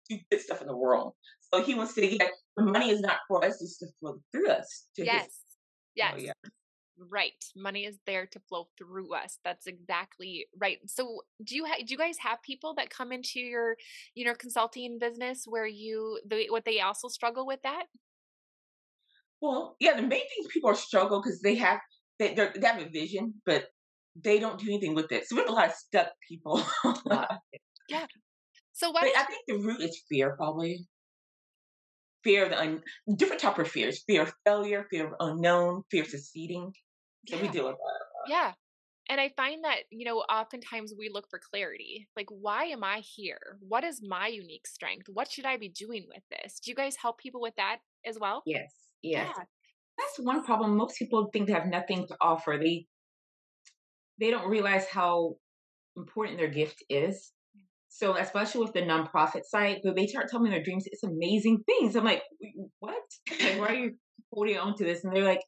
do 0.10 0.18
good 0.30 0.42
stuff 0.42 0.62
in 0.62 0.68
the 0.68 0.78
world. 0.78 1.14
So 1.54 1.64
he 1.64 1.76
wants 1.76 1.94
to 1.96 2.02
get 2.02 2.32
the 2.56 2.64
money 2.64 2.92
is 2.92 3.02
not 3.02 3.18
for 3.28 3.44
us; 3.44 3.62
it's 3.62 3.78
to 3.80 3.88
flow 4.00 4.20
through 4.32 4.50
us. 4.50 4.88
yes, 4.98 5.24
his, 5.24 5.32
yes. 5.96 6.14
Oh, 6.16 6.20
yeah. 6.20 6.34
Right. 6.98 7.44
Money 7.56 7.86
is 7.86 7.98
there 8.06 8.26
to 8.28 8.40
flow 8.40 8.68
through 8.78 9.14
us. 9.16 9.40
That's 9.44 9.66
exactly 9.66 10.48
right. 10.60 10.78
So, 10.86 11.22
do 11.44 11.56
you 11.56 11.66
ha- 11.66 11.84
do 11.86 11.92
you 11.94 11.98
guys 11.98 12.18
have 12.20 12.42
people 12.44 12.74
that 12.76 12.90
come 12.90 13.12
into 13.12 13.40
your, 13.40 13.76
you 14.14 14.26
know, 14.26 14.36
consulting 14.36 15.00
business 15.00 15.46
where 15.48 15.66
you 15.66 16.20
the 16.28 16.48
what 16.50 16.66
they 16.66 16.80
also 16.82 17.08
struggle 17.08 17.46
with 17.48 17.62
that? 17.64 17.86
Well, 19.42 19.76
yeah, 19.80 19.96
the 19.96 20.04
main 20.04 20.10
thing 20.20 20.48
people 20.52 20.70
are 20.70 20.76
struggle 20.76 21.22
because 21.22 21.42
they 21.42 21.56
have 21.56 21.80
they 22.20 22.36
they 22.36 22.68
have 22.68 22.82
a 22.82 22.90
vision, 22.90 23.36
but 23.46 23.66
they 24.16 24.40
don't 24.40 24.60
do 24.60 24.68
anything 24.68 24.94
with 24.94 25.12
it. 25.12 25.28
So 25.28 25.36
we 25.36 25.42
have 25.42 25.50
a 25.50 25.54
lot 25.54 25.70
of 25.70 25.74
stuck 25.74 26.10
people. 26.28 26.64
yeah. 27.90 28.06
So 28.74 28.92
what? 28.92 29.04
I 29.04 29.24
think 29.24 29.44
the 29.48 29.58
root 29.58 29.82
is 29.82 30.02
fear, 30.10 30.36
probably 30.36 30.86
fear 32.24 32.44
of 32.44 32.50
the 32.52 32.60
un- 32.60 32.84
different 33.16 33.42
type 33.42 33.60
of 33.60 33.68
fears: 33.68 34.04
fear 34.06 34.24
of 34.24 34.34
failure, 34.46 34.86
fear 34.90 35.08
of 35.08 35.14
unknown, 35.20 35.84
fear 35.90 36.04
of 36.04 36.10
succeeding. 36.10 36.72
So 37.28 37.36
yeah. 37.36 37.42
we 37.42 37.48
deal 37.50 37.68
with 37.68 37.76
that. 37.76 38.32
Yeah. 38.32 38.54
And 39.10 39.20
I 39.20 39.30
find 39.36 39.64
that, 39.66 39.80
you 39.90 40.06
know, 40.06 40.20
oftentimes 40.20 40.94
we 40.98 41.10
look 41.12 41.26
for 41.30 41.40
clarity. 41.52 42.08
Like, 42.16 42.28
why 42.30 42.66
am 42.66 42.84
I 42.84 43.00
here? 43.00 43.58
What 43.60 43.84
is 43.84 44.02
my 44.02 44.28
unique 44.28 44.66
strength? 44.68 45.08
What 45.10 45.30
should 45.30 45.46
I 45.46 45.58
be 45.58 45.70
doing 45.70 46.06
with 46.08 46.24
this? 46.32 46.60
Do 46.60 46.72
you 46.72 46.76
guys 46.76 46.96
help 46.96 47.18
people 47.18 47.42
with 47.42 47.56
that 47.58 47.80
as 48.06 48.18
well? 48.20 48.42
Yes. 48.46 48.72
Yes. 49.02 49.28
Yeah. 49.36 49.44
That's 49.98 50.20
one 50.20 50.44
problem. 50.44 50.78
Most 50.78 50.98
people 50.98 51.30
think 51.34 51.48
they 51.48 51.54
have 51.54 51.68
nothing 51.68 52.08
to 52.08 52.16
offer. 52.22 52.58
They 52.62 52.86
they 54.20 54.30
don't 54.30 54.50
realize 54.50 54.86
how 54.88 55.36
important 55.98 56.38
their 56.38 56.48
gift 56.48 56.84
is. 56.90 57.32
So 57.94 58.16
especially 58.16 58.62
with 58.62 58.74
the 58.74 58.82
nonprofit 58.82 59.44
side, 59.44 59.82
but 59.84 59.98
they 59.98 60.08
start 60.08 60.30
telling 60.30 60.46
me 60.46 60.50
their 60.50 60.64
dreams, 60.64 60.86
it's 60.88 61.04
amazing 61.04 61.62
things. 61.66 61.96
I'm 61.96 62.06
like, 62.06 62.24
what? 62.80 62.96
Like, 63.42 63.60
why 63.60 63.68
are 63.68 63.76
you 63.76 63.92
holding 64.34 64.58
on 64.58 64.78
to 64.78 64.86
this? 64.86 65.04
And 65.04 65.14
they're 65.14 65.26
like, 65.26 65.44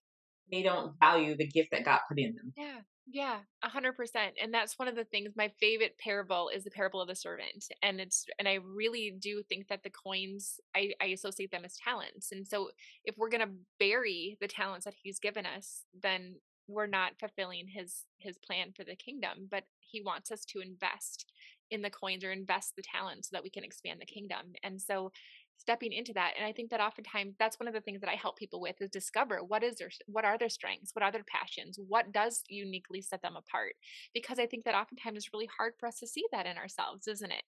they 0.51 0.61
don't 0.61 0.93
value 0.99 1.37
the 1.37 1.47
gift 1.47 1.69
that 1.71 1.85
God 1.85 2.01
put 2.07 2.19
in 2.19 2.35
them. 2.35 2.53
Yeah. 2.57 2.81
Yeah, 3.05 3.39
a 3.61 3.67
hundred 3.67 3.97
percent. 3.97 4.35
And 4.41 4.53
that's 4.53 4.79
one 4.79 4.87
of 4.87 4.95
the 4.95 5.03
things. 5.03 5.33
My 5.35 5.51
favorite 5.59 5.97
parable 5.97 6.49
is 6.53 6.63
the 6.63 6.71
parable 6.71 7.01
of 7.01 7.09
the 7.09 7.15
servant. 7.15 7.65
And 7.81 7.99
it's 7.99 8.25
and 8.39 8.47
I 8.47 8.59
really 8.63 9.13
do 9.19 9.43
think 9.43 9.67
that 9.67 9.83
the 9.83 9.89
coins 9.89 10.59
I, 10.73 10.93
I 11.01 11.07
associate 11.07 11.51
them 11.51 11.65
as 11.65 11.75
talents. 11.75 12.31
And 12.31 12.47
so 12.47 12.69
if 13.03 13.15
we're 13.17 13.29
gonna 13.29 13.51
bury 13.77 14.37
the 14.39 14.47
talents 14.47 14.85
that 14.85 14.93
he's 15.03 15.19
given 15.19 15.45
us, 15.45 15.83
then 16.01 16.35
we're 16.67 16.87
not 16.87 17.19
fulfilling 17.19 17.67
his 17.67 18.05
his 18.19 18.37
plan 18.37 18.71
for 18.73 18.85
the 18.85 18.95
kingdom. 18.95 19.49
But 19.51 19.65
he 19.79 20.01
wants 20.01 20.31
us 20.31 20.45
to 20.45 20.61
invest 20.61 21.25
in 21.71 21.81
the 21.81 21.89
coins 21.89 22.23
or 22.23 22.31
invest 22.31 22.73
the 22.75 22.83
talent 22.83 23.25
so 23.25 23.29
that 23.33 23.43
we 23.43 23.49
can 23.49 23.63
expand 23.63 23.99
the 23.99 24.05
kingdom. 24.05 24.53
And 24.63 24.81
so 24.81 25.11
stepping 25.57 25.93
into 25.93 26.13
that 26.13 26.33
and 26.37 26.45
i 26.45 26.51
think 26.51 26.69
that 26.69 26.81
oftentimes 26.81 27.35
that's 27.39 27.59
one 27.59 27.67
of 27.67 27.73
the 27.73 27.81
things 27.81 28.01
that 28.01 28.09
i 28.09 28.15
help 28.15 28.37
people 28.37 28.59
with 28.59 28.75
is 28.81 28.89
discover 28.89 29.39
what 29.47 29.63
is 29.63 29.77
their 29.77 29.89
what 30.07 30.25
are 30.25 30.37
their 30.37 30.49
strengths 30.49 30.91
what 30.93 31.03
are 31.03 31.11
their 31.11 31.23
passions 31.23 31.77
what 31.87 32.11
does 32.11 32.43
uniquely 32.49 33.01
set 33.01 33.21
them 33.21 33.35
apart 33.35 33.73
because 34.13 34.39
i 34.39 34.45
think 34.45 34.65
that 34.65 34.75
oftentimes 34.75 35.17
it's 35.17 35.33
really 35.33 35.49
hard 35.57 35.73
for 35.79 35.87
us 35.87 35.99
to 35.99 36.07
see 36.07 36.23
that 36.31 36.45
in 36.45 36.57
ourselves 36.57 37.07
isn't 37.07 37.31
it 37.31 37.43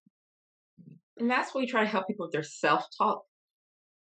mm-hmm. 0.81 0.93
and 1.21 1.29
that's 1.29 1.53
why 1.53 1.61
we 1.61 1.67
try 1.67 1.81
to 1.81 1.89
help 1.89 2.07
people 2.07 2.25
with 2.25 2.31
their 2.31 2.43
self-talk 2.43 3.23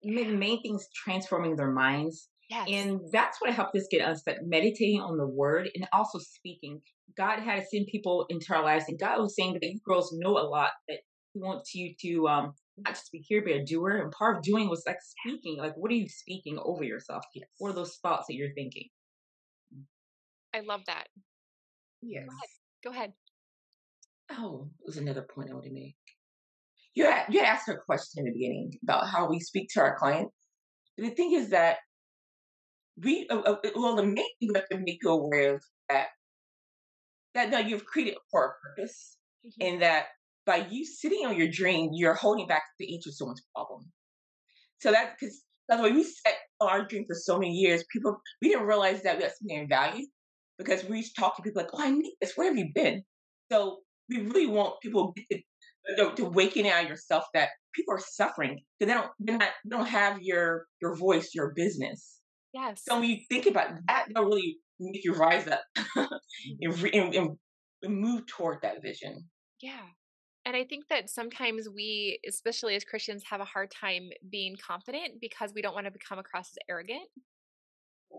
the 0.04 0.26
main 0.26 0.62
thing 0.62 0.76
is 0.76 0.88
transforming 0.96 1.56
their 1.56 1.72
minds 1.72 2.30
Yes. 2.50 2.68
And 2.70 3.00
that's 3.14 3.40
what 3.40 3.50
i 3.50 3.54
helped 3.54 3.78
us 3.78 3.88
get 3.90 4.02
us. 4.02 4.24
unstuck, 4.28 4.44
meditating 4.44 5.00
on 5.00 5.16
the 5.16 5.26
word 5.26 5.70
and 5.74 5.88
also 5.94 6.20
speaking. 6.20 6.82
God 7.18 7.40
had 7.40 7.62
to 7.62 7.66
send 7.66 7.88
people 7.88 8.26
into 8.30 8.54
our 8.54 8.64
lives, 8.64 8.86
and 8.88 9.00
God 9.00 9.20
was 9.20 9.36
saying 9.36 9.54
that 9.54 9.64
you 9.64 9.80
girls 9.86 10.14
know 10.18 10.38
a 10.38 10.48
lot 10.48 10.72
that 10.88 11.00
He 11.34 11.40
wants 11.40 11.74
you 11.74 11.94
to 12.02 12.28
um, 12.28 12.54
not 12.78 12.94
just 12.94 13.12
be 13.12 13.20
here, 13.20 13.42
but 13.44 13.54
a 13.54 13.64
doer. 13.64 13.98
And 13.98 14.12
part 14.12 14.38
of 14.38 14.44
doing 14.44 14.70
was 14.70 14.84
like 14.86 14.98
speaking. 15.02 15.58
Like, 15.58 15.76
what 15.76 15.92
are 15.92 15.96
you 15.96 16.08
speaking 16.08 16.60
over 16.64 16.84
yourself? 16.84 17.24
Yes. 17.34 17.48
What 17.58 17.70
are 17.70 17.76
those 17.76 17.98
thoughts 18.02 18.28
that 18.28 18.36
you're 18.36 18.54
thinking? 18.54 18.90
I 20.54 20.62
love 20.62 20.82
that. 20.88 21.08
Yes. 22.02 22.26
Go 22.26 22.30
ahead. 22.32 22.50
Go 22.84 22.90
ahead. 22.92 23.14
Oh, 24.32 24.70
it 24.80 24.88
was 24.88 24.98
another 24.98 25.26
point 25.34 25.50
I 25.50 25.54
want 25.54 25.66
to 25.66 25.74
make. 25.74 25.96
You 26.94 27.06
had, 27.06 27.26
you 27.30 27.40
had 27.40 27.48
asked 27.48 27.70
a 27.70 27.76
question 27.76 28.20
in 28.20 28.26
the 28.26 28.32
beginning 28.34 28.72
about 28.84 29.08
how 29.08 29.30
we 29.30 29.40
speak 29.40 29.70
to 29.74 29.82
our 29.82 29.98
clients. 29.98 30.34
The 30.98 31.10
thing 31.10 31.34
is 31.34 31.50
that 31.52 31.78
we, 33.02 33.28
uh, 33.30 33.40
uh, 33.40 33.56
well, 33.76 33.96
the 33.96 34.04
main 34.04 34.16
thing 34.16 34.50
we 34.54 34.56
have 34.56 34.68
to 34.70 34.78
make 34.78 35.00
you 35.02 35.10
aware 35.10 35.56
of 35.56 35.64
that 35.90 36.08
that 37.36 37.50
now 37.50 37.60
you've 37.60 37.86
created 37.86 38.16
for 38.32 38.46
a 38.46 38.52
purpose, 38.68 39.18
mm-hmm. 39.46 39.68
and 39.68 39.82
that 39.82 40.06
by 40.46 40.68
you 40.70 40.86
sitting 40.86 41.26
on 41.26 41.38
your 41.38 41.50
dream, 41.50 41.92
you're 41.94 42.14
holding 42.14 42.48
back 42.48 42.64
the 42.80 42.94
answer 42.94 43.10
to 43.10 43.16
someone's 43.16 43.44
problem. 43.56 43.92
So 44.80 44.92
that 44.92 45.16
because 45.20 45.44
that's 45.70 45.82
why 45.82 45.92
we 45.92 46.04
set 46.04 46.36
our 46.60 46.86
dream 46.86 47.06
for 47.08 47.16
so 47.16 47.38
many 47.38 47.54
years. 47.54 47.84
People 47.92 48.18
we 48.42 48.50
didn't 48.50 48.68
realize 48.68 49.04
that 49.04 49.18
we 49.18 49.24
had 49.24 49.32
something 49.32 49.58
in 49.58 49.70
value 49.70 50.06
because 50.58 50.84
we 50.86 50.98
used 50.98 51.16
to 51.16 51.22
talk 51.22 51.38
to 51.38 51.44
people 51.44 51.62
like, 51.62 51.72
"Oh, 51.74 51.82
I 51.82 51.92
need 51.92 52.16
this. 52.20 52.34
Where 52.36 52.48
have 52.48 52.58
you 52.58 52.72
been?" 52.74 53.04
So 53.52 53.80
we 54.10 54.22
really 54.22 54.48
want 54.48 54.82
people 54.82 55.14
to, 55.32 55.42
to, 55.98 56.16
to 56.16 56.26
waken 56.26 56.66
out 56.66 56.88
yourself 56.88 57.26
that 57.34 57.50
people 57.74 57.94
are 57.94 58.00
suffering 58.00 58.62
because 58.80 58.94
they 58.94 59.00
don't 59.00 59.12
they're 59.20 59.38
not 59.38 59.50
they 59.64 59.76
don't 59.76 59.88
have 59.88 60.22
your 60.22 60.66
your 60.82 60.96
voice, 60.96 61.32
your 61.34 61.54
business. 61.56 62.20
Yes. 62.54 62.82
So 62.86 63.00
when 63.00 63.10
you 63.10 63.18
think 63.30 63.46
about 63.46 63.70
that, 63.88 64.08
that 64.14 64.22
really 64.22 64.58
you 64.82 65.14
rise 65.14 65.48
up 65.48 65.64
and, 66.62 66.84
and, 66.94 67.38
and 67.84 68.00
move 68.00 68.26
toward 68.28 68.62
that 68.62 68.82
vision. 68.82 69.30
Yeah. 69.62 69.86
And 70.46 70.56
I 70.56 70.64
think 70.64 70.88
that 70.90 71.10
sometimes 71.10 71.70
we, 71.70 72.20
especially 72.28 72.76
as 72.76 72.84
Christians, 72.84 73.24
have 73.30 73.42
a 73.42 73.46
hard 73.46 73.72
time 73.72 74.10
being 74.30 74.56
confident 74.56 75.22
because 75.22 75.52
we 75.54 75.62
don't 75.62 75.76
want 75.76 75.86
to 75.86 75.92
become 75.92 76.18
across 76.18 76.50
as 76.50 76.58
arrogant. 76.68 77.08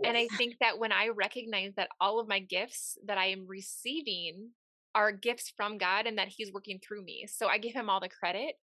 And 0.04 0.16
I 0.16 0.28
think 0.36 0.54
that 0.60 0.78
when 0.78 0.92
I 0.92 1.08
recognize 1.08 1.74
that 1.76 1.88
all 2.00 2.18
of 2.18 2.28
my 2.28 2.38
gifts 2.38 2.96
that 3.06 3.18
I 3.18 3.26
am 3.26 3.46
receiving 3.46 4.50
are 4.94 5.12
gifts 5.12 5.52
from 5.56 5.78
God 5.78 6.06
and 6.06 6.18
that 6.18 6.28
He's 6.28 6.52
working 6.52 6.78
through 6.80 7.04
me. 7.04 7.26
So 7.26 7.46
I 7.46 7.58
give 7.58 7.72
Him 7.72 7.90
all 7.90 8.00
the 8.00 8.08
credit 8.08 8.54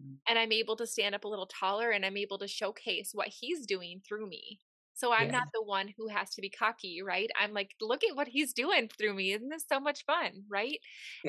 Mhm. 0.00 0.18
and 0.28 0.38
I'm 0.38 0.52
able 0.52 0.76
to 0.76 0.86
stand 0.86 1.14
up 1.14 1.24
a 1.24 1.28
little 1.28 1.46
taller 1.46 1.90
and 1.90 2.04
I'm 2.04 2.16
able 2.16 2.38
to 2.38 2.48
showcase 2.48 3.10
what 3.12 3.28
He's 3.28 3.66
doing 3.66 4.00
through 4.06 4.28
me. 4.28 4.60
So 5.00 5.12
I'm 5.12 5.30
Yeah. 5.30 5.30
not 5.30 5.48
the 5.54 5.62
one 5.62 5.88
who 5.96 6.08
has 6.08 6.30
to 6.34 6.42
be 6.42 6.50
cocky, 6.50 7.02
right? 7.02 7.30
I'm 7.38 7.52
like, 7.52 7.74
look 7.80 8.04
at 8.04 8.16
what 8.16 8.28
He's 8.28 8.52
doing 8.52 8.88
through 8.88 9.14
me. 9.14 9.32
Isn't 9.32 9.48
this 9.48 9.64
so 9.68 9.80
much 9.80 10.04
fun, 10.04 10.44
right? 10.48 10.78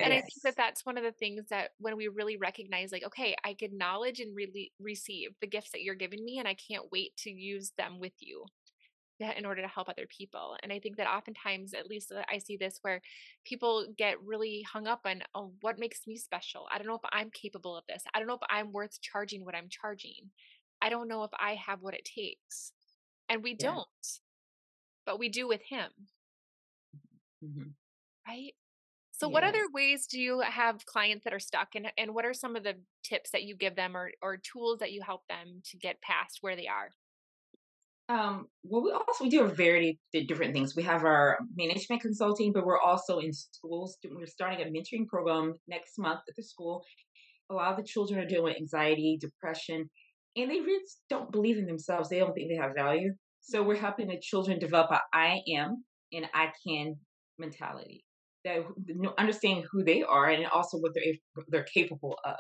And 0.02 0.14
I 0.14 0.18
think 0.22 0.44
that 0.44 0.58
that's 0.58 0.86
one 0.86 0.98
of 0.98 1.04
the 1.04 1.12
things 1.14 1.46
that 1.50 1.72
when 1.78 1.96
we 1.98 2.08
really 2.08 2.38
recognize, 2.38 2.92
like, 2.92 3.04
okay, 3.04 3.36
I 3.46 3.56
acknowledge 3.60 4.20
and 4.20 4.36
really 4.36 4.74
receive 4.80 5.32
the 5.42 5.48
gifts 5.48 5.72
that 5.72 5.84
you're 5.84 5.96
giving 5.96 6.24
me, 6.24 6.40
and 6.40 6.48
I 6.48 6.56
can't 6.56 6.92
wait 6.92 7.16
to 7.18 7.32
use 7.32 7.72
them 7.78 8.00
with 8.00 8.14
you 8.20 8.46
in 9.20 9.46
order 9.46 9.62
to 9.62 9.68
help 9.68 9.88
other 9.88 10.08
people. 10.08 10.58
And 10.64 10.74
I 10.74 10.80
think 10.80 10.98
that 10.98 11.08
oftentimes, 11.08 11.74
at 11.76 11.88
least 11.88 12.12
uh, 12.12 12.24
I 12.28 12.40
see 12.40 12.58
this 12.58 12.80
where 12.82 13.02
people 13.46 13.88
get 13.96 14.22
really 14.24 14.64
hung 14.64 14.88
up 14.88 15.02
on, 15.06 15.22
oh, 15.36 15.54
what 15.62 15.78
makes 15.78 16.08
me 16.08 16.18
special? 16.18 16.68
I 16.72 16.78
don't 16.80 16.88
know 16.88 16.96
if 16.96 17.02
I'm 17.12 17.30
capable 17.30 17.78
of 17.78 17.84
this. 17.88 18.04
I 18.14 18.20
don't 18.20 18.28
know 18.28 18.34
if 18.36 18.42
I'm 18.50 18.72
worth 18.72 19.00
charging 19.02 19.46
what 19.46 19.56
I'm 19.56 19.70
charging. 19.70 20.32
I 20.82 20.90
don't 20.90 21.08
know 21.08 21.24
if 21.24 21.32
I 21.38 21.54
have 21.56 21.82
what 21.82 21.94
it 21.94 22.04
takes. 22.06 22.74
And 23.32 23.42
we 23.44 23.56
Yeah. 23.58 23.72
don't, 23.72 24.20
but 25.06 25.20
we 25.20 25.30
do 25.30 25.48
with 25.48 25.62
him, 25.64 25.92
Mhm. 27.42 27.72
right? 28.28 28.54
So 29.12 29.30
what 29.30 29.44
other 29.44 29.70
ways 29.72 30.08
do 30.08 30.20
you 30.20 30.42
have 30.42 30.86
clients 30.86 31.26
that 31.26 31.34
are 31.34 31.40
stuck 31.40 31.76
and 31.76 31.92
and 31.98 32.16
what 32.16 32.26
are 32.26 32.34
some 32.34 32.56
of 32.56 32.64
the 32.64 32.82
tips 33.04 33.32
that 33.32 33.44
you 33.44 33.56
give 33.56 33.76
them 33.76 33.98
or 33.98 34.12
or 34.22 34.38
tools 34.38 34.80
that 34.80 34.94
you 34.94 35.02
help 35.04 35.28
them 35.28 35.62
to 35.66 35.78
get 35.78 36.02
past 36.02 36.40
where 36.42 36.56
they 36.56 36.68
are? 36.68 36.92
Um, 38.10 38.48
well, 38.64 38.84
we 38.84 38.92
also 38.92 39.24
we 39.24 39.30
do 39.30 39.44
a 39.44 39.48
variety 39.48 40.00
of 40.16 40.28
different 40.28 40.54
things. 40.54 40.76
We 40.76 40.84
have 40.84 41.06
our 41.06 41.40
management 41.56 42.02
consulting, 42.02 42.52
but 42.52 42.66
we're 42.66 42.80
also 42.80 43.20
in 43.20 43.32
schools. 43.32 43.98
We're 44.04 44.26
starting 44.26 44.62
a 44.62 44.70
mentoring 44.70 45.08
program 45.08 45.56
next 45.68 45.98
month 45.98 46.22
at 46.28 46.36
the 46.36 46.44
school. 46.44 46.84
A 47.50 47.54
lot 47.54 47.72
of 47.72 47.78
the 47.78 47.84
children 47.88 48.20
are 48.20 48.26
dealing 48.28 48.46
with 48.46 48.58
anxiety, 48.58 49.18
depression, 49.20 49.90
and 50.36 50.50
they 50.50 50.60
really 50.60 50.84
don't 51.10 51.32
believe 51.32 51.58
in 51.58 51.66
themselves. 51.66 52.10
They 52.10 52.20
don't 52.20 52.34
think 52.34 52.50
they 52.50 52.62
have 52.62 52.76
value. 52.76 53.14
So 53.42 53.64
we're 53.64 53.76
helping 53.76 54.08
the 54.08 54.20
children 54.22 54.60
develop 54.60 54.92
a 54.92 55.00
I 55.14 55.40
am 55.56 55.84
and 56.14 56.26
I 56.34 56.52
can 56.66 56.96
mentality. 57.38 58.06
That 58.46 58.64
understanding 59.18 59.66
who 59.72 59.84
they 59.84 60.04
are 60.04 60.30
and 60.30 60.46
also 60.48 60.78
what 60.78 60.94
they're 60.96 61.14
they're 61.50 61.66
capable 61.74 62.18
of. 62.26 62.38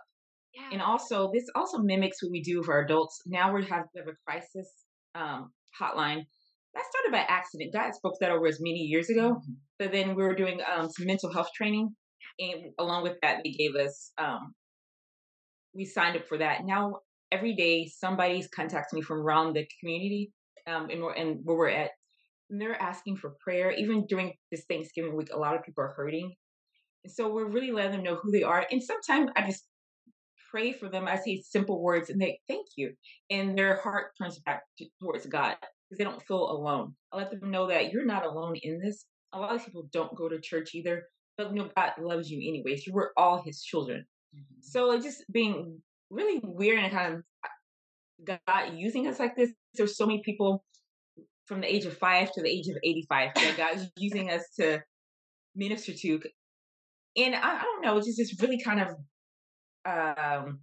Yeah. 0.54 0.69
And 0.73 0.82
also, 0.82 1.32
this 1.34 1.45
also 1.56 1.77
mimics 1.80 2.21
what 2.21 2.32
we 2.32 2.41
do 2.41 2.62
for 2.63 2.80
adults. 2.80 3.21
Now 3.25 3.54
we 3.54 3.65
have, 3.65 3.86
we 3.93 3.99
have 3.99 4.08
a 4.10 4.17
crisis 4.27 4.69
um, 5.15 5.51
hotline. 5.80 6.23
That 6.73 6.84
started 6.89 7.12
by 7.12 7.25
accident. 7.27 7.73
God 7.73 7.93
spoke 7.93 8.15
that 8.19 8.32
over 8.32 8.47
us 8.47 8.60
many 8.60 8.80
years 8.80 9.10
ago. 9.10 9.36
Mhm. 9.36 9.56
But 9.80 9.91
then 9.91 10.15
we 10.15 10.23
were 10.23 10.36
doing 10.36 10.60
um, 10.62 10.89
some 10.89 11.06
mental 11.06 11.32
health 11.32 11.49
training. 11.56 11.95
And 12.39 12.73
along 12.80 13.04
with 13.04 13.17
that, 13.21 13.41
they 13.43 13.51
gave 13.51 13.75
us, 13.75 14.12
um, 14.17 14.54
we 15.73 15.86
signed 15.86 16.17
up 16.17 16.27
for 16.27 16.38
that. 16.38 16.65
Now, 16.65 16.99
every 17.32 17.56
day, 17.56 17.88
somebody's 17.88 18.48
contacting 18.48 19.00
me 19.00 19.04
from 19.04 19.20
around 19.20 19.54
the 19.54 19.67
community 19.80 20.32
um, 20.67 20.89
and, 20.89 21.02
where, 21.02 21.13
and 21.13 21.39
where 21.44 21.58
we're 21.58 21.70
at. 21.70 21.91
And 22.50 22.60
they're 22.60 22.82
asking 22.82 23.17
for 23.17 23.36
prayer. 23.39 23.72
Even 23.72 24.06
during 24.08 24.34
this 24.52 24.65
Thanksgiving 24.70 25.15
week, 25.15 25.30
a 25.34 25.39
lot 25.39 25.56
of 25.56 25.63
people 25.63 25.84
are 25.84 25.94
hurting. 25.96 26.34
And 27.04 27.13
so 27.13 27.32
we're 27.32 27.50
really 27.50 27.72
letting 27.72 27.91
them 27.94 28.04
know 28.04 28.15
who 28.22 28.32
they 28.32 28.44
are. 28.44 28.65
And 28.72 28.84
sometimes 28.84 29.32
I 29.36 29.46
just 29.46 29.63
pray 30.52 30.74
for 30.74 30.89
them. 30.89 31.08
I 31.08 31.15
say 31.15 31.41
simple 31.41 31.82
words 31.82 32.10
and 32.10 32.22
they 32.22 32.39
thank 32.48 32.67
you. 32.76 32.94
And 33.30 33.58
their 33.58 33.78
heart 33.82 34.12
turns 34.22 34.39
back 34.39 34.63
to, 34.78 34.86
towards 35.02 35.26
God 35.26 35.56
because 35.62 35.98
they 35.98 36.04
don't 36.04 36.22
feel 36.24 36.52
alone. 36.52 36.94
I 37.12 37.17
let 37.17 37.32
them 37.32 37.52
know 37.52 37.67
that 37.67 37.91
you're 37.91 38.06
not 38.06 38.26
alone 38.26 38.56
in 38.62 38.80
this. 38.80 39.06
A 39.34 39.39
lot 39.39 39.56
of 39.56 39.63
people 39.65 39.88
don't 39.94 40.15
go 40.15 40.28
to 40.28 40.39
church 40.41 40.76
either, 40.76 41.04
but 41.38 41.54
no, 41.54 41.70
God 41.76 41.94
loves 42.00 42.30
you 42.30 42.38
anyways. 42.38 42.86
You 42.86 42.94
were 42.94 43.13
all 43.15 43.41
his 43.41 43.63
children. 43.63 44.06
Mhm. 44.36 44.62
So 44.62 45.00
just 45.00 45.24
being 45.32 45.82
really 46.12 46.39
weird 46.43 46.80
and 46.80 46.91
kind 46.91 47.13
of 47.15 47.24
God 48.26 48.74
using 48.76 49.08
us 49.08 49.19
like 49.19 49.36
this. 49.36 49.52
There's 49.74 49.97
so 49.97 50.06
many 50.06 50.21
people 50.24 50.63
from 51.45 51.62
the 51.62 51.74
age 51.74 51.86
of 51.86 51.97
five 51.97 52.32
to 52.34 52.41
the 52.41 52.50
age 52.50 52.67
of 52.67 52.78
85 52.84 53.30
that 53.36 53.58
God's 53.58 53.88
using 53.97 54.30
us 54.30 54.43
to 54.60 54.82
minister 55.56 55.93
to. 55.93 56.21
And 57.17 57.36
I, 57.36 57.58
I 57.58 57.62
don't 57.62 57.82
know, 57.84 57.97
it's 57.97 58.08
just, 58.08 58.19
it's 58.19 58.41
really 58.41 58.62
kind 58.62 58.82
of 58.82 60.17
um, 60.38 60.60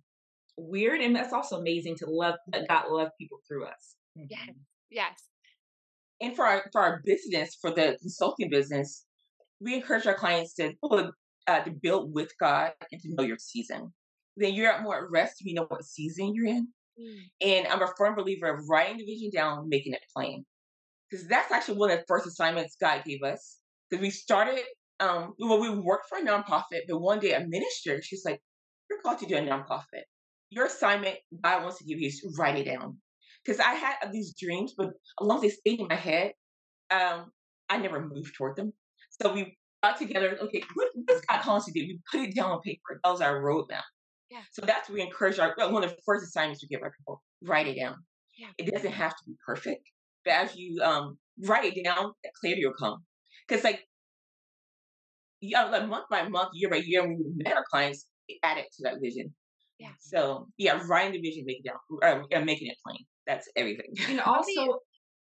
weird. 0.57 1.01
And 1.01 1.15
that's 1.15 1.33
also 1.33 1.59
amazing 1.59 1.97
to 1.97 2.07
love, 2.09 2.37
that 2.49 2.69
God 2.69 2.85
love 2.91 3.09
people 3.19 3.39
through 3.49 3.67
us. 3.67 3.97
Yes. 4.15 4.41
Mhm. 4.49 4.55
Yes. 4.91 5.25
And 6.21 6.35
for 6.35 6.45
our 6.45 6.65
for 6.73 6.81
our 6.81 7.01
business, 7.05 7.57
for 7.61 7.71
the 7.71 7.97
consulting 8.01 8.51
business, 8.51 9.05
we 9.61 9.75
encourage 9.75 10.07
our 10.07 10.15
clients 10.15 10.55
to 10.55 10.73
uh, 11.47 11.61
to 11.61 11.71
build 11.71 12.13
with 12.13 12.33
God 12.41 12.73
and 12.91 13.01
to 13.03 13.15
know 13.15 13.23
your 13.23 13.39
season. 13.39 13.93
Then 14.39 14.55
you're 14.55 14.71
at 14.71 14.83
more 14.83 14.97
at 14.97 15.11
rest 15.11 15.41
if 15.41 15.47
you 15.47 15.55
know 15.55 15.67
what 15.69 15.85
season 15.85 16.35
you're 16.35 16.47
in. 16.47 16.69
Mm. 17.01 17.21
And 17.41 17.67
I'm 17.69 17.83
a 17.83 17.93
firm 17.97 18.15
believer 18.15 18.47
of 18.47 18.69
writing 18.69 18.99
the 18.99 19.05
vision 19.05 19.31
down, 19.33 19.69
making 19.69 19.93
it 19.93 20.01
plain. 20.15 20.45
Because 21.11 21.27
that's 21.27 21.51
actually 21.53 21.79
one 21.79 21.91
of 21.91 21.99
the 21.99 22.05
first 22.07 22.27
assignments 22.27 22.77
God 22.81 23.03
gave 23.05 23.23
us. 23.23 23.59
Because 23.91 24.03
we 24.03 24.11
started, 24.11 24.63
um, 25.01 25.35
well, 25.39 25.61
we 25.61 25.71
worked 25.71 26.09
for 26.09 26.19
a 26.19 26.23
nonprofit, 26.23 26.83
but 26.89 27.01
one 27.01 27.21
day 27.21 27.33
a 27.33 27.47
minister, 27.47 28.03
she's 28.03 28.25
like, 28.25 28.41
You're 28.91 29.01
called 29.01 29.19
to 29.21 29.27
do 29.27 29.37
a 29.37 29.41
nonprofit. 29.41 30.05
Your 30.51 30.67
assignment, 30.67 31.17
God 31.43 31.63
wants 31.63 31.79
to 31.79 31.85
give 31.85 31.99
you 31.99 32.09
is 32.09 32.37
write 32.39 32.59
it 32.59 32.65
down. 32.65 32.99
Because 33.45 33.61
I 33.61 33.75
had 33.75 34.13
these 34.13 34.35
dreams, 34.35 34.75
but 34.77 34.89
as 34.89 35.27
long 35.27 35.39
as 35.39 35.43
they 35.43 35.49
stayed 35.49 35.81
in 35.81 35.89
my 35.89 35.95
head, 35.95 36.33
um, 36.91 37.31
I 37.69 37.79
never 37.79 38.07
moved 38.07 38.35
toward 38.35 38.57
them. 38.57 38.73
So 39.23 39.33
we 39.33 39.57
got 39.83 39.99
together, 39.99 40.37
okay, 40.43 40.63
what 40.75 40.89
does 41.07 41.21
God 41.23 41.43
call 41.43 41.57
us 41.57 41.67
to 41.67 41.73
do? 41.73 41.81
We 41.81 42.01
put 42.11 42.29
it 42.29 42.35
down 42.35 42.51
on 42.51 42.61
paper. 42.61 43.01
That 43.03 43.11
was 43.11 43.21
our 43.21 43.41
roadmap. 43.41 43.83
Yeah. 44.31 44.43
So 44.53 44.63
that's 44.67 44.89
what 44.89 44.95
we 44.97 45.03
encourage 45.03 45.39
our 45.39 45.55
one 45.57 45.85
of 45.85 45.91
the 45.91 45.97
first 46.05 46.25
assignments 46.25 46.63
we 46.63 46.69
give 46.69 46.83
our 46.83 46.93
people. 46.99 47.23
Write 47.43 47.67
it 47.67 47.77
down. 47.79 47.97
Yeah. 48.39 48.49
It 48.59 48.71
doesn't 48.73 48.93
have 48.93 49.13
to 49.13 49.25
be 49.27 49.35
perfect. 49.45 49.83
But 50.25 50.33
as 50.35 50.57
you 50.57 50.81
um 50.83 51.19
write 51.45 51.65
it 51.77 51.83
down, 51.83 52.13
that 52.25 52.33
clarity 52.41 52.65
will 52.67 52.75
come. 52.75 52.99
Because 53.47 53.65
like 53.65 53.85
yeah, 55.41 55.65
like 55.65 55.89
month 55.89 56.07
by 56.11 56.29
month, 56.29 56.51
year 56.55 56.69
by 56.69 56.83
year, 56.85 57.03
when 57.03 57.17
we 57.19 57.45
met 57.45 57.57
our 57.57 57.65
clients, 57.71 58.07
add 58.29 58.35
it 58.35 58.39
added 58.61 58.65
to 58.77 58.83
that 58.85 58.95
vision. 59.01 59.35
Yeah. 59.79 59.93
So 60.01 60.49
yeah, 60.57 60.81
writing 60.87 61.13
the 61.13 61.29
vision, 61.29 61.45
make 61.47 61.61
it 61.65 61.71
down, 61.71 61.79
uh, 62.03 62.45
making 62.45 62.69
it 62.69 62.77
plain. 62.85 62.99
That's 63.27 63.49
everything. 63.57 63.93
And 64.09 64.15
you- 64.15 64.21
also, 64.23 64.79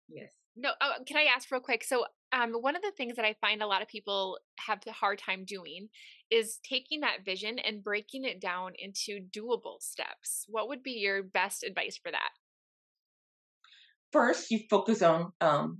yes. 0.08 0.30
No, 0.60 0.70
uh, 0.80 1.02
can 1.06 1.16
I 1.16 1.24
ask 1.34 1.50
real 1.50 1.60
quick? 1.60 1.82
So, 1.82 2.04
um, 2.32 2.52
one 2.52 2.76
of 2.76 2.82
the 2.82 2.92
things 2.94 3.16
that 3.16 3.24
I 3.24 3.34
find 3.40 3.62
a 3.62 3.66
lot 3.66 3.80
of 3.80 3.88
people 3.88 4.38
have 4.66 4.80
a 4.86 4.92
hard 4.92 5.18
time 5.18 5.44
doing 5.46 5.88
is 6.30 6.58
taking 6.62 7.00
that 7.00 7.24
vision 7.24 7.58
and 7.58 7.82
breaking 7.82 8.24
it 8.24 8.40
down 8.40 8.72
into 8.78 9.20
doable 9.34 9.80
steps. 9.80 10.44
What 10.48 10.68
would 10.68 10.82
be 10.82 10.92
your 10.92 11.22
best 11.22 11.64
advice 11.64 11.98
for 12.00 12.12
that? 12.12 12.30
First, 14.12 14.50
you 14.50 14.60
focus 14.68 15.00
on 15.00 15.32
um 15.40 15.78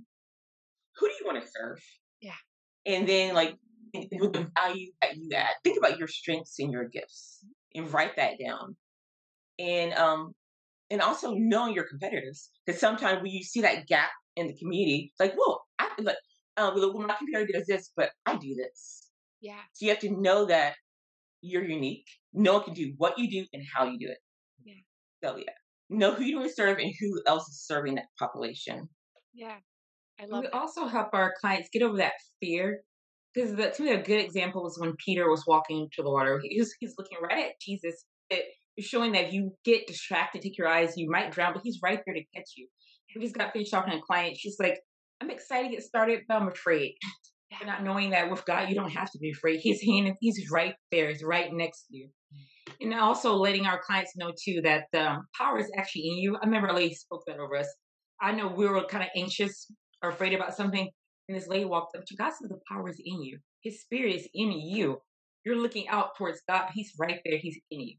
who 0.97 1.07
do 1.07 1.13
you 1.19 1.25
want 1.27 1.43
to 1.43 1.49
serve? 1.49 1.79
Yeah. 2.19 2.33
And 2.85 3.07
then 3.07 3.35
like 3.35 3.55
with 3.93 4.33
the 4.33 4.49
value 4.55 4.91
that 5.01 5.15
you 5.15 5.29
add, 5.35 5.53
think 5.63 5.77
about 5.77 5.99
your 5.99 6.07
strengths 6.07 6.57
and 6.57 6.71
your 6.71 6.85
gifts 6.85 7.45
and 7.75 7.91
write 7.93 8.15
that 8.15 8.33
down. 8.43 8.75
And 9.59 9.93
um 9.93 10.33
and 10.89 11.01
also 11.01 11.33
knowing 11.35 11.75
your 11.75 11.85
competitors. 11.85 12.49
Because 12.65 12.81
sometimes 12.81 13.21
when 13.21 13.31
you 13.31 13.43
see 13.43 13.61
that 13.61 13.85
gap 13.85 14.09
in 14.35 14.47
the 14.47 14.57
community, 14.57 15.13
like, 15.19 15.33
whoa, 15.35 15.57
I 15.79 15.89
like 15.99 16.17
uh, 16.57 16.71
well, 16.75 16.93
my 16.93 17.15
competitor 17.15 17.53
does 17.53 17.67
this, 17.67 17.91
but 17.95 18.11
I 18.25 18.35
do 18.35 18.55
this. 18.55 19.09
Yeah. 19.41 19.59
So 19.73 19.85
you 19.85 19.91
have 19.91 19.99
to 19.99 20.21
know 20.21 20.45
that 20.45 20.75
you're 21.41 21.63
unique. 21.63 22.05
No 22.33 22.53
one 22.53 22.63
can 22.63 22.73
do 22.73 22.93
what 22.97 23.17
you 23.17 23.29
do 23.29 23.45
and 23.53 23.63
how 23.73 23.85
you 23.85 23.97
do 23.97 24.07
it. 24.09 24.17
Yeah. 24.63 24.73
So 25.23 25.37
yeah. 25.37 25.53
Know 25.89 26.13
who 26.13 26.23
you 26.23 26.37
want 26.37 26.49
to 26.49 26.53
serve 26.53 26.77
and 26.77 26.93
who 26.99 27.21
else 27.27 27.47
is 27.49 27.65
serving 27.65 27.95
that 27.95 28.05
population. 28.17 28.87
Yeah. 29.33 29.57
I 30.19 30.23
And 30.23 30.31
love 30.31 30.41
we 30.41 30.47
it. 30.47 30.53
also 30.53 30.85
help 30.85 31.09
our 31.13 31.33
clients 31.41 31.69
get 31.73 31.81
over 31.81 31.97
that 31.97 32.13
fear. 32.39 32.81
Because 33.33 33.55
the, 33.55 33.69
to 33.69 33.83
me, 33.83 33.91
a 33.91 34.01
good 34.01 34.23
example 34.23 34.63
was 34.63 34.77
when 34.77 34.93
Peter 35.03 35.29
was 35.29 35.45
walking 35.47 35.87
to 35.93 36.03
the 36.03 36.11
water. 36.11 36.41
He 36.43 36.59
was, 36.59 36.73
he's 36.79 36.95
looking 36.97 37.17
right 37.21 37.45
at 37.45 37.59
Jesus. 37.61 38.05
It, 38.29 38.45
showing 38.79 39.11
that 39.13 39.25
if 39.25 39.33
you 39.33 39.53
get 39.63 39.87
distracted, 39.87 40.41
take 40.41 40.57
your 40.57 40.67
eyes, 40.67 40.97
you 40.97 41.09
might 41.09 41.31
drown, 41.31 41.53
but 41.53 41.61
he's 41.63 41.79
right 41.83 41.99
there 42.05 42.15
to 42.15 42.23
catch 42.35 42.51
you. 42.55 42.67
We 43.15 43.21
just 43.21 43.35
got 43.35 43.53
finished 43.53 43.71
talking 43.71 43.91
to 43.93 43.99
a 43.99 44.01
client. 44.01 44.37
She's 44.37 44.57
like, 44.59 44.79
I'm 45.21 45.29
excited 45.29 45.69
to 45.69 45.75
get 45.75 45.83
started, 45.83 46.21
but 46.27 46.41
I'm 46.41 46.47
afraid. 46.47 46.95
Yeah. 47.51 47.67
Not 47.67 47.83
knowing 47.83 48.11
that 48.11 48.31
with 48.31 48.45
God, 48.45 48.69
you 48.69 48.75
don't 48.75 48.91
have 48.91 49.11
to 49.11 49.19
be 49.19 49.31
afraid. 49.31 49.59
His 49.61 49.81
hand, 49.87 50.13
he's 50.19 50.49
right 50.51 50.75
there. 50.91 51.09
He's 51.09 51.23
right 51.23 51.51
next 51.51 51.87
to 51.87 51.97
you. 51.97 52.07
Mm-hmm. 52.07 52.91
And 52.91 52.99
also 52.99 53.35
letting 53.35 53.65
our 53.65 53.81
clients 53.81 54.13
know 54.15 54.31
too 54.31 54.61
that 54.63 54.85
the 54.91 55.17
power 55.37 55.59
is 55.59 55.69
actually 55.77 56.07
in 56.07 56.17
you. 56.17 56.37
I 56.37 56.45
remember 56.45 56.67
a 56.67 56.75
lady 56.75 56.95
spoke 56.95 57.23
that 57.27 57.39
over 57.39 57.57
us. 57.57 57.67
I 58.21 58.31
know 58.31 58.47
we 58.47 58.67
were 58.67 58.83
kind 58.85 59.03
of 59.03 59.09
anxious 59.15 59.67
or 60.03 60.09
afraid 60.09 60.33
about 60.33 60.55
something, 60.55 60.89
and 61.27 61.37
this 61.37 61.47
lady 61.47 61.65
walked 61.65 61.95
up 61.95 62.05
to 62.05 62.15
God 62.15 62.31
says 62.31 62.49
the 62.49 62.59
power 62.69 62.89
is 62.89 63.01
in 63.03 63.21
you. 63.21 63.39
His 63.61 63.81
spirit 63.81 64.15
is 64.15 64.27
in 64.33 64.51
you. 64.51 65.01
you're 65.43 65.55
looking 65.55 65.87
out 65.87 66.15
towards 66.17 66.41
God. 66.47 66.69
He's 66.73 66.93
right 66.99 67.19
there. 67.25 67.37
He's 67.37 67.59
in 67.69 67.81
you. 67.81 67.97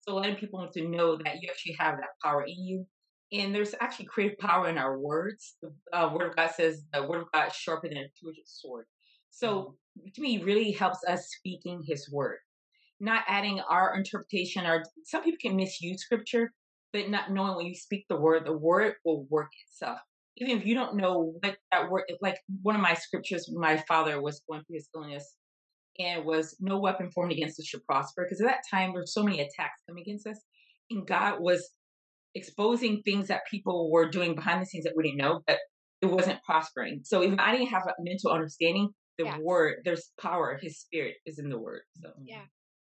So 0.00 0.14
letting 0.14 0.36
people 0.36 0.68
to 0.72 0.88
know 0.88 1.16
that 1.16 1.36
you 1.40 1.48
actually 1.50 1.76
have 1.78 1.96
that 1.96 2.10
power 2.22 2.42
in 2.42 2.64
you. 2.64 2.86
And 3.32 3.54
there's 3.54 3.74
actually 3.80 4.06
creative 4.06 4.38
power 4.38 4.68
in 4.68 4.76
our 4.76 4.98
words. 4.98 5.56
The 5.62 5.72
uh, 5.96 6.12
Word 6.12 6.30
of 6.30 6.36
God 6.36 6.50
says 6.50 6.84
the 6.92 7.02
Word 7.02 7.22
of 7.22 7.32
God 7.32 7.48
is 7.48 7.54
sharper 7.54 7.88
than 7.88 7.98
a 7.98 8.08
two-edged 8.20 8.46
sword. 8.46 8.84
So 9.30 9.76
mm-hmm. 9.98 10.08
to 10.14 10.20
me, 10.20 10.42
really 10.42 10.72
helps 10.72 10.98
us 11.08 11.30
speaking 11.30 11.82
His 11.86 12.10
Word, 12.12 12.38
not 13.00 13.24
adding 13.26 13.60
our 13.60 13.96
interpretation. 13.96 14.66
Or 14.66 14.84
some 15.04 15.22
people 15.22 15.38
can 15.40 15.56
misuse 15.56 16.02
Scripture, 16.02 16.52
but 16.92 17.08
not 17.08 17.32
knowing 17.32 17.56
when 17.56 17.66
you 17.66 17.74
speak 17.74 18.04
the 18.08 18.20
Word, 18.20 18.44
the 18.44 18.56
Word 18.56 18.94
will 19.04 19.26
work 19.30 19.48
itself. 19.66 19.98
Even 20.38 20.58
if 20.58 20.66
you 20.66 20.74
don't 20.74 20.96
know 20.96 21.34
what 21.40 21.56
that 21.70 21.90
word, 21.90 22.04
like 22.22 22.38
one 22.62 22.74
of 22.74 22.80
my 22.80 22.94
scriptures, 22.94 23.50
my 23.52 23.76
father 23.86 24.20
was 24.20 24.42
going 24.48 24.62
through 24.62 24.76
his 24.76 24.88
illness, 24.94 25.36
and 25.98 26.24
was 26.24 26.56
no 26.58 26.78
weapon 26.78 27.10
formed 27.10 27.32
against 27.32 27.60
us 27.60 27.66
should 27.66 27.84
prosper. 27.84 28.24
Because 28.24 28.40
at 28.40 28.46
that 28.46 28.62
time, 28.70 28.92
there 28.92 29.02
were 29.02 29.06
so 29.06 29.22
many 29.22 29.40
attacks 29.40 29.82
coming 29.86 30.02
against 30.02 30.26
us, 30.26 30.40
and 30.90 31.06
God 31.06 31.40
was 31.40 31.70
exposing 32.34 33.02
things 33.02 33.28
that 33.28 33.42
people 33.50 33.90
were 33.90 34.08
doing 34.08 34.34
behind 34.34 34.62
the 34.62 34.66
scenes 34.66 34.84
that 34.84 34.94
we 34.96 35.04
didn't 35.04 35.18
know, 35.18 35.40
but 35.46 35.58
it 36.00 36.06
wasn't 36.06 36.42
prospering. 36.44 37.00
So 37.04 37.22
even 37.22 37.38
I 37.38 37.52
didn't 37.52 37.68
have 37.68 37.82
a 37.86 37.92
mental 38.00 38.32
understanding, 38.32 38.88
the 39.18 39.24
yeah. 39.24 39.38
word, 39.40 39.76
there's 39.84 40.10
power. 40.20 40.58
His 40.60 40.80
spirit 40.80 41.14
is 41.26 41.38
in 41.38 41.48
the 41.48 41.58
word. 41.58 41.82
So 42.00 42.10
yeah. 42.24 42.42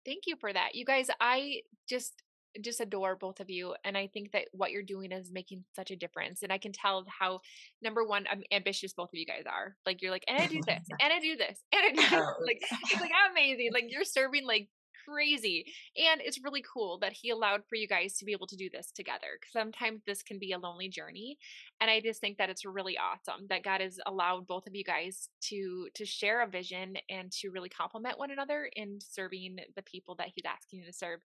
Thank 0.06 0.24
you 0.28 0.36
for 0.40 0.52
that. 0.52 0.76
You 0.76 0.86
guys, 0.86 1.08
I 1.20 1.62
just 1.90 2.14
just 2.62 2.82
adore 2.82 3.16
both 3.16 3.40
of 3.40 3.50
you 3.50 3.74
and 3.84 3.98
i 3.98 4.08
think 4.08 4.32
that 4.32 4.44
what 4.52 4.72
you're 4.72 4.84
doing 4.84 5.12
is 5.12 5.32
making 5.32 5.64
such 5.76 5.92
a 5.92 5.96
difference 5.96 6.44
and 6.44 6.52
i 6.52 6.58
can 6.58 6.72
tell 6.72 7.04
how 7.08 7.40
number 7.82 8.04
one 8.04 8.26
i'm 8.32 8.44
ambitious 8.52 8.94
both 8.94 9.10
of 9.10 9.16
you 9.18 9.26
guys 9.26 9.44
are 9.52 9.76
like 9.86 10.02
you're 10.02 10.12
like 10.12 10.24
and 10.28 10.38
i 10.40 10.46
do 10.46 10.62
this 10.68 10.84
and 11.02 11.14
i 11.14 11.20
do 11.20 11.36
this 11.36 11.60
and 11.74 11.82
i 11.84 11.90
do 11.90 12.16
this. 12.16 12.26
like 12.46 12.62
it's 12.92 13.02
like 13.02 13.12
amazing 13.32 13.72
like 13.74 13.86
you're 13.90 14.04
serving 14.04 14.46
like 14.46 14.70
crazy. 15.06 15.66
And 15.98 16.22
it's 16.22 16.44
really 16.44 16.64
cool 16.72 16.98
that 17.00 17.14
he 17.14 17.30
allowed 17.30 17.62
for 17.68 17.76
you 17.76 17.88
guys 17.88 18.18
to 18.18 18.26
be 18.26 18.32
able 18.32 18.48
to 18.48 18.56
do 18.56 18.70
this 18.72 18.92
together. 18.92 19.40
Sometimes 19.52 20.02
this 20.06 20.24
can 20.24 20.40
be 20.40 20.52
a 20.52 20.60
lonely 20.60 20.90
journey. 20.90 21.38
And 21.82 21.90
I 21.90 22.00
just 22.00 22.22
think 22.22 22.38
that 22.38 22.50
it's 22.50 22.66
really 22.66 22.98
awesome 22.98 23.48
that 23.50 23.64
God 23.64 23.82
has 23.82 24.00
allowed 24.06 24.48
both 24.48 24.68
of 24.68 24.76
you 24.76 24.84
guys 24.84 25.30
to 25.50 25.88
to 25.96 26.06
share 26.06 26.42
a 26.42 26.48
vision 26.48 26.96
and 27.10 27.32
to 27.34 27.50
really 27.50 27.70
complement 27.70 28.20
one 28.20 28.32
another 28.32 28.70
in 28.76 29.00
serving 29.02 29.58
the 29.76 29.84
people 29.84 30.16
that 30.16 30.30
he's 30.34 30.46
asking 30.46 30.80
you 30.80 30.86
to 30.86 30.94
serve. 30.94 31.20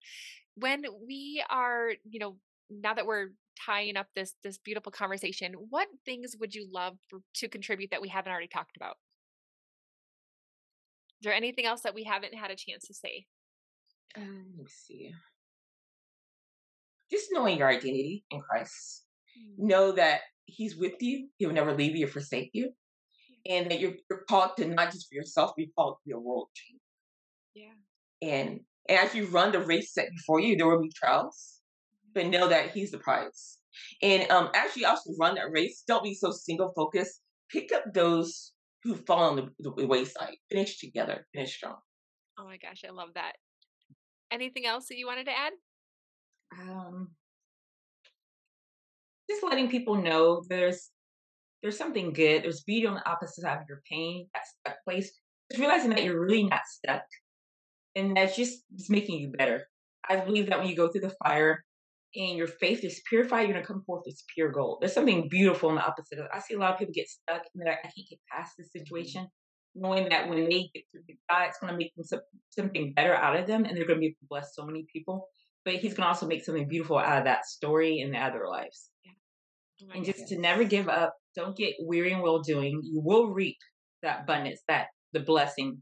When 0.57 0.85
we 1.07 1.43
are, 1.49 1.91
you 2.09 2.19
know, 2.19 2.37
now 2.71 2.95
that 2.95 3.07
we're 3.07 3.29
tying 3.64 3.97
up 3.97 4.09
this 4.14 4.35
this 4.43 4.59
beautiful 4.59 4.93
conversation, 4.93 5.55
what 5.71 5.88
things 6.05 6.37
would 6.38 6.55
you 6.55 6.69
love 6.73 6.97
for, 7.09 7.21
to 7.35 7.49
contribute 7.49 7.91
that 7.91 8.03
we 8.03 8.09
haven't 8.09 8.31
already 8.31 8.49
talked 8.49 8.77
about? 8.77 8.97
Is 11.21 11.25
there 11.25 11.35
anything 11.35 11.67
else 11.67 11.81
that 11.83 11.95
we 11.95 12.05
haven't 12.05 12.35
had 12.35 12.51
a 12.51 12.57
chance 12.57 12.87
to 12.87 12.95
say? 12.95 13.27
Um, 14.16 14.44
let 14.57 14.64
me 14.64 14.66
see. 14.68 15.12
Just 17.11 17.29
knowing 17.33 17.59
your 17.59 17.68
identity 17.68 18.25
in 18.31 18.40
Christ. 18.40 19.05
Mm. 19.38 19.66
Know 19.68 19.92
that 19.92 20.21
He's 20.47 20.77
with 20.77 20.94
you. 21.01 21.29
He'll 21.37 21.53
never 21.53 21.75
leave 21.75 21.94
you 21.94 22.07
or 22.07 22.11
forsake 22.11 22.51
you. 22.55 22.71
And 23.47 23.71
that 23.71 23.81
you're, 23.81 23.94
you're 24.11 24.25
called 24.29 24.53
to 24.57 24.66
not 24.66 24.92
just 24.92 25.09
for 25.09 25.14
yourself, 25.14 25.53
you're 25.57 25.68
called 25.77 25.97
to 25.97 26.09
be 26.09 26.12
a 26.12 26.18
world 26.18 26.49
change. 26.55 26.81
Yeah. 27.55 28.29
And, 28.29 28.61
and 28.88 28.99
as 28.99 29.14
you 29.14 29.27
run 29.27 29.53
the 29.53 29.61
race 29.61 29.92
set 29.92 30.11
before 30.11 30.40
you, 30.40 30.57
there 30.57 30.66
will 30.66 30.83
be 30.83 30.92
trials, 30.94 31.61
but 32.14 32.23
mm-hmm. 32.23 32.33
know 32.33 32.49
that 32.49 32.71
He's 32.71 32.90
the 32.90 32.99
prize. 32.99 33.59
And 34.03 34.31
um, 34.31 34.51
as 34.55 34.77
you 34.77 34.87
also 34.87 35.11
run 35.18 35.37
that 35.37 35.53
race, 35.53 35.85
don't 35.87 36.03
be 36.03 36.14
so 36.14 36.31
single 36.31 36.73
focused. 36.75 37.21
Pick 37.51 37.73
up 37.73 37.85
those 37.94 38.53
who 38.83 38.97
fall 38.97 39.31
on 39.31 39.37
the, 39.37 39.49
the 39.61 39.87
wayside. 39.87 40.37
Finish 40.51 40.79
together. 40.79 41.27
Finish 41.35 41.57
strong. 41.57 41.77
Oh 42.38 42.44
my 42.44 42.57
gosh, 42.57 42.85
I 42.87 42.92
love 42.92 43.11
that. 43.14 43.33
Anything 44.31 44.67
else 44.67 44.87
that 44.88 44.99
you 44.99 45.07
wanted 45.07 45.25
to 45.27 45.33
add? 45.33 45.53
Um, 46.61 47.11
just 49.29 49.43
letting 49.43 49.71
people 49.71 49.97
know 49.97 50.43
there's 50.49 50.91
there's 51.62 51.79
something 51.79 52.12
good. 52.12 52.45
There's 52.45 52.62
beauty 52.62 52.87
on 52.87 52.95
the 52.95 53.09
opposite 53.09 53.43
side 53.43 53.59
of 53.59 53.69
your 53.69 53.83
pain, 53.91 54.29
that 54.35 54.45
stuck 54.47 54.85
place. 54.85 55.12
Just 55.51 55.61
realizing 55.61 55.91
that 55.91 56.05
you're 56.05 56.21
really 56.21 56.45
not 56.45 56.61
stuck, 56.67 57.03
and 57.97 58.17
that's 58.17 58.37
just 58.37 58.64
just 58.77 58.91
making 58.91 59.19
you 59.21 59.33
better. 59.37 59.67
I 60.09 60.17
believe 60.17 60.49
that 60.49 60.59
when 60.59 60.69
you 60.69 60.77
go 60.77 60.88
through 60.88 61.03
the 61.03 61.17
fire 61.25 61.64
and 62.14 62.37
your 62.37 62.47
faith 62.47 62.85
is 62.85 63.03
purified, 63.09 63.43
you're 63.43 63.55
gonna 63.55 63.67
come 63.67 63.83
forth 63.85 64.05
as 64.07 64.25
pure 64.35 64.51
gold. 64.51 64.79
There's 64.81 64.95
something 64.95 65.29
beautiful 65.29 65.71
on 65.71 65.77
the 65.77 65.87
opposite. 65.87 66.19
Of 66.19 66.27
I 66.33 66.41
see 66.41 66.55
a 66.55 66.59
lot 66.59 66.73
of 66.73 66.79
people 66.79 66.95
get 66.95 67.09
stuck 67.09 67.43
and 67.55 67.62
they're 67.62 67.73
like, 67.73 67.81
I 67.81 67.91
can't 67.95 68.09
get 68.09 68.19
past 68.31 68.55
this 68.59 68.69
mm-hmm. 68.69 68.85
situation 68.85 69.29
knowing 69.79 70.09
that 70.11 70.29
when 70.29 70.49
they 70.49 70.71
get 70.75 70.85
to 70.93 71.14
God, 71.31 71.49
it's 71.49 71.59
going 71.59 71.73
to 71.73 71.79
make 71.79 71.95
them 71.95 72.21
something 72.51 72.93
better 72.95 73.14
out 73.14 73.37
of 73.38 73.47
them, 73.47 73.64
and 73.64 73.77
they're 73.77 73.87
going 73.87 74.01
to 74.01 74.07
be 74.07 74.17
blessed 74.29 74.55
so 74.55 74.64
many 74.64 74.87
people. 74.93 75.29
But 75.64 75.75
He's 75.75 75.95
going 75.95 76.05
to 76.05 76.09
also 76.09 76.27
make 76.27 76.45
something 76.45 76.69
beautiful 76.69 76.99
out 76.99 77.19
of 77.19 77.25
that 77.25 77.47
story 77.47 78.01
and 78.01 78.14
out 78.17 78.29
of 78.29 78.35
their 78.35 78.49
lives. 78.49 78.91
Yeah. 79.05 79.12
Oh 79.83 79.87
and 79.95 80.05
just 80.05 80.29
to 80.29 80.38
never 80.38 80.64
give 80.64 80.88
up. 80.88 81.14
Don't 81.37 81.57
get 81.57 81.75
weary 81.81 82.12
in 82.12 82.21
well 82.21 82.41
doing. 82.41 82.81
You 82.83 83.01
will 83.05 83.29
reap 83.29 83.57
that 84.03 84.23
abundance, 84.23 84.61
that 84.69 84.87
the 85.12 85.21
blessing. 85.21 85.79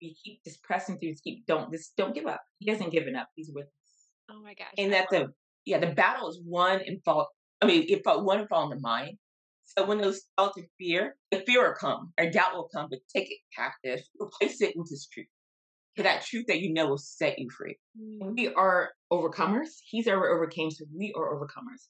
You 0.00 0.12
keep 0.22 0.40
just 0.44 0.62
pressing 0.62 0.98
through. 0.98 1.12
Just 1.12 1.24
keep 1.24 1.46
don't 1.46 1.72
just 1.72 1.96
don't 1.96 2.14
give 2.14 2.26
up. 2.26 2.40
He 2.58 2.70
hasn't 2.70 2.92
given 2.92 3.16
up. 3.16 3.28
He's 3.34 3.50
with 3.52 3.64
us. 3.64 4.30
Oh 4.30 4.42
my 4.42 4.54
gosh! 4.54 4.68
And 4.78 4.92
that 4.92 5.06
the 5.10 5.28
yeah 5.64 5.78
the 5.78 5.92
battle 5.94 6.28
is 6.28 6.40
won 6.44 6.80
and 6.86 6.98
fought. 7.04 7.28
I 7.60 7.66
mean, 7.66 7.86
it 7.88 8.02
fought 8.04 8.24
one 8.24 8.40
and 8.40 8.48
fought 8.48 8.64
in 8.64 8.76
the 8.76 8.80
mind, 8.80 9.16
so 9.64 9.86
when 9.86 9.98
those 9.98 10.22
thoughts 10.36 10.58
of 10.58 10.64
fear, 10.78 11.16
the 11.30 11.40
fear 11.40 11.66
will 11.66 11.74
come, 11.74 12.12
or 12.18 12.30
doubt 12.30 12.54
will 12.54 12.68
come, 12.74 12.88
but 12.90 13.00
take 13.14 13.30
it 13.30 13.38
captive, 13.56 14.04
replace 14.20 14.60
it 14.60 14.76
into 14.76 14.96
truth. 15.12 15.26
For 15.96 16.02
that 16.02 16.24
truth 16.24 16.46
that 16.48 16.60
you 16.60 16.72
know 16.72 16.88
will 16.88 16.98
set 16.98 17.38
you 17.38 17.48
free. 17.50 17.78
Mm-hmm. 18.00 18.34
We 18.34 18.52
are 18.54 18.90
overcomers. 19.12 19.68
He's 19.88 20.08
ever 20.08 20.28
overcame, 20.28 20.70
so 20.70 20.84
we 20.92 21.14
are 21.16 21.34
overcomers. 21.34 21.86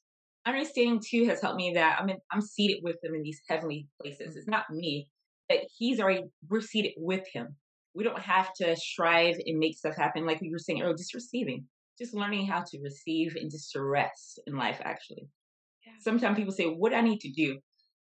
Understanding 0.47 1.01
too 1.05 1.25
has 1.27 1.41
helped 1.41 1.57
me 1.57 1.73
that 1.75 1.99
I 2.01 2.05
mean 2.05 2.19
I'm 2.31 2.43
seated 2.43 2.83
with 2.83 3.03
him 3.03 3.15
in 3.15 3.23
these 3.23 3.41
heavenly 3.49 3.89
places. 4.01 4.37
It's 4.37 4.47
not 4.47 4.69
me, 4.71 5.09
but 5.49 5.61
he's 5.79 6.01
already 6.01 6.25
we're 6.51 6.61
seated 6.61 6.93
with 6.99 7.27
him. 7.33 7.57
We 7.95 8.05
don't 8.05 8.21
have 8.21 8.53
to 8.55 8.77
strive 8.77 9.37
and 9.47 9.59
make 9.59 9.79
stuff 9.79 9.97
happen 9.97 10.27
like 10.27 10.43
we 10.43 10.51
were 10.51 10.59
saying 10.59 10.83
earlier, 10.83 10.97
just 10.97 11.15
receiving. 11.15 11.65
Just 11.99 12.13
learning 12.13 12.47
how 12.47 12.63
to 12.63 12.81
receive 12.83 13.37
and 13.37 13.51
just 13.51 13.73
to 13.73 13.83
rest 13.83 14.39
in 14.47 14.57
life 14.57 14.81
actually. 14.85 15.29
Sometimes 16.01 16.37
people 16.37 16.53
say, 16.53 16.67
What 16.67 16.91
do 16.91 16.97
I 16.97 17.03
need 17.03 17.21
to 17.21 17.33
do? 17.33 17.59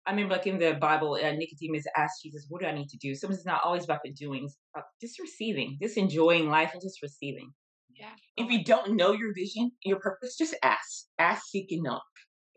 I 0.07 0.11
remember 0.11 0.35
like 0.35 0.47
in 0.47 0.59
the 0.59 0.75
Bible, 0.75 1.15
uh, 1.15 1.33
Nicodemus 1.33 1.85
asked 1.97 2.23
Jesus, 2.23 2.47
"What 2.49 2.61
do 2.63 2.67
I 2.67 2.75
need 2.75 2.89
to 2.89 2.97
do?" 2.97 3.15
Sometimes 3.15 3.39
it's 3.39 3.47
not 3.47 3.63
always 3.65 3.85
about 3.85 4.01
the 4.03 4.13
doing, 4.13 4.45
it's 4.45 4.59
about 4.75 4.87
just 5.01 5.19
receiving, 5.21 5.79
just 5.81 5.97
enjoying 5.97 6.49
life 6.49 6.73
and 6.73 6.83
just 6.83 7.03
receiving. 7.03 7.53
Yeah. 7.95 8.11
If 8.37 8.51
you 8.51 8.65
don't 8.65 8.97
know 8.97 9.13
your 9.13 9.33
vision, 9.33 9.73
your 9.85 10.01
purpose, 10.01 10.37
just 10.37 10.57
ask, 10.63 11.07
ask, 11.19 11.45
seek, 11.47 11.71
and 11.71 11.85
knock, 11.85 12.03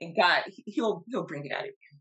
and 0.01 0.15
God, 0.15 0.43
He'll 0.65 1.03
He'll 1.07 1.27
bring 1.27 1.45
it 1.45 1.51
out 1.51 1.65
of 1.65 1.67
you. 1.67 1.94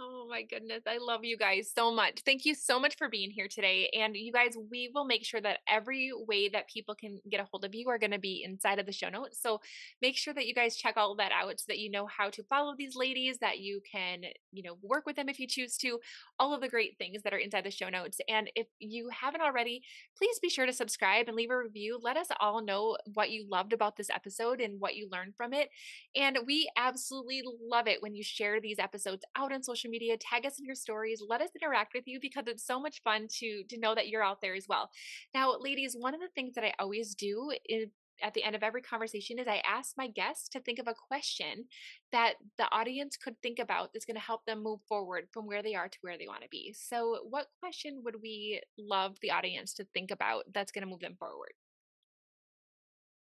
Oh 0.00 0.28
my 0.30 0.42
goodness. 0.42 0.82
I 0.86 0.98
love 0.98 1.24
you 1.24 1.36
guys 1.36 1.72
so 1.74 1.90
much. 1.92 2.20
Thank 2.24 2.44
you 2.44 2.54
so 2.54 2.78
much 2.78 2.96
for 2.96 3.08
being 3.08 3.32
here 3.32 3.48
today. 3.48 3.90
And 3.98 4.14
you 4.16 4.32
guys, 4.32 4.56
we 4.70 4.92
will 4.94 5.04
make 5.04 5.24
sure 5.24 5.40
that 5.40 5.58
every 5.68 6.12
way 6.28 6.48
that 6.50 6.68
people 6.68 6.94
can 6.94 7.18
get 7.28 7.40
a 7.40 7.48
hold 7.50 7.64
of 7.64 7.74
you 7.74 7.88
are 7.88 7.98
going 7.98 8.12
to 8.12 8.18
be 8.18 8.44
inside 8.46 8.78
of 8.78 8.86
the 8.86 8.92
show 8.92 9.08
notes. 9.08 9.42
So 9.42 9.60
make 10.00 10.16
sure 10.16 10.32
that 10.34 10.46
you 10.46 10.54
guys 10.54 10.76
check 10.76 10.96
all 10.96 11.16
that 11.16 11.32
out 11.32 11.58
so 11.58 11.64
that 11.66 11.80
you 11.80 11.90
know 11.90 12.06
how 12.06 12.30
to 12.30 12.44
follow 12.44 12.74
these 12.78 12.94
ladies, 12.94 13.38
that 13.38 13.58
you 13.58 13.80
can, 13.90 14.22
you 14.52 14.62
know, 14.62 14.78
work 14.84 15.04
with 15.04 15.16
them 15.16 15.28
if 15.28 15.40
you 15.40 15.48
choose 15.48 15.76
to, 15.78 15.98
all 16.38 16.54
of 16.54 16.60
the 16.60 16.68
great 16.68 16.96
things 16.96 17.22
that 17.24 17.34
are 17.34 17.38
inside 17.38 17.64
the 17.64 17.70
show 17.72 17.88
notes. 17.88 18.20
And 18.28 18.52
if 18.54 18.68
you 18.78 19.08
haven't 19.10 19.42
already, 19.42 19.82
please 20.16 20.38
be 20.38 20.48
sure 20.48 20.66
to 20.66 20.72
subscribe 20.72 21.26
and 21.26 21.36
leave 21.36 21.50
a 21.50 21.58
review. 21.58 21.98
Let 22.00 22.16
us 22.16 22.28
all 22.38 22.62
know 22.64 22.96
what 23.14 23.30
you 23.30 23.46
loved 23.50 23.72
about 23.72 23.96
this 23.96 24.10
episode 24.10 24.60
and 24.60 24.78
what 24.78 24.94
you 24.94 25.08
learned 25.10 25.34
from 25.36 25.52
it. 25.52 25.70
And 26.14 26.38
we 26.46 26.70
absolutely 26.76 27.42
love 27.68 27.88
it 27.88 28.00
when 28.00 28.14
you 28.14 28.22
share 28.22 28.60
these 28.60 28.78
episodes 28.78 29.24
out 29.34 29.52
on 29.52 29.64
social 29.64 29.87
social 29.88 29.90
media, 29.90 30.16
tag 30.16 30.46
us 30.46 30.58
in 30.58 30.64
your 30.64 30.74
stories, 30.74 31.22
let 31.26 31.40
us 31.40 31.50
interact 31.60 31.92
with 31.94 32.04
you 32.06 32.18
because 32.20 32.44
it's 32.46 32.66
so 32.66 32.80
much 32.80 33.02
fun 33.02 33.26
to 33.38 33.62
to 33.68 33.78
know 33.78 33.94
that 33.94 34.08
you're 34.08 34.24
out 34.24 34.40
there 34.40 34.54
as 34.54 34.66
well. 34.68 34.90
Now, 35.34 35.54
ladies, 35.58 35.96
one 35.98 36.14
of 36.14 36.20
the 36.20 36.28
things 36.34 36.54
that 36.54 36.64
I 36.64 36.74
always 36.78 37.14
do 37.14 37.52
is 37.68 37.88
at 38.20 38.34
the 38.34 38.42
end 38.42 38.56
of 38.56 38.64
every 38.64 38.82
conversation 38.82 39.38
is 39.38 39.46
I 39.46 39.62
ask 39.64 39.92
my 39.96 40.08
guests 40.08 40.48
to 40.48 40.60
think 40.60 40.80
of 40.80 40.88
a 40.88 40.94
question 41.06 41.66
that 42.10 42.34
the 42.56 42.64
audience 42.72 43.16
could 43.16 43.34
think 43.42 43.60
about 43.60 43.90
that's 43.92 44.04
going 44.04 44.16
to 44.16 44.20
help 44.20 44.44
them 44.44 44.60
move 44.60 44.80
forward 44.88 45.28
from 45.32 45.46
where 45.46 45.62
they 45.62 45.76
are 45.76 45.88
to 45.88 45.98
where 46.00 46.18
they 46.18 46.26
want 46.26 46.42
to 46.42 46.48
be. 46.50 46.74
So, 46.76 47.18
what 47.28 47.46
question 47.60 48.02
would 48.04 48.16
we 48.20 48.60
love 48.76 49.16
the 49.22 49.30
audience 49.30 49.72
to 49.74 49.86
think 49.94 50.10
about 50.10 50.44
that's 50.52 50.72
going 50.72 50.82
to 50.82 50.90
move 50.90 51.00
them 51.00 51.16
forward? 51.18 51.52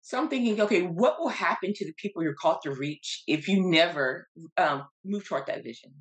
So 0.01 0.17
I'm 0.17 0.29
thinking, 0.29 0.59
okay, 0.61 0.81
what 0.81 1.19
will 1.19 1.29
happen 1.29 1.73
to 1.73 1.85
the 1.85 1.93
people 1.97 2.23
you're 2.23 2.33
called 2.33 2.61
to 2.63 2.71
reach 2.71 3.23
if 3.27 3.47
you 3.47 3.61
never 3.61 4.27
um, 4.57 4.87
move 5.03 5.25
toward 5.27 5.45
that 5.47 5.63
vision? 5.63 5.93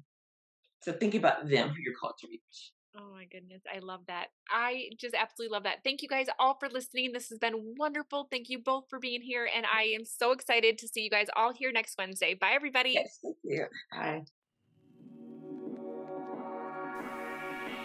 So 0.88 0.94
think 0.94 1.14
about 1.14 1.50
them 1.50 1.68
who 1.68 1.82
you're 1.82 1.92
called 2.00 2.14
to 2.20 2.28
reach. 2.28 2.72
Oh 2.96 3.12
my 3.12 3.26
goodness. 3.26 3.60
I 3.70 3.80
love 3.80 4.00
that. 4.06 4.28
I 4.50 4.88
just 4.98 5.14
absolutely 5.14 5.52
love 5.52 5.64
that. 5.64 5.84
Thank 5.84 6.00
you 6.00 6.08
guys 6.08 6.28
all 6.38 6.56
for 6.58 6.70
listening. 6.70 7.12
This 7.12 7.28
has 7.28 7.38
been 7.38 7.74
wonderful. 7.76 8.26
Thank 8.30 8.48
you 8.48 8.58
both 8.58 8.84
for 8.88 8.98
being 8.98 9.20
here. 9.20 9.46
And 9.54 9.66
I 9.66 9.94
am 9.94 10.06
so 10.06 10.32
excited 10.32 10.78
to 10.78 10.88
see 10.88 11.02
you 11.02 11.10
guys 11.10 11.26
all 11.36 11.52
here 11.52 11.72
next 11.72 11.98
Wednesday. 11.98 12.32
Bye, 12.32 12.52
everybody. 12.54 12.92
Yes, 12.94 13.18
thank 13.22 13.36
you. 13.44 13.66
Bye. 13.92 14.22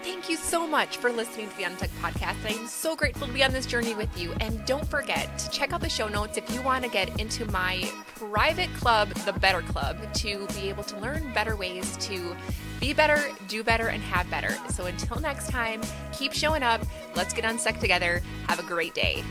Thank 0.02 0.30
you 0.30 0.38
so 0.38 0.66
much 0.66 0.96
for 0.96 1.12
listening 1.12 1.50
to 1.50 1.58
the 1.58 1.64
Unstuck 1.64 1.90
podcast. 2.02 2.36
I'm 2.46 2.68
so 2.68 2.96
grateful 2.96 3.28
to 3.28 3.34
be 3.34 3.44
on 3.44 3.52
this 3.52 3.66
journey 3.66 3.96
with 3.96 4.18
you. 4.18 4.32
And 4.40 4.66
don't 4.66 4.88
forget 4.88 5.38
to 5.40 5.50
check 5.50 5.74
out 5.74 5.82
the 5.82 5.90
show 5.90 6.08
notes 6.08 6.38
if 6.38 6.54
you 6.54 6.62
want 6.62 6.86
to 6.86 6.90
get 6.90 7.20
into 7.20 7.50
my 7.52 7.90
private 8.16 8.74
club, 8.76 9.10
the 9.26 9.34
Better 9.34 9.62
Club, 9.62 9.98
to 10.16 10.48
be 10.56 10.70
able 10.70 10.84
to 10.84 10.98
learn 11.00 11.34
better 11.34 11.58
ways 11.58 11.98
to 11.98 12.36
be 12.84 12.92
better, 12.92 13.30
do 13.48 13.64
better, 13.64 13.88
and 13.88 14.04
have 14.04 14.30
better. 14.30 14.58
So 14.68 14.88
until 14.88 15.18
next 15.22 15.50
time, 15.50 15.80
keep 16.12 16.34
showing 16.34 16.64
up. 16.64 16.82
Let's 17.16 17.34
get 17.34 17.46
unstuck 17.46 17.80
together. 17.80 18.22
Have 18.50 18.60
a 18.60 18.64
great 18.64 18.94
day. 18.94 19.24